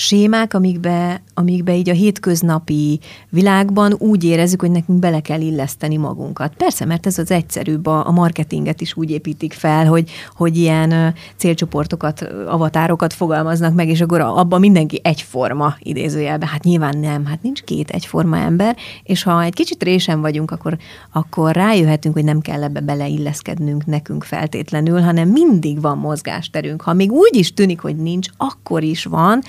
sémák, 0.00 0.54
amikbe, 0.54 1.22
amikbe 1.34 1.76
így 1.76 1.88
a 1.88 1.92
hétköznapi 1.92 3.00
világban 3.28 3.94
úgy 3.98 4.24
érezzük, 4.24 4.60
hogy 4.60 4.70
nekünk 4.70 4.98
bele 4.98 5.20
kell 5.20 5.40
illeszteni 5.40 5.96
magunkat. 5.96 6.54
Persze, 6.54 6.84
mert 6.84 7.06
ez 7.06 7.18
az 7.18 7.30
egyszerűbb, 7.30 7.86
a, 7.86 8.06
a 8.06 8.10
marketinget 8.10 8.80
is 8.80 8.96
úgy 8.96 9.10
építik 9.10 9.52
fel, 9.52 9.86
hogy, 9.86 10.10
hogy 10.36 10.56
ilyen 10.56 11.14
célcsoportokat, 11.36 12.22
avatárokat 12.46 13.12
fogalmaznak 13.12 13.74
meg, 13.74 13.88
és 13.88 14.00
akkor 14.00 14.20
abban 14.20 14.60
mindenki 14.60 15.00
egyforma 15.02 15.74
idézőjelben. 15.78 16.48
Hát 16.48 16.62
nyilván 16.64 16.98
nem, 16.98 17.26
hát 17.26 17.42
nincs 17.42 17.62
két 17.62 17.90
egyforma 17.90 18.36
ember, 18.36 18.76
és 19.02 19.22
ha 19.22 19.42
egy 19.42 19.54
kicsit 19.54 19.82
résen 19.82 20.20
vagyunk, 20.20 20.50
akkor, 20.50 20.78
akkor 21.12 21.54
rájöhetünk, 21.54 22.14
hogy 22.14 22.24
nem 22.24 22.40
kell 22.40 22.62
ebbe 22.62 22.80
beleilleszkednünk 22.80 23.86
nekünk 23.86 24.24
feltétlenül, 24.24 25.00
hanem 25.00 25.28
mindig 25.28 25.80
van 25.80 25.98
mozgásterünk. 25.98 26.82
Ha 26.82 26.92
még 26.92 27.12
úgy 27.12 27.36
is 27.36 27.54
tűnik, 27.54 27.80
hogy 27.80 27.96
nincs, 27.96 28.28
akkor 28.36 28.82
is 28.82 29.04
van, 29.04 29.42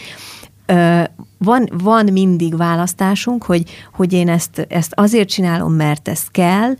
van, 1.37 1.69
van 1.71 2.05
mindig 2.11 2.57
választásunk, 2.57 3.43
hogy, 3.43 3.69
hogy 3.93 4.13
én 4.13 4.29
ezt, 4.29 4.65
ezt 4.69 4.91
azért 4.95 5.29
csinálom, 5.29 5.73
mert 5.73 6.07
ez 6.07 6.27
kell, 6.27 6.73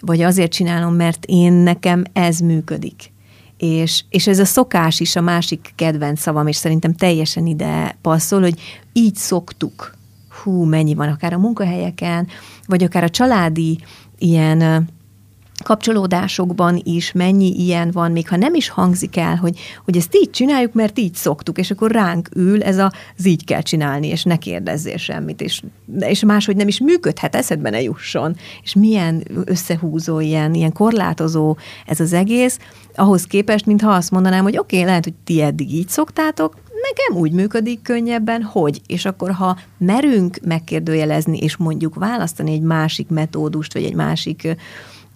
vagy 0.00 0.22
azért 0.22 0.52
csinálom, 0.52 0.94
mert 0.94 1.24
én 1.26 1.52
nekem 1.52 2.04
ez 2.12 2.38
működik. 2.38 3.12
És, 3.56 4.04
és 4.08 4.26
ez 4.26 4.38
a 4.38 4.44
szokás 4.44 5.00
is 5.00 5.16
a 5.16 5.20
másik 5.20 5.72
kedvenc 5.74 6.20
szavam, 6.20 6.46
és 6.46 6.56
szerintem 6.56 6.94
teljesen 6.94 7.46
ide 7.46 7.98
passzol, 8.02 8.40
hogy 8.40 8.60
így 8.92 9.14
szoktuk. 9.14 9.94
Hú, 10.42 10.64
mennyi 10.64 10.94
van 10.94 11.08
akár 11.08 11.32
a 11.32 11.38
munkahelyeken, 11.38 12.28
vagy 12.66 12.84
akár 12.84 13.04
a 13.04 13.10
családi 13.10 13.78
ilyen 14.18 14.88
kapcsolódásokban 15.62 16.80
is 16.84 17.12
mennyi 17.12 17.54
ilyen 17.58 17.90
van, 17.90 18.12
még 18.12 18.28
ha 18.28 18.36
nem 18.36 18.54
is 18.54 18.68
hangzik 18.68 19.16
el, 19.16 19.36
hogy, 19.36 19.58
hogy 19.84 19.96
ezt 19.96 20.16
így 20.16 20.30
csináljuk, 20.30 20.72
mert 20.72 20.98
így 20.98 21.14
szoktuk, 21.14 21.58
és 21.58 21.70
akkor 21.70 21.90
ránk 21.90 22.28
ül 22.36 22.62
ez 22.62 22.78
a, 22.78 22.92
az 23.18 23.26
így 23.26 23.44
kell 23.44 23.60
csinálni, 23.60 24.06
és 24.06 24.22
ne 24.22 24.36
kérdezzél 24.36 24.96
semmit, 24.96 25.40
és, 25.40 25.62
és 25.98 26.24
máshogy 26.24 26.56
nem 26.56 26.68
is 26.68 26.80
működhet, 26.80 27.34
eszedbe 27.34 27.70
ne 27.70 27.82
jusson. 27.82 28.36
És 28.62 28.74
milyen 28.74 29.22
összehúzó, 29.44 30.20
ilyen, 30.20 30.54
ilyen 30.54 30.72
korlátozó 30.72 31.56
ez 31.86 32.00
az 32.00 32.12
egész, 32.12 32.58
ahhoz 32.94 33.24
képest, 33.24 33.66
mintha 33.66 33.90
azt 33.90 34.10
mondanám, 34.10 34.42
hogy 34.42 34.58
oké, 34.58 34.76
okay, 34.76 34.88
lehet, 34.88 35.04
hogy 35.04 35.14
ti 35.24 35.42
eddig 35.42 35.74
így 35.74 35.88
szoktátok, 35.88 36.54
nekem 36.90 37.20
úgy 37.20 37.32
működik 37.32 37.82
könnyebben, 37.82 38.42
hogy, 38.42 38.80
és 38.86 39.04
akkor 39.04 39.30
ha 39.30 39.58
merünk 39.78 40.38
megkérdőjelezni, 40.44 41.38
és 41.38 41.56
mondjuk 41.56 41.94
választani 41.94 42.52
egy 42.52 42.60
másik 42.60 43.08
metódust, 43.08 43.72
vagy 43.72 43.84
egy 43.84 43.94
másik 43.94 44.56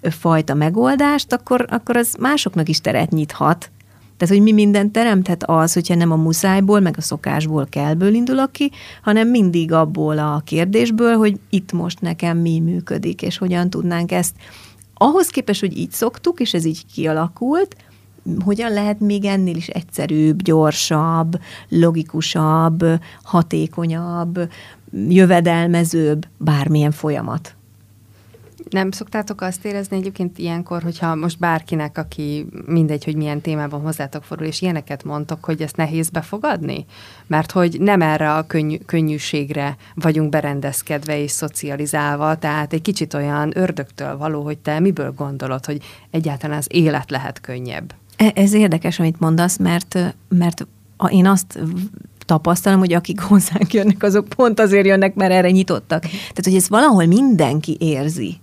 fajta 0.03 0.55
megoldást, 0.55 1.33
akkor, 1.33 1.67
akkor 1.71 1.97
az 1.97 2.15
másoknak 2.21 2.69
is 2.69 2.81
teret 2.81 3.11
nyithat. 3.11 3.71
Tehát, 4.17 4.35
hogy 4.35 4.43
mi 4.43 4.53
mindent 4.53 4.93
teremthet 4.93 5.45
az, 5.45 5.73
hogyha 5.73 5.95
nem 5.95 6.13
a 6.13 6.17
muszájból, 6.17 6.81
meg 6.81 6.95
a 6.97 7.01
szokásból 7.01 7.67
kellből 7.71 8.15
indulok 8.15 8.53
ki, 8.53 8.71
hanem 9.03 9.29
mindig 9.29 9.73
abból 9.73 10.19
a 10.19 10.43
kérdésből, 10.45 11.17
hogy 11.17 11.41
itt 11.51 11.73
most 11.73 12.01
nekem 12.01 12.39
mi 12.39 12.61
működik, 12.61 13.23
és 13.23 13.39
hogyan 13.39 13.71
tudnánk 13.71 14.13
ezt 14.13 14.35
ahhoz 14.95 15.29
képest, 15.29 15.61
hogy 15.61 15.79
így 15.79 15.91
szoktuk, 15.91 16.41
és 16.41 16.55
ez 16.55 16.65
így 16.65 16.87
kialakult, 16.95 17.77
hogyan 18.45 18.73
lehet 18.73 19.01
még 19.01 19.25
ennél 19.25 19.57
is 19.57 19.69
egyszerűbb, 19.69 20.43
gyorsabb, 20.43 21.41
logikusabb, 21.69 22.85
hatékonyabb, 23.23 24.39
jövedelmezőbb 25.09 26.27
bármilyen 26.37 26.91
folyamat. 26.91 27.57
Nem 28.71 28.91
szoktátok 28.91 29.41
azt 29.41 29.65
érezni 29.65 29.97
egyébként 29.97 30.39
ilyenkor, 30.39 30.83
hogyha 30.83 31.15
most 31.15 31.39
bárkinek, 31.39 31.99
aki 31.99 32.47
mindegy, 32.67 33.05
hogy 33.05 33.17
milyen 33.17 33.41
témában 33.41 33.81
hozzátok 33.81 34.25
fordul, 34.25 34.47
és 34.47 34.61
ilyeneket 34.61 35.05
mondtok, 35.05 35.45
hogy 35.45 35.63
ezt 35.63 35.77
nehéz 35.77 36.09
befogadni? 36.11 36.87
Mert 37.27 37.51
hogy 37.51 37.81
nem 37.81 38.03
erre 38.03 38.35
a 38.35 38.47
könny- 38.47 38.85
könnyűségre 38.87 39.77
vagyunk 39.95 40.31
berendezkedve 40.31 41.23
és 41.23 41.31
szocializálva, 41.31 42.37
tehát 42.37 42.73
egy 42.73 42.83
kicsit 42.83 43.15
olyan 43.15 43.59
ördögtől 43.59 44.17
való, 44.17 44.43
hogy 44.43 44.59
te 44.59 44.81
miből 44.81 45.13
gondolod, 45.13 45.65
hogy 45.65 45.83
egyáltalán 46.11 46.59
az 46.59 46.67
élet 46.71 47.11
lehet 47.11 47.41
könnyebb. 47.41 47.95
E, 48.17 48.33
ez 48.35 48.53
érdekes, 48.53 48.99
amit 48.99 49.21
mondasz, 49.21 49.57
mert, 49.57 50.15
mert 50.29 50.67
én 51.09 51.27
azt 51.27 51.59
tapasztalom, 52.29 52.79
hogy 52.79 52.93
akik 52.93 53.21
hozzánk 53.21 53.73
jönnek, 53.73 54.03
azok 54.03 54.29
pont 54.29 54.61
azért 54.61 54.87
jönnek, 54.87 55.15
mert 55.15 55.33
erre 55.33 55.51
nyitottak. 55.51 56.01
Tehát, 56.01 56.45
hogy 56.45 56.55
ezt 56.55 56.69
valahol 56.69 57.07
mindenki 57.07 57.77
érzi, 57.81 58.37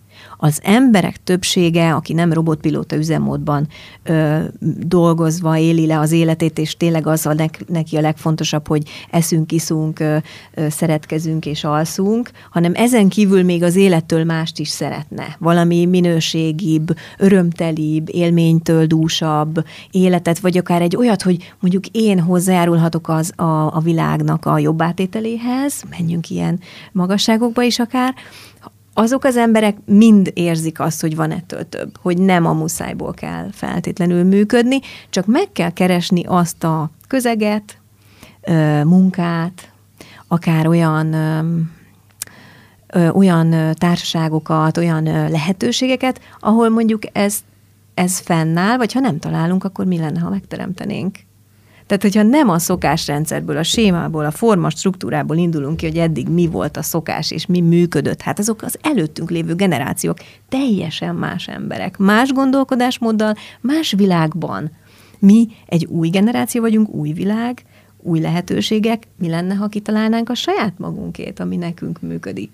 az 0.46 0.60
emberek 0.64 1.24
többsége, 1.24 1.94
aki 1.94 2.14
nem 2.14 2.34
robotpilóta 2.34 2.96
üzemmódban 2.96 3.68
ö, 4.04 4.40
dolgozva 4.80 5.58
éli 5.58 5.86
le 5.86 6.00
az 6.00 6.12
életét, 6.12 6.60
és 6.60 6.78
tényleg 6.78 7.08
az 7.08 7.26
a 7.26 7.34
neki 7.68 7.98
a 7.98 8.02
legfontosabb, 8.02 8.68
hogy 8.68 8.84
eszünk, 9.10 9.52
iszunk, 9.52 10.00
ö, 10.00 10.18
ö, 10.54 10.70
szeretkezünk 10.70 11.46
és 11.46 11.64
alszunk, 11.64 12.30
hanem 12.50 12.72
ezen 12.76 13.10
kívül 13.10 13.44
még 13.44 13.64
az 13.64 13.76
élettől 13.76 14.24
mást 14.24 14.60
is 14.60 14.70
szeretne. 14.70 15.36
Valami 15.40 15.86
minőségibb, 15.86 16.96
örömtelibb, 17.18 18.10
élménytől 18.10 18.86
dúsabb 18.86 19.66
életet, 19.92 20.40
vagy 20.40 20.58
akár 20.58 20.82
egy 20.82 20.96
olyat, 20.96 21.22
hogy 21.22 21.54
mondjuk 21.60 21.86
én 21.92 22.20
hozzájárulhatok 22.20 23.10
az 23.10 23.32
a, 23.36 23.76
a 23.76 23.80
világnak 23.84 24.46
a 24.46 24.58
jobb 24.58 24.82
átételéhez, 24.82 25.84
menjünk 25.90 26.30
ilyen 26.30 26.60
magasságokba 26.92 27.64
is 27.64 27.80
akár, 27.80 28.14
azok 28.98 29.24
az 29.24 29.38
emberek 29.38 29.78
mind 29.86 30.32
érzik 30.34 30.80
azt, 30.80 31.02
hogy 31.02 31.16
van 31.16 31.32
ettől 31.32 31.70
több, 31.70 31.98
hogy 32.02 32.18
nem 32.18 32.46
a 32.46 32.54
muszájból 32.54 33.14
kell 33.14 33.50
feltétlenül 33.52 34.24
működni, 34.24 34.80
csak 35.10 35.26
meg 35.26 35.52
kell 35.52 35.72
keresni 35.72 36.24
azt 36.26 36.64
a 36.64 36.90
közeget, 37.08 37.78
munkát, 38.84 39.72
akár 40.28 40.68
olyan 40.68 41.16
olyan 43.14 43.74
társaságokat, 43.74 44.78
olyan 44.78 45.04
lehetőségeket, 45.04 46.20
ahol 46.40 46.70
mondjuk 46.70 47.02
ez, 47.12 47.40
ez 47.94 48.20
fennáll, 48.20 48.78
vagy 48.78 48.94
ha 48.94 49.00
nem 49.00 49.20
találunk, 49.20 49.64
akkor 49.64 49.86
mi 49.86 49.98
lenne, 49.98 50.20
ha 50.20 50.30
megteremtenénk? 50.30 51.18
Tehát, 51.88 52.02
hogyha 52.02 52.24
nem 52.24 52.50
a 52.50 52.60
szokásrendszerből, 52.60 53.58
a 53.58 53.64
sémából, 53.64 54.26
a 54.26 54.32
forma 54.32 54.70
struktúrából 54.70 55.38
indulunk 55.38 55.78
ki, 55.78 55.86
hogy 55.86 55.98
eddig 55.98 56.28
mi 56.28 56.48
volt 56.48 56.78
a 56.78 56.82
szokás 56.82 57.32
és 57.32 57.46
mi 57.46 57.62
működött, 57.62 58.22
hát 58.22 58.40
azok 58.40 58.62
az 58.62 58.78
előttünk 58.82 59.32
lévő 59.32 59.56
generációk 59.56 60.18
teljesen 60.50 61.16
más 61.16 61.48
emberek, 61.48 61.98
más 61.98 62.32
gondolkodásmóddal, 62.32 63.36
más 63.62 63.92
világban. 63.98 64.72
Mi 65.20 65.48
egy 65.66 65.86
új 65.86 66.10
generáció 66.10 66.62
vagyunk, 66.62 66.90
új 66.90 67.12
világ, 67.12 67.66
új 67.98 68.20
lehetőségek, 68.20 69.04
mi 69.18 69.30
lenne, 69.30 69.54
ha 69.54 69.68
kitalálnánk 69.68 70.30
a 70.30 70.36
saját 70.36 70.74
magunkét, 70.78 71.40
ami 71.40 71.56
nekünk 71.56 72.02
működik. 72.02 72.52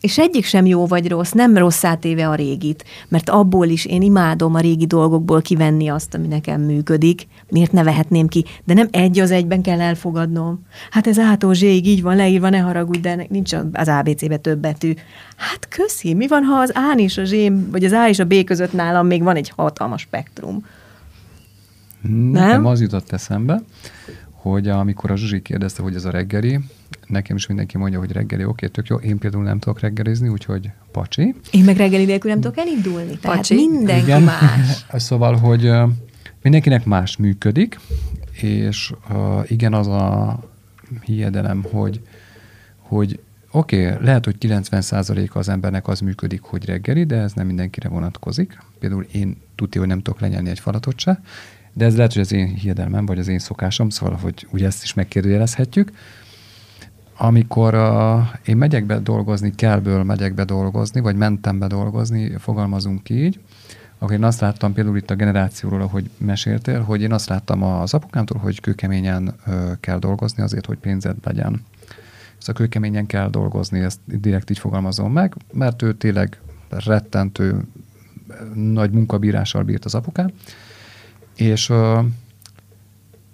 És 0.00 0.18
egyik 0.18 0.44
sem 0.44 0.66
jó 0.66 0.86
vagy 0.86 1.08
rossz, 1.08 1.30
nem 1.30 1.56
rossz 1.56 1.84
átéve 1.84 2.28
a 2.28 2.34
régit, 2.34 2.84
mert 3.08 3.30
abból 3.30 3.66
is 3.66 3.84
én 3.84 4.02
imádom 4.02 4.54
a 4.54 4.60
régi 4.60 4.86
dolgokból 4.86 5.42
kivenni 5.42 5.88
azt, 5.88 6.14
ami 6.14 6.26
nekem 6.26 6.60
működik. 6.60 7.26
Miért 7.50 7.72
ne 7.72 7.82
vehetném 7.82 8.26
ki? 8.28 8.44
De 8.64 8.74
nem 8.74 8.88
egy 8.90 9.18
az 9.18 9.30
egyben 9.30 9.62
kell 9.62 9.80
elfogadnom. 9.80 10.66
Hát 10.90 11.06
ez 11.06 11.18
ától 11.18 11.54
zséig 11.54 11.86
így 11.86 12.02
van 12.02 12.16
leírva, 12.16 12.48
ne 12.48 12.58
haragudj, 12.58 12.98
de 12.98 13.26
nincs 13.28 13.52
az 13.72 13.88
ABC-be 13.88 14.36
több 14.36 14.58
betű. 14.58 14.94
Hát 15.36 15.68
köszi, 15.68 16.14
mi 16.14 16.26
van, 16.26 16.42
ha 16.42 16.58
az 16.58 16.72
A 16.74 16.94
és 16.96 17.18
a 17.18 17.24
Z, 17.24 17.34
vagy 17.70 17.84
az 17.84 17.92
A 17.92 18.08
és 18.08 18.18
a 18.18 18.24
B 18.24 18.44
között 18.44 18.72
nálam 18.72 19.06
még 19.06 19.22
van 19.22 19.36
egy 19.36 19.52
hatalmas 19.56 20.00
spektrum? 20.00 20.64
Nekem 22.32 22.48
nem? 22.48 22.66
az 22.66 22.80
jutott 22.80 23.12
eszembe, 23.12 23.62
hogy 24.50 24.68
amikor 24.68 25.10
a 25.10 25.16
Zsuzsi 25.16 25.42
kérdezte, 25.42 25.82
hogy 25.82 25.94
ez 25.94 26.04
a 26.04 26.10
reggeli, 26.10 26.60
nekem 27.06 27.36
is 27.36 27.46
mindenki 27.46 27.78
mondja, 27.78 27.98
hogy 27.98 28.12
reggeli, 28.12 28.44
oké, 28.44 28.66
tök 28.66 28.86
jó. 28.86 28.96
Én 28.96 29.18
például 29.18 29.42
nem 29.42 29.58
tudok 29.58 29.80
reggelizni, 29.80 30.28
úgyhogy 30.28 30.70
pacsi. 30.92 31.34
Én 31.50 31.64
meg 31.64 31.76
reggeli 31.76 32.04
nélkül 32.04 32.30
nem 32.30 32.40
tudok 32.40 32.58
elindulni. 32.58 33.18
Tehát 33.18 33.36
pacsi. 33.36 33.54
mindenki 33.54 34.02
Igen. 34.02 34.22
más. 34.22 34.86
szóval, 35.08 35.36
hogy 35.36 35.70
mindenkinek 36.42 36.84
más 36.84 37.16
működik, 37.16 37.78
és 38.32 38.92
uh, 39.10 39.50
igen, 39.50 39.74
az 39.74 39.86
a 39.86 40.38
hiedelem, 41.04 41.64
hogy, 41.70 42.00
hogy 42.78 43.20
oké, 43.50 43.86
okay, 43.86 44.04
lehet, 44.04 44.24
hogy 44.24 44.36
90%-a 44.40 45.38
az 45.38 45.48
embernek 45.48 45.88
az 45.88 46.00
működik, 46.00 46.42
hogy 46.42 46.64
reggeli, 46.64 47.04
de 47.04 47.16
ez 47.16 47.32
nem 47.32 47.46
mindenkire 47.46 47.88
vonatkozik. 47.88 48.58
Például 48.78 49.06
én 49.12 49.36
tudja, 49.54 49.80
hogy 49.80 49.90
nem 49.90 50.02
tudok 50.02 50.20
lenyelni 50.20 50.50
egy 50.50 50.60
falatot 50.60 50.98
se, 50.98 51.20
de 51.76 51.84
ez 51.84 51.96
lehet, 51.96 52.12
hogy 52.12 52.22
az 52.22 52.32
én 52.32 52.46
hiedelmem, 52.46 53.06
vagy 53.06 53.18
az 53.18 53.28
én 53.28 53.38
szokásom, 53.38 53.88
szóval, 53.88 54.18
hogy 54.22 54.46
ugye 54.50 54.66
ezt 54.66 54.82
is 54.82 54.94
megkérdőjelezhetjük. 54.94 55.92
Amikor 57.16 57.74
uh, 57.74 58.20
én 58.44 58.56
megyek 58.56 58.84
be 58.84 58.98
dolgozni, 58.98 59.54
kellből 59.54 60.02
megyek 60.02 60.34
be 60.34 60.44
dolgozni, 60.44 61.00
vagy 61.00 61.16
mentem 61.16 61.58
be 61.58 61.66
dolgozni, 61.66 62.36
fogalmazunk 62.38 63.08
így, 63.08 63.40
akkor 63.98 64.14
én 64.14 64.24
azt 64.24 64.40
láttam 64.40 64.72
például 64.72 64.96
itt 64.96 65.10
a 65.10 65.14
generációról, 65.14 65.80
ahogy 65.80 66.10
meséltél, 66.18 66.80
hogy 66.80 67.02
én 67.02 67.12
azt 67.12 67.28
láttam 67.28 67.62
az 67.62 67.94
apukámtól, 67.94 68.38
hogy 68.38 68.60
kőkeményen 68.60 69.34
kell 69.80 69.98
dolgozni 69.98 70.42
azért, 70.42 70.66
hogy 70.66 70.78
pénzed 70.78 71.16
legyen. 71.24 71.64
A 72.46 72.52
kőkeményen 72.52 73.06
kell 73.06 73.30
dolgozni, 73.30 73.80
ezt 73.80 74.00
direkt 74.04 74.50
így 74.50 74.58
fogalmazom 74.58 75.12
meg, 75.12 75.34
mert 75.52 75.82
ő 75.82 75.94
tényleg 75.94 76.40
rettentő 76.68 77.64
nagy 78.54 78.90
munkabírással 78.90 79.62
bírt 79.62 79.84
az 79.84 79.94
apukám, 79.94 80.30
és 81.36 81.68
ö, 81.68 82.00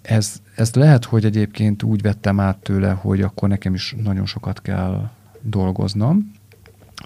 ez, 0.02 0.40
ez 0.56 0.74
lehet, 0.74 1.04
hogy 1.04 1.24
egyébként 1.24 1.82
úgy 1.82 2.02
vettem 2.02 2.40
át 2.40 2.56
tőle, 2.56 2.90
hogy 2.90 3.20
akkor 3.20 3.48
nekem 3.48 3.74
is 3.74 3.94
nagyon 4.02 4.26
sokat 4.26 4.62
kell 4.62 5.10
dolgoznom, 5.40 6.32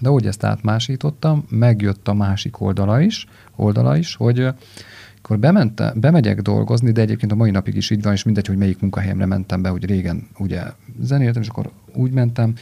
de 0.01 0.09
úgy 0.09 0.25
ezt 0.25 0.43
átmásítottam, 0.43 1.45
megjött 1.49 2.07
a 2.07 2.13
másik 2.13 2.61
oldala 2.61 3.01
is, 3.01 3.27
oldala 3.55 3.97
is, 3.97 4.15
hogy 4.15 4.47
akkor 5.17 5.39
bemente, 5.39 5.93
bemegyek 5.95 6.41
dolgozni, 6.41 6.91
de 6.91 7.01
egyébként 7.01 7.31
a 7.31 7.35
mai 7.35 7.51
napig 7.51 7.75
is 7.75 7.89
így 7.89 8.01
van, 8.01 8.13
és 8.13 8.23
mindegy, 8.23 8.47
hogy 8.47 8.57
melyik 8.57 8.79
munkahelyemre 8.79 9.25
mentem 9.25 9.61
be, 9.61 9.69
hogy 9.69 9.85
régen 9.85 10.27
ugye 10.37 10.63
zenéltem, 10.99 11.41
és 11.41 11.47
akkor 11.47 11.69
úgy 11.93 12.11
mentem, 12.11 12.53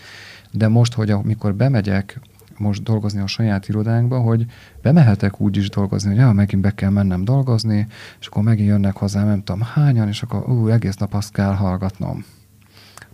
de 0.52 0.68
most, 0.68 0.94
hogy 0.94 1.12
amikor 1.12 1.56
bemegyek 1.56 2.20
most 2.60 2.84
dolgozni 2.84 3.22
a 3.22 3.28
saját 3.28 3.68
irodánkba, 3.68 4.20
hogy 4.20 4.46
bemehetek 4.82 5.42
úgy 5.42 5.58
is 5.58 5.70
dolgozni, 5.70 6.10
hogy 6.10 6.18
ja, 6.18 6.32
megint 6.32 6.62
be 6.62 6.72
kell 6.72 6.90
mennem 6.90 7.24
dolgozni, 7.24 7.88
és 8.20 8.28
akkor 8.28 8.44
megint 8.44 8.68
jönnek 8.68 8.98
hozzám, 8.98 9.28
nem 9.28 9.44
tudom 9.44 9.62
hányan, 9.62 10.08
és 10.08 10.22
akkor 10.22 10.50
ú, 10.50 10.68
egész 10.68 10.96
nap 10.96 11.14
azt 11.14 11.32
kell 11.32 11.54
hallgatnom. 11.54 12.26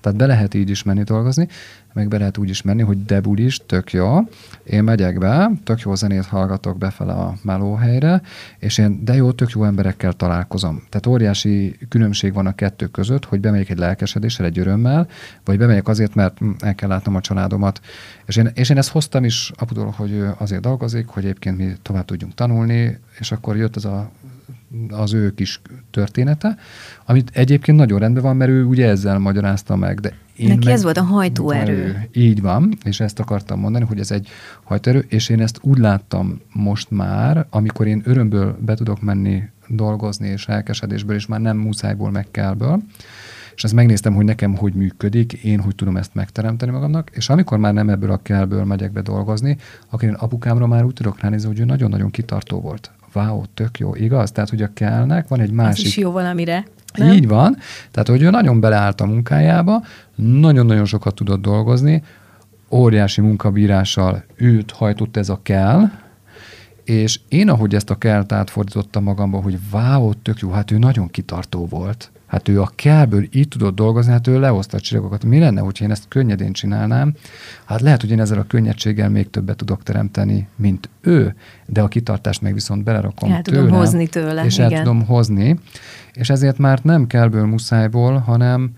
Tehát 0.02 0.18
be 0.18 0.26
lehet 0.26 0.54
így 0.54 0.70
is 0.70 0.84
menni 0.84 1.04
dolgozni, 1.04 1.48
meg 1.94 2.08
be 2.08 2.18
lehet 2.18 2.38
úgy 2.38 2.50
is 2.50 2.62
menni, 2.62 2.82
hogy 2.82 3.06
debul 3.06 3.38
is, 3.38 3.60
tök 3.66 3.92
jó, 3.92 4.18
én 4.64 4.84
megyek 4.84 5.18
be, 5.18 5.52
tök 5.64 5.80
jó 5.80 5.96
zenét 5.96 6.26
hallgatok 6.26 6.78
befele 6.78 7.14
a 7.14 7.36
melóhelyre, 7.42 8.22
és 8.60 8.78
én 8.78 9.06
de 9.06 9.16
jó, 9.16 9.32
tök 9.32 9.50
jó 9.50 9.64
emberekkel 9.64 10.14
találkozom. 10.14 10.84
Tehát 10.90 11.08
óriási 11.08 11.78
különbség 11.90 12.34
van 12.34 12.46
a 12.46 12.56
kettő 12.56 12.88
között, 12.88 13.26
hogy 13.26 13.40
bemegyek 13.40 13.70
egy 13.70 13.78
lelkesedéssel, 13.78 14.46
egy 14.46 14.60
örömmel, 14.60 15.08
vagy 15.46 15.58
bemegyek 15.58 15.88
azért, 15.88 16.16
mert 16.16 16.38
el 16.60 16.76
kell 16.76 16.90
látnom 16.90 17.16
a 17.16 17.22
családomat. 17.22 17.82
És 18.26 18.36
én, 18.36 18.52
és 18.54 18.70
én 18.70 18.78
ezt 18.78 18.90
hoztam 18.90 19.24
is 19.24 19.52
apudól, 19.56 19.94
hogy 19.98 20.24
azért 20.38 20.62
dolgozik, 20.62 21.08
hogy 21.08 21.24
egyébként 21.24 21.58
mi 21.58 21.74
tovább 21.82 22.06
tudjunk 22.06 22.34
tanulni, 22.34 23.00
és 23.20 23.32
akkor 23.32 23.58
jött 23.58 23.76
az 23.76 23.86
a 23.86 24.12
az 24.90 25.14
ő 25.14 25.34
kis 25.34 25.62
története, 25.92 26.58
amit 27.06 27.30
egyébként 27.34 27.78
nagyon 27.78 28.00
rendben 28.00 28.24
van, 28.24 28.36
mert 28.36 28.52
ő 28.52 28.64
ugye 28.64 28.88
ezzel 28.88 29.20
magyarázta 29.20 29.76
meg, 29.76 30.00
de 30.00 30.14
én 30.36 30.48
Neki 30.48 30.66
meg, 30.66 30.74
ez 30.74 30.84
volt 30.84 30.98
a 30.98 31.04
hajtóerő. 31.04 32.10
Így 32.14 32.42
van, 32.42 32.78
és 32.84 33.00
ezt 33.00 33.20
akartam 33.20 33.60
mondani, 33.60 33.86
hogy 33.86 34.00
ez 34.00 34.12
egy 34.12 34.28
hajtóerő, 34.64 35.06
és 35.08 35.30
én 35.30 35.42
ezt 35.42 35.60
úgy 35.62 35.78
láttam 35.78 36.40
most 36.54 36.92
már, 36.92 37.46
amikor 37.50 37.88
én 37.88 38.02
örömből 38.06 38.58
be 38.60 38.76
tudok 38.76 39.02
menni 39.02 39.44
dolgozni, 39.68 40.28
és 40.28 40.48
elkesedésből, 40.48 41.16
és 41.16 41.26
már 41.26 41.42
nem 41.42 41.58
muszájból, 41.58 42.12
meg 42.12 42.28
kellből, 42.32 42.82
és 43.56 43.64
ezt 43.64 43.74
megnéztem, 43.74 44.14
hogy 44.14 44.26
nekem 44.26 44.56
hogy 44.56 44.74
működik, 44.74 45.34
én 45.34 45.60
hogy 45.60 45.76
tudom 45.76 45.98
ezt 45.98 46.14
megteremteni 46.14 46.72
magamnak, 46.72 47.10
és 47.14 47.30
amikor 47.30 47.58
már 47.58 47.74
nem 47.74 47.90
ebből 47.90 48.12
a 48.12 48.22
kellből 48.22 48.64
megyek 48.64 48.92
be 48.92 49.02
dolgozni, 49.02 49.58
akkor 49.90 50.04
én 50.04 50.14
apukámra 50.14 50.68
már 50.68 50.84
úgy 50.84 50.94
tudok 50.94 51.20
ránézni, 51.20 51.48
hogy 51.48 51.60
ő 51.60 51.66
nagyon-nagyon 51.66 52.12
kitartó 52.12 52.62
volt 52.62 52.92
wow, 53.14 53.44
tök 53.54 53.80
jó, 53.80 53.96
igaz? 53.96 54.32
Tehát, 54.32 54.50
hogy 54.50 54.62
a 54.62 54.74
kellnek 54.74 55.28
van 55.28 55.40
egy 55.40 55.52
másik... 55.52 55.86
Az 55.86 55.92
is 55.92 55.98
jó 55.98 56.12
valamire. 56.12 56.66
Nem? 56.94 57.12
Így 57.12 57.28
van. 57.28 57.58
Tehát, 57.92 58.08
hogy 58.08 58.22
ő 58.22 58.30
nagyon 58.30 58.60
beleállt 58.60 59.02
a 59.02 59.06
munkájába, 59.06 59.84
nagyon-nagyon 60.16 60.86
sokat 60.86 61.16
tudott 61.16 61.42
dolgozni, 61.42 62.04
óriási 62.70 63.22
munkabírással 63.22 64.24
őt 64.36 64.72
hajtott 64.72 65.18
ez 65.18 65.30
a 65.30 65.40
kell, 65.44 65.90
és 66.84 67.20
én, 67.28 67.50
ahogy 67.50 67.76
ezt 67.76 67.90
a 67.90 67.98
kelt 67.98 68.32
átfordítottam 68.32 69.04
magamba, 69.04 69.42
hogy 69.42 69.58
wow, 69.72 70.14
tök 70.14 70.40
jó, 70.40 70.50
hát 70.50 70.72
ő 70.72 70.78
nagyon 70.78 71.10
kitartó 71.10 71.66
volt. 71.66 72.12
Hát 72.32 72.48
ő 72.48 72.62
a 72.62 72.72
kellből 72.76 73.28
így 73.32 73.48
tudott 73.48 73.76
dolgozni, 73.76 74.12
hát 74.12 74.28
ő 74.28 74.40
lehozta 74.40 74.78
a 74.78 74.80
csillagokat. 74.80 75.24
Mi 75.24 75.40
lenne, 75.40 75.62
hogyha 75.62 75.86
én 75.86 75.92
ezt 75.92 76.08
könnyedén 76.08 76.54
csinálnám? 76.54 77.14
Hát 77.66 77.82
lehet, 77.82 78.02
hogy 78.02 78.12
én 78.12 78.20
ezzel 78.20 78.40
a 78.40 78.46
könnyedséggel 78.48 79.10
még 79.10 79.30
többet 79.30 79.58
tudok 79.58 79.84
teremteni, 79.84 80.48
mint 80.56 80.90
ő, 81.02 81.36
de 81.66 81.82
a 81.82 81.88
kitartást 81.88 82.42
meg 82.42 82.54
viszont 82.54 82.84
belerakom 82.84 83.32
el 83.32 83.42
tőle, 83.42 83.60
tudom 83.60 83.78
hozni 83.78 84.08
tőle. 84.08 84.46
És 84.46 84.58
igen. 84.58 84.72
el 84.72 84.78
tudom 84.78 85.06
hozni. 85.06 85.60
És 86.14 86.30
ezért 86.30 86.58
már 86.58 86.80
nem 86.84 87.08
kellből, 87.08 87.46
muszájból, 87.46 88.18
hanem 88.18 88.72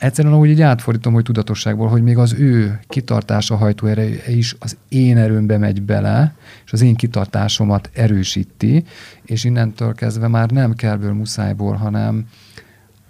egyszerűen 0.00 0.34
ahogy 0.34 0.48
így 0.48 0.60
átfordítom, 0.60 1.12
hogy 1.12 1.24
tudatosságból, 1.24 1.88
hogy 1.88 2.02
még 2.02 2.18
az 2.18 2.32
ő 2.32 2.80
kitartása 2.88 3.56
hajtóereje 3.56 4.30
is 4.30 4.56
az 4.58 4.76
én 4.88 5.16
erőmbe 5.16 5.58
megy 5.58 5.82
bele, 5.82 6.34
és 6.64 6.72
az 6.72 6.80
én 6.80 6.94
kitartásomat 6.94 7.90
erősíti, 7.92 8.84
és 9.24 9.44
innentől 9.44 9.94
kezdve 9.94 10.28
már 10.28 10.50
nem 10.50 10.74
kellből, 10.74 11.12
muszájból, 11.12 11.74
hanem 11.74 12.26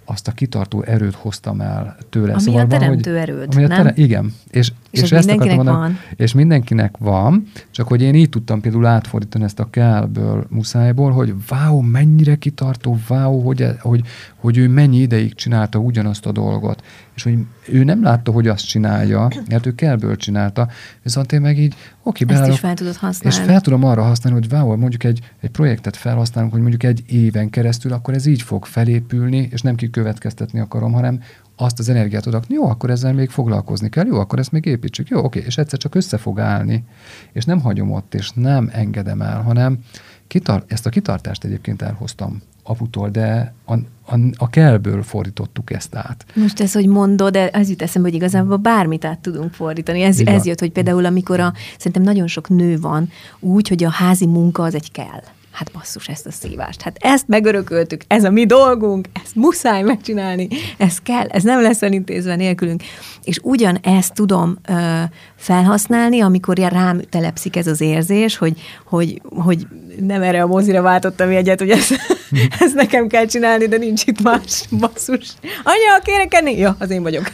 azt 0.05 0.27
a 0.27 0.31
kitartó 0.31 0.81
erőt 0.81 1.15
hoztam 1.15 1.61
el 1.61 1.97
tőle. 2.09 2.31
Ami 2.31 2.41
szóval 2.41 2.61
a 2.61 2.67
teremtő 2.67 3.11
van, 3.11 3.19
hogy, 3.19 3.29
erőd, 3.29 3.53
ami 3.55 3.63
a 3.63 3.67
tere, 3.67 3.93
Igen. 3.95 4.33
És, 4.49 4.71
és, 4.91 5.01
és 5.01 5.11
ezt 5.11 5.27
mindenkinek 5.27 5.55
mondani, 5.55 5.77
van. 5.77 5.97
És 6.15 6.33
mindenkinek 6.33 6.95
van, 6.97 7.43
csak 7.71 7.87
hogy 7.87 8.01
én 8.01 8.15
így 8.15 8.29
tudtam 8.29 8.61
például 8.61 8.85
átfordítani 8.85 9.43
ezt 9.43 9.59
a 9.59 9.69
kellből, 9.69 10.45
muszájból, 10.49 11.11
hogy 11.11 11.33
wow, 11.49 11.81
mennyire 11.81 12.35
kitartó, 12.35 12.97
wow, 13.09 13.41
hogy, 13.41 13.61
e- 13.61 13.77
hogy, 13.79 14.01
hogy 14.35 14.57
ő 14.57 14.67
mennyi 14.67 14.97
ideig 14.97 15.33
csinálta 15.33 15.79
ugyanazt 15.79 16.25
a 16.25 16.31
dolgot. 16.31 16.83
És 17.15 17.23
hogy 17.23 17.37
ő 17.67 17.83
nem 17.83 18.03
látta, 18.03 18.31
hogy 18.31 18.47
azt 18.47 18.67
csinálja, 18.67 19.27
mert 19.49 19.65
ő 19.65 19.75
kellből 19.75 20.15
csinálta, 20.15 20.67
viszont 21.03 21.31
én 21.31 21.41
meg 21.41 21.59
így, 21.59 21.75
oké, 22.03 22.23
beállok, 22.23 22.47
Ezt 22.47 22.53
is 22.53 22.59
fel 22.59 22.73
tudod 22.73 22.95
használni. 22.95 23.37
És 23.37 23.43
fel 23.45 23.61
tudom 23.61 23.83
arra 23.83 24.03
használni, 24.03 24.39
hogy 24.39 24.59
wow, 24.59 24.77
mondjuk 24.77 25.03
egy, 25.03 25.19
egy 25.41 25.49
projektet 25.49 25.95
felhasználunk, 25.95 26.51
hogy 26.51 26.61
mondjuk 26.61 26.83
egy 26.83 27.03
éven 27.07 27.49
keresztül, 27.49 27.93
akkor 27.93 28.13
ez 28.13 28.25
így 28.25 28.41
fog 28.41 28.65
felépülni, 28.65 29.49
és 29.51 29.61
nem 29.61 29.75
kikövetkeztetni 29.75 30.59
akarom, 30.59 30.91
hanem 30.91 31.19
azt 31.61 31.79
az 31.79 31.89
energiát 31.89 32.23
tudok, 32.23 32.43
jó, 32.47 32.69
akkor 32.69 32.89
ezzel 32.89 33.13
még 33.13 33.29
foglalkozni 33.29 33.89
kell, 33.89 34.05
jó, 34.05 34.19
akkor 34.19 34.39
ezt 34.39 34.51
még 34.51 34.65
építsük, 34.65 35.07
jó, 35.07 35.23
oké, 35.23 35.43
és 35.45 35.57
egyszer 35.57 35.79
csak 35.79 35.95
össze 35.95 36.17
fog 36.17 36.39
állni, 36.39 36.83
és 37.31 37.45
nem 37.45 37.59
hagyom 37.59 37.91
ott, 37.91 38.13
és 38.13 38.31
nem 38.35 38.69
engedem 38.73 39.21
el, 39.21 39.41
hanem 39.41 39.79
kitar- 40.27 40.71
ezt 40.71 40.85
a 40.85 40.89
kitartást 40.89 41.43
egyébként 41.43 41.81
elhoztam 41.81 42.41
aputól, 42.63 43.09
de 43.09 43.53
a, 43.65 43.73
a, 44.05 44.19
a 44.35 44.49
kellből 44.49 45.03
fordítottuk 45.03 45.71
ezt 45.71 45.95
át. 45.95 46.25
Most 46.35 46.59
ez, 46.59 46.73
hogy 46.73 46.87
mondod, 46.87 47.31
de 47.31 47.49
az 47.53 47.69
jut 47.69 47.81
eszembe, 47.81 48.07
hogy 48.07 48.17
igazából 48.17 48.57
bármit 48.57 49.05
át 49.05 49.19
tudunk 49.19 49.53
fordítani. 49.53 50.01
Ez, 50.01 50.19
ez 50.19 50.45
jött, 50.45 50.59
hogy 50.59 50.71
például 50.71 51.05
amikor 51.05 51.39
a, 51.39 51.53
szerintem 51.77 52.01
nagyon 52.01 52.27
sok 52.27 52.49
nő 52.49 52.79
van 52.79 53.09
úgy, 53.39 53.67
hogy 53.67 53.83
a 53.83 53.89
házi 53.89 54.25
munka 54.25 54.63
az 54.63 54.75
egy 54.75 54.91
kell 54.91 55.21
hát 55.51 55.71
basszus 55.71 56.07
ezt 56.07 56.25
a 56.25 56.31
szívást, 56.31 56.81
hát 56.81 56.97
ezt 56.99 57.27
megörököltük, 57.27 58.01
ez 58.07 58.23
a 58.23 58.29
mi 58.29 58.45
dolgunk, 58.45 59.07
ezt 59.23 59.35
muszáj 59.35 59.81
megcsinálni, 59.81 60.47
ez 60.77 60.97
kell, 60.97 61.27
ez 61.27 61.43
nem 61.43 61.61
lesz 61.61 61.81
elintézve 61.81 62.35
nélkülünk. 62.35 62.83
És 63.23 63.39
ugyan 63.43 63.77
ezt 63.81 64.13
tudom 64.13 64.57
ö, 64.69 65.01
felhasználni, 65.35 66.21
amikor 66.21 66.57
rám 66.57 67.01
telepszik 67.09 67.55
ez 67.55 67.67
az 67.67 67.81
érzés, 67.81 68.37
hogy, 68.37 68.61
hogy, 68.85 69.21
hogy 69.35 69.67
nem 69.99 70.21
erre 70.21 70.41
a 70.41 70.47
mozira 70.47 70.81
váltottam 70.81 71.29
egyet, 71.29 71.59
hogy 71.59 71.69
ezt, 71.69 71.99
ezt 72.59 72.75
nekem 72.75 73.07
kell 73.07 73.25
csinálni, 73.25 73.67
de 73.67 73.77
nincs 73.77 74.05
itt 74.05 74.21
más 74.21 74.63
basszus. 74.79 75.33
Anya, 75.63 76.03
kérek 76.03 76.33
enni? 76.33 76.57
Ja, 76.57 76.75
az 76.79 76.89
én 76.89 77.03
vagyok. 77.03 77.31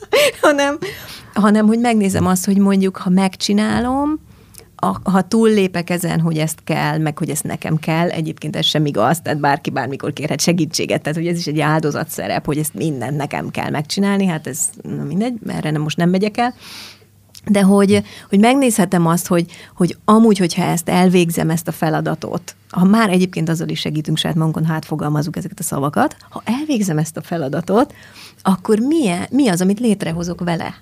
hanem, 0.40 0.78
hanem, 1.34 1.66
hogy 1.66 1.78
megnézem 1.78 2.26
azt, 2.26 2.44
hogy 2.44 2.58
mondjuk, 2.58 2.96
ha 2.96 3.10
megcsinálom, 3.10 4.28
ha 5.02 5.22
túllépek 5.28 5.90
ezen, 5.90 6.20
hogy 6.20 6.38
ezt 6.38 6.58
kell, 6.64 6.98
meg 6.98 7.18
hogy 7.18 7.30
ezt 7.30 7.44
nekem 7.44 7.78
kell, 7.78 8.08
egyébként 8.08 8.56
ez 8.56 8.64
sem 8.64 8.86
igaz, 8.86 9.20
tehát 9.20 9.40
bárki 9.40 9.70
bármikor 9.70 10.12
kérhet 10.12 10.40
segítséget, 10.40 11.02
tehát 11.02 11.18
hogy 11.18 11.26
ez 11.26 11.38
is 11.38 11.46
egy 11.46 11.60
áldozatszerep, 11.60 12.46
hogy 12.46 12.58
ezt 12.58 12.74
mindent 12.74 13.16
nekem 13.16 13.50
kell 13.50 13.70
megcsinálni, 13.70 14.26
hát 14.26 14.46
ez 14.46 14.58
na 14.82 15.02
mindegy, 15.02 15.34
erre 15.46 15.70
nem, 15.70 15.82
most 15.82 15.96
nem 15.96 16.10
megyek 16.10 16.36
el, 16.36 16.54
de 17.46 17.62
hogy, 17.62 18.02
hogy 18.28 18.38
megnézhetem 18.38 19.06
azt, 19.06 19.26
hogy, 19.26 19.46
hogy 19.74 19.96
amúgy, 20.04 20.38
hogyha 20.38 20.62
ezt 20.62 20.88
elvégzem, 20.88 21.50
ezt 21.50 21.68
a 21.68 21.72
feladatot, 21.72 22.56
ha 22.70 22.84
már 22.84 23.10
egyébként 23.10 23.48
azzal 23.48 23.68
is 23.68 23.80
segítünk 23.80 24.16
saját 24.16 24.36
magunkon, 24.36 24.64
hát 24.64 24.84
fogalmazunk 24.84 25.36
ezeket 25.36 25.58
a 25.58 25.62
szavakat, 25.62 26.16
ha 26.28 26.42
elvégzem 26.44 26.98
ezt 26.98 27.16
a 27.16 27.22
feladatot, 27.22 27.94
akkor 28.42 28.78
milyen, 28.78 29.26
mi 29.30 29.48
az, 29.48 29.60
amit 29.60 29.80
létrehozok 29.80 30.40
vele? 30.44 30.74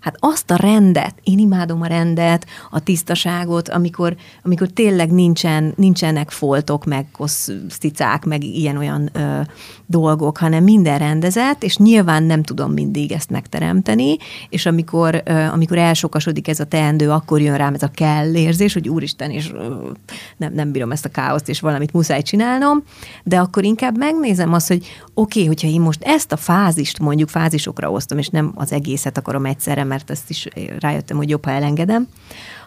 Hát 0.00 0.16
azt 0.18 0.50
a 0.50 0.56
rendet, 0.56 1.14
én 1.22 1.38
imádom 1.38 1.82
a 1.82 1.86
rendet, 1.86 2.46
a 2.70 2.80
tisztaságot, 2.80 3.68
amikor, 3.68 4.16
amikor 4.42 4.68
tényleg 4.68 5.12
nincsen, 5.12 5.72
nincsenek 5.76 6.30
foltok, 6.30 6.84
meg 6.84 7.06
koszticák, 7.12 8.24
meg 8.24 8.44
ilyen-olyan 8.44 9.10
ö, 9.12 9.40
dolgok, 9.86 10.38
hanem 10.38 10.64
minden 10.64 10.98
rendezett, 10.98 11.62
és 11.62 11.76
nyilván 11.76 12.22
nem 12.22 12.42
tudom 12.42 12.72
mindig 12.72 13.12
ezt 13.12 13.30
megteremteni, 13.30 14.16
és 14.48 14.66
amikor, 14.66 15.22
ö, 15.24 15.32
amikor 15.32 15.78
elsokasodik 15.78 16.48
ez 16.48 16.60
a 16.60 16.64
teendő, 16.64 17.10
akkor 17.10 17.40
jön 17.40 17.56
rám 17.56 17.74
ez 17.74 17.82
a 17.82 17.90
kell 17.94 18.34
érzés, 18.34 18.72
hogy 18.72 18.88
úristen, 18.88 19.30
és 19.30 19.52
ö, 19.52 19.90
nem, 20.36 20.52
nem 20.52 20.72
bírom 20.72 20.92
ezt 20.92 21.04
a 21.04 21.08
káoszt, 21.08 21.48
és 21.48 21.60
valamit 21.60 21.92
muszáj 21.92 22.22
csinálnom, 22.22 22.82
de 23.24 23.38
akkor 23.38 23.64
inkább 23.64 23.98
megnézem 23.98 24.52
azt, 24.52 24.68
hogy 24.68 24.86
oké, 25.18 25.38
okay, 25.38 25.46
hogyha 25.46 25.68
én 25.68 25.80
most 25.80 26.02
ezt 26.02 26.32
a 26.32 26.36
fázist 26.36 26.98
mondjuk 26.98 27.28
fázisokra 27.28 27.90
osztom, 27.90 28.18
és 28.18 28.28
nem 28.28 28.52
az 28.54 28.72
egészet 28.72 29.18
akarom 29.18 29.44
egyszerre, 29.44 29.84
mert 29.84 30.10
ezt 30.10 30.30
is 30.30 30.48
rájöttem, 30.78 31.16
hogy 31.16 31.28
jobb, 31.28 31.44
ha 31.44 31.50
elengedem, 31.50 32.08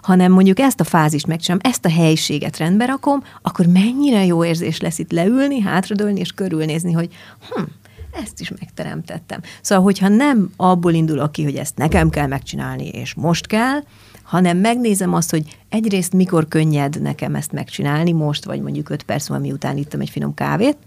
hanem 0.02 0.32
mondjuk 0.32 0.60
ezt 0.60 0.80
a 0.80 0.84
fázist 0.84 1.28
megcsinálom, 1.28 1.72
ezt 1.72 1.86
a 1.86 1.90
helyiséget 1.90 2.58
rendbe 2.58 2.86
rakom, 2.86 3.24
akkor 3.42 3.66
mennyire 3.66 4.26
jó 4.26 4.46
érzés 4.46 4.80
lesz 4.80 5.00
itt 5.00 5.12
leülni, 5.12 5.62
hátradőlni 5.62 6.20
és 6.20 6.32
körülnézni, 6.32 6.92
hogy 6.92 7.10
hm, 7.50 7.64
ezt 8.24 8.40
is 8.40 8.50
megteremtettem. 8.50 9.40
Szóval, 9.62 9.84
hogyha 9.84 10.08
nem 10.08 10.52
abból 10.58 10.94
indulok 10.94 11.32
ki, 11.32 11.44
hogy 11.44 11.56
ezt 11.56 11.78
nekem 11.78 12.10
kell 12.10 12.28
megcsinálni, 12.28 12.88
és 12.88 13.14
most 13.14 13.48
kell, 13.48 13.80
hanem 14.24 14.58
megnézem 14.58 15.14
azt, 15.14 15.30
hogy 15.30 15.58
egyrészt 15.70 16.14
mikor 16.14 16.48
könnyed 16.48 17.02
nekem 17.02 17.36
ezt 17.36 17.52
megcsinálni, 17.52 18.12
most 18.12 18.46
vagy 18.46 18.62
mondjuk 18.62 18.90
öt 18.90 19.04
perc 19.04 19.30
múlva, 19.30 19.44
miután 19.44 19.78
ittam 19.78 20.00
egy 20.00 20.10
finom 20.10 20.34
kávét, 20.34 20.78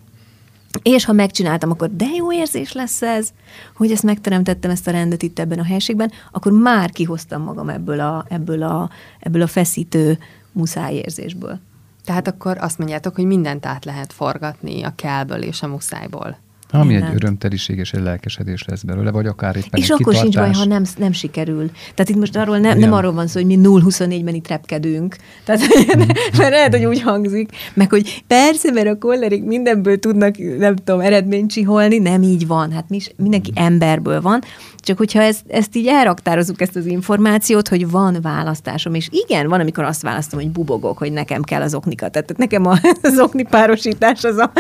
és 0.83 1.05
ha 1.05 1.13
megcsináltam, 1.13 1.71
akkor 1.71 1.97
de 1.97 2.07
jó 2.17 2.33
érzés 2.33 2.73
lesz 2.73 3.03
ez, 3.03 3.33
hogy 3.77 3.91
ezt 3.91 4.03
megteremtettem, 4.03 4.71
ezt 4.71 4.87
a 4.87 4.91
rendet 4.91 5.23
itt 5.23 5.39
ebben 5.39 5.59
a 5.59 5.65
helységben, 5.65 6.13
akkor 6.33 6.53
már 6.53 6.91
kihoztam 6.91 7.43
magam 7.43 7.69
ebből 7.69 8.01
a, 8.01 8.25
ebből 8.29 8.63
a, 8.63 8.91
ebből 9.21 9.43
a 9.43 9.47
feszítő 9.47 10.19
muszáj 10.53 10.95
érzésből. 10.95 11.59
Tehát 12.05 12.29
akkor 12.29 12.57
azt 12.61 12.79
mondjátok, 12.79 13.15
hogy 13.15 13.25
mindent 13.25 13.67
át 13.67 13.85
lehet 13.85 14.13
forgatni 14.13 14.83
a 14.83 14.93
kellből 14.95 15.43
és 15.43 15.63
a 15.63 15.69
muszájból. 15.69 16.37
Ami 16.75 16.93
Mindent. 16.93 17.11
egy 17.11 17.17
örömtelísés 17.17 17.77
és 17.77 17.93
egy 17.93 18.03
lelkesedés 18.03 18.65
lesz 18.65 18.83
belőle, 18.83 19.11
vagy 19.11 19.27
akár 19.27 19.57
éppen 19.57 19.81
És 19.81 19.91
akkor 19.91 19.99
kitartás. 20.13 20.23
sincs 20.23 20.35
baj, 20.35 20.53
ha 20.53 20.65
nem, 20.65 20.85
nem 20.97 21.13
sikerül. 21.13 21.71
Tehát 21.95 22.09
itt 22.09 22.17
most 22.17 22.37
arról 22.37 22.59
ne, 22.59 22.75
nem 22.75 22.93
arról 22.93 23.13
van 23.13 23.27
szó, 23.27 23.41
hogy 23.41 23.59
mi 23.59 23.69
0-24-ben 23.69 24.35
itt 24.35 24.49
repkedünk. 24.49 25.17
Tehát, 25.45 25.61
mert 26.39 26.51
lehet, 26.51 26.77
hogy 26.77 26.85
úgy 26.85 27.01
hangzik, 27.01 27.51
meg 27.75 27.91
hogy 27.91 28.25
persze, 28.27 28.71
mert 28.71 28.87
a 28.87 28.99
kollerik 28.99 29.45
mindenből 29.45 29.99
tudnak, 29.99 30.39
nem 30.59 30.77
tudom, 30.77 31.01
eredményt 31.01 31.51
csiholni, 31.51 31.99
nem 31.99 32.23
így 32.23 32.47
van. 32.47 32.73
Hát 32.73 32.89
mi 32.89 32.97
is, 32.97 33.11
mindenki 33.17 33.53
emberből 33.55 34.21
van. 34.21 34.41
Csak 34.85 34.99
hogyha 34.99 35.23
ezt, 35.23 35.45
ezt 35.49 35.77
így 35.77 35.87
elraktározunk, 35.87 36.61
ezt 36.61 36.77
az 36.77 36.87
információt, 36.87 37.69
hogy 37.69 37.91
van 37.91 38.19
választásom, 38.23 38.95
és 38.95 39.09
igen, 39.11 39.49
van, 39.49 39.61
amikor 39.61 39.85
azt 39.85 40.03
választom, 40.03 40.41
hogy 40.41 40.51
bubogok, 40.51 40.99
hogy 40.99 41.13
nekem 41.13 41.43
kell 41.43 41.63
az 41.63 41.75
oknikat. 41.75 42.13
Tehát 42.13 42.37
nekem 42.37 42.67
az 43.03 43.19
okni 43.19 43.43
párosítás 43.43 44.25
az 44.25 44.37
a, 44.37 44.51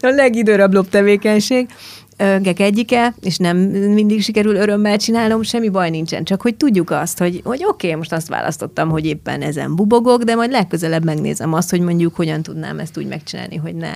a 0.00 0.08
legidőrablóbb 0.08 0.88
tevékenység 0.88 1.68
gek 2.16 2.60
egyike, 2.60 3.14
és 3.20 3.36
nem 3.36 3.56
mindig 3.56 4.22
sikerül 4.22 4.54
örömmel 4.54 4.96
csinálnom, 4.96 5.42
semmi 5.42 5.68
baj 5.68 5.90
nincsen. 5.90 6.24
Csak 6.24 6.42
hogy 6.42 6.54
tudjuk 6.54 6.90
azt, 6.90 7.18
hogy, 7.18 7.40
hogy 7.44 7.64
oké, 7.64 7.86
okay, 7.86 7.98
most 7.98 8.12
azt 8.12 8.28
választottam, 8.28 8.90
hogy 8.90 9.06
éppen 9.06 9.42
ezen 9.42 9.76
bubogok, 9.76 10.22
de 10.22 10.34
majd 10.34 10.50
legközelebb 10.50 11.04
megnézem 11.04 11.52
azt, 11.52 11.70
hogy 11.70 11.80
mondjuk 11.80 12.14
hogyan 12.14 12.42
tudnám 12.42 12.78
ezt 12.78 12.98
úgy 12.98 13.06
megcsinálni, 13.06 13.56
hogy 13.56 13.74
ne, 13.74 13.92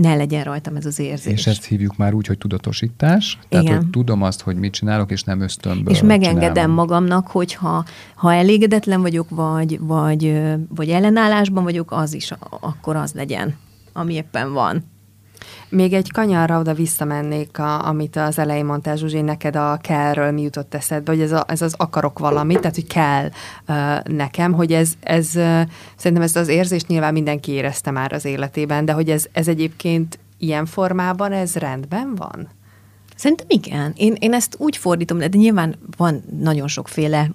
ne 0.00 0.14
legyen 0.14 0.44
rajtam 0.44 0.76
ez 0.76 0.86
az 0.86 0.98
érzés. 0.98 1.32
És 1.32 1.46
ezt 1.46 1.64
hívjuk 1.64 1.96
már 1.96 2.14
úgy, 2.14 2.26
hogy 2.26 2.38
tudatosítás. 2.38 3.38
Tehát, 3.48 3.64
Igen. 3.64 3.76
hogy 3.76 3.90
tudom 3.90 4.22
azt, 4.22 4.40
hogy 4.40 4.56
mit 4.56 4.72
csinálok, 4.72 5.10
és 5.10 5.22
nem 5.22 5.40
ösztönből 5.40 5.94
És 5.94 6.02
megengedem 6.02 6.52
csinálom. 6.52 6.74
magamnak, 6.74 7.26
hogy 7.26 7.54
ha, 7.54 7.84
ha 8.14 8.34
elégedetlen 8.34 9.00
vagyok, 9.00 9.26
vagy, 9.28 9.78
vagy, 9.80 10.42
vagy 10.68 10.88
ellenállásban 10.88 11.64
vagyok, 11.64 11.92
az 11.92 12.14
is 12.14 12.32
akkor 12.60 12.96
az 12.96 13.12
legyen, 13.12 13.56
ami 13.92 14.14
éppen 14.14 14.52
van. 14.52 14.84
Még 15.70 15.92
egy 15.92 16.12
kanyarra 16.12 16.58
oda 16.58 16.74
visszamennék, 16.74 17.58
a, 17.58 17.86
amit 17.86 18.16
az 18.16 18.38
elején 18.38 18.64
mondtál, 18.64 18.96
Zsuzsi, 18.96 19.20
neked 19.20 19.56
a 19.56 19.78
kellről 19.82 20.30
mi 20.30 20.42
jutott 20.42 20.74
eszedbe, 20.74 21.12
hogy 21.12 21.20
ez, 21.20 21.32
a, 21.32 21.44
ez 21.48 21.62
az 21.62 21.74
akarok 21.76 22.18
valamit, 22.18 22.60
tehát 22.60 22.74
hogy 22.74 22.86
kell 22.86 23.30
uh, 23.68 24.14
nekem, 24.14 24.52
hogy 24.52 24.72
ez, 24.72 24.92
ez 25.00 25.26
uh, 25.34 25.60
szerintem 25.96 26.22
ezt 26.22 26.36
az 26.36 26.48
érzést 26.48 26.86
nyilván 26.86 27.12
mindenki 27.12 27.52
érezte 27.52 27.90
már 27.90 28.12
az 28.12 28.24
életében, 28.24 28.84
de 28.84 28.92
hogy 28.92 29.10
ez, 29.10 29.26
ez 29.32 29.48
egyébként 29.48 30.18
ilyen 30.38 30.66
formában 30.66 31.32
ez 31.32 31.54
rendben 31.54 32.14
van? 32.14 32.48
Szerintem 33.16 33.46
igen. 33.48 33.92
Én, 33.96 34.16
én 34.18 34.32
ezt 34.32 34.54
úgy 34.58 34.76
fordítom, 34.76 35.18
de 35.18 35.28
nyilván 35.32 35.74
van 35.96 36.22
nagyon 36.40 36.68
sokféle 36.68 37.30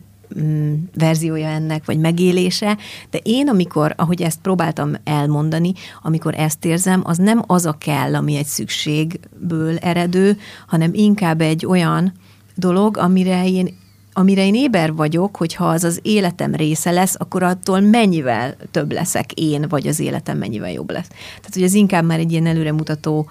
verziója 0.97 1.47
ennek, 1.47 1.85
vagy 1.85 1.99
megélése, 1.99 2.77
de 3.09 3.19
én, 3.23 3.49
amikor, 3.49 3.93
ahogy 3.97 4.21
ezt 4.21 4.41
próbáltam 4.41 4.93
elmondani, 5.03 5.73
amikor 6.01 6.33
ezt 6.37 6.65
érzem, 6.65 7.01
az 7.05 7.17
nem 7.17 7.43
az 7.47 7.65
a 7.65 7.75
kell, 7.79 8.15
ami 8.15 8.35
egy 8.35 8.45
szükségből 8.45 9.77
eredő, 9.77 10.37
hanem 10.67 10.91
inkább 10.93 11.41
egy 11.41 11.65
olyan 11.65 12.13
dolog, 12.55 12.97
amire 12.97 13.47
én 13.47 13.83
amire 14.17 14.45
én 14.45 14.55
éber 14.55 14.93
vagyok, 14.93 15.37
hogyha 15.37 15.69
az 15.69 15.83
az 15.83 15.99
életem 16.01 16.55
része 16.55 16.91
lesz, 16.91 17.15
akkor 17.17 17.43
attól 17.43 17.79
mennyivel 17.79 18.55
több 18.71 18.91
leszek 18.91 19.33
én, 19.33 19.65
vagy 19.69 19.87
az 19.87 19.99
életem 19.99 20.37
mennyivel 20.37 20.71
jobb 20.71 20.91
lesz. 20.91 21.07
Tehát, 21.07 21.53
hogy 21.53 21.63
ez 21.63 21.73
inkább 21.73 22.05
már 22.05 22.19
egy 22.19 22.31
ilyen 22.31 22.45
előremutató 22.45 23.29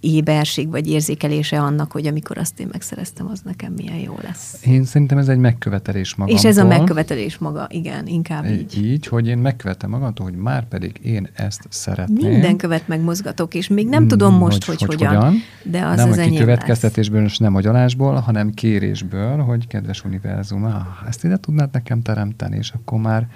éberség 0.00 0.70
vagy 0.70 0.88
érzékelése 0.88 1.60
annak, 1.60 1.92
hogy 1.92 2.06
amikor 2.06 2.38
azt 2.38 2.60
én 2.60 2.68
megszereztem, 2.72 3.28
az 3.28 3.40
nekem 3.44 3.72
milyen 3.72 3.96
jó 3.96 4.14
lesz. 4.22 4.64
Én 4.66 4.84
szerintem 4.84 5.18
ez 5.18 5.28
egy 5.28 5.38
megkövetelés 5.38 6.14
magamtól. 6.14 6.42
És 6.42 6.56
ez 6.56 6.58
a 6.58 6.66
megkövetelés 6.66 7.38
maga, 7.38 7.66
igen, 7.70 8.06
inkább 8.06 8.44
így. 8.50 8.84
Így, 8.84 9.06
hogy 9.06 9.26
én 9.26 9.38
megkövetem 9.38 9.90
magamtól, 9.90 10.26
hogy 10.26 10.38
már 10.38 10.68
pedig 10.68 11.00
én 11.02 11.28
ezt 11.34 11.66
szeretném. 11.68 12.30
Minden 12.30 12.56
követ 12.56 12.88
megmozgatok, 12.88 13.54
és 13.54 13.68
még 13.68 13.88
nem 13.88 14.08
tudom 14.08 14.34
most, 14.34 14.64
hogy, 14.64 14.78
hogy, 14.78 14.88
hogy 14.88 14.96
hogyan, 14.96 15.16
hogyan, 15.16 15.34
de 15.62 15.84
az 15.84 15.96
nem 15.96 16.10
az 16.10 16.18
a 16.18 16.34
következtetésből, 16.36 17.24
és 17.24 17.38
nem 17.38 17.54
agyalásból, 17.54 18.14
hanem 18.14 18.54
kérésből, 18.54 19.36
hogy 19.38 19.66
kedves 19.66 20.04
univerzum, 20.04 20.64
ah, 20.64 21.08
ezt 21.08 21.24
ide 21.24 21.36
tudnád 21.36 21.68
nekem 21.72 22.02
teremteni, 22.02 22.56
és 22.56 22.70
akkor 22.70 23.00
már 23.00 23.28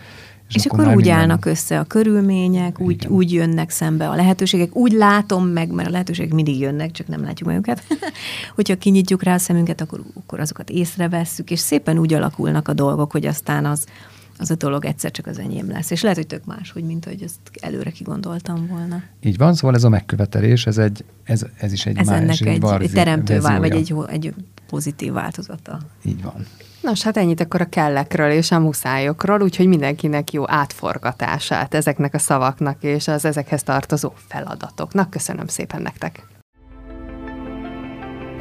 és, 0.54 0.64
és 0.64 0.66
akkor, 0.66 0.80
akkor 0.80 0.96
úgy 0.96 1.08
állnak 1.08 1.44
össze 1.44 1.78
a 1.78 1.84
körülmények, 1.84 2.80
úgy, 2.80 3.06
úgy 3.06 3.32
jönnek 3.32 3.70
szembe 3.70 4.08
a 4.08 4.14
lehetőségek, 4.14 4.76
úgy 4.76 4.92
látom 4.92 5.46
meg, 5.46 5.70
mert 5.70 5.88
a 5.88 5.90
lehetőségek 5.90 6.32
mindig 6.32 6.58
jönnek, 6.58 6.90
csak 6.90 7.06
nem 7.06 7.22
látjuk 7.22 7.48
meg 7.48 7.56
őket. 7.56 7.82
Hogyha 8.54 8.76
kinyitjuk 8.76 9.22
rá 9.22 9.34
a 9.34 9.38
szemünket, 9.38 9.80
akkor, 9.80 10.02
akkor 10.14 10.40
azokat 10.40 10.70
észrevesszük, 10.70 11.50
és 11.50 11.58
szépen 11.58 11.98
úgy 11.98 12.14
alakulnak 12.14 12.68
a 12.68 12.72
dolgok, 12.72 13.12
hogy 13.12 13.26
aztán 13.26 13.64
az, 13.64 13.86
az 14.38 14.50
a 14.50 14.54
dolog 14.54 14.84
egyszer 14.84 15.10
csak 15.10 15.26
az 15.26 15.38
enyém 15.38 15.70
lesz. 15.70 15.90
És 15.90 16.02
lehet, 16.02 16.16
hogy 16.16 16.26
tök 16.26 16.44
más, 16.44 16.70
hogy 16.70 16.84
mint 16.84 17.04
hogy 17.04 17.22
ezt 17.22 17.38
előre 17.60 17.90
kigondoltam 17.90 18.66
volna. 18.66 19.02
Így 19.22 19.36
van, 19.36 19.54
szóval 19.54 19.76
ez 19.76 19.84
a 19.84 19.88
megkövetelés, 19.88 20.66
ez, 20.66 20.78
egy, 20.78 21.04
ez, 21.24 21.46
ez 21.58 21.72
is 21.72 21.86
egy 21.86 21.96
ez 21.96 22.06
más, 22.06 22.20
ennek 22.20 22.40
egy, 22.40 22.64
egy, 22.64 22.82
egy 22.82 22.92
teremtő 22.92 23.40
vál, 23.40 23.58
vagy 23.58 23.72
egy, 23.72 23.94
egy 24.08 24.34
pozitív 24.68 25.12
változata. 25.12 25.78
Így 26.04 26.22
van. 26.22 26.46
Nos, 26.82 27.02
hát 27.02 27.16
ennyit 27.16 27.40
akkor 27.40 27.60
a 27.60 27.68
kellekről 27.68 28.30
és 28.30 28.50
a 28.50 28.58
muszájokról, 28.58 29.42
úgyhogy 29.42 29.66
mindenkinek 29.66 30.32
jó 30.32 30.50
átforgatását 30.50 31.74
ezeknek 31.74 32.14
a 32.14 32.18
szavaknak 32.18 32.82
és 32.82 33.08
az 33.08 33.24
ezekhez 33.24 33.62
tartozó 33.62 34.12
feladatoknak. 34.28 35.10
Köszönöm 35.10 35.46
szépen 35.46 35.82
nektek! 35.82 36.26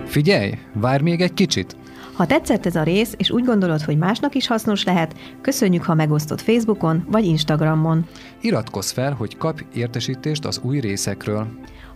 Figyelj, 0.06 0.58
várj 0.74 1.04
még 1.04 1.22
egy 1.22 1.34
kicsit! 1.34 1.76
Ha 2.14 2.26
tetszett 2.26 2.66
ez 2.66 2.76
a 2.76 2.84
rész, 2.84 3.14
és 3.18 3.32
úgy 3.32 3.46
gondolod, 3.46 3.82
hogy 3.82 3.98
másnak 3.98 4.36
is 4.36 4.48
hasznos 4.48 4.84
lehet, 4.84 5.16
köszönjük, 5.42 5.84
ha 5.84 5.94
megosztod 5.94 6.42
Facebookon 6.42 7.08
vagy 7.12 7.26
Instagramon. 7.26 8.06
Iratkozz 8.42 8.92
fel, 8.92 9.14
hogy 9.14 9.38
kapj 9.38 9.64
értesítést 9.74 10.46
az 10.46 10.60
új 10.64 10.80
részekről. 10.80 11.48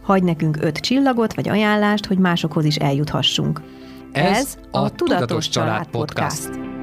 Hagy 0.01 0.23
nekünk 0.23 0.57
öt 0.61 0.77
csillagot 0.77 1.33
vagy 1.33 1.49
ajánlást, 1.49 2.05
hogy 2.05 2.17
másokhoz 2.17 2.65
is 2.65 2.75
eljuthassunk. 2.75 3.61
Ez, 4.15 4.57
a 4.71 4.89
Tudatos 4.89 5.49
Család 5.49 5.87
Podcast. 5.87 6.47
Podcast. 6.47 6.74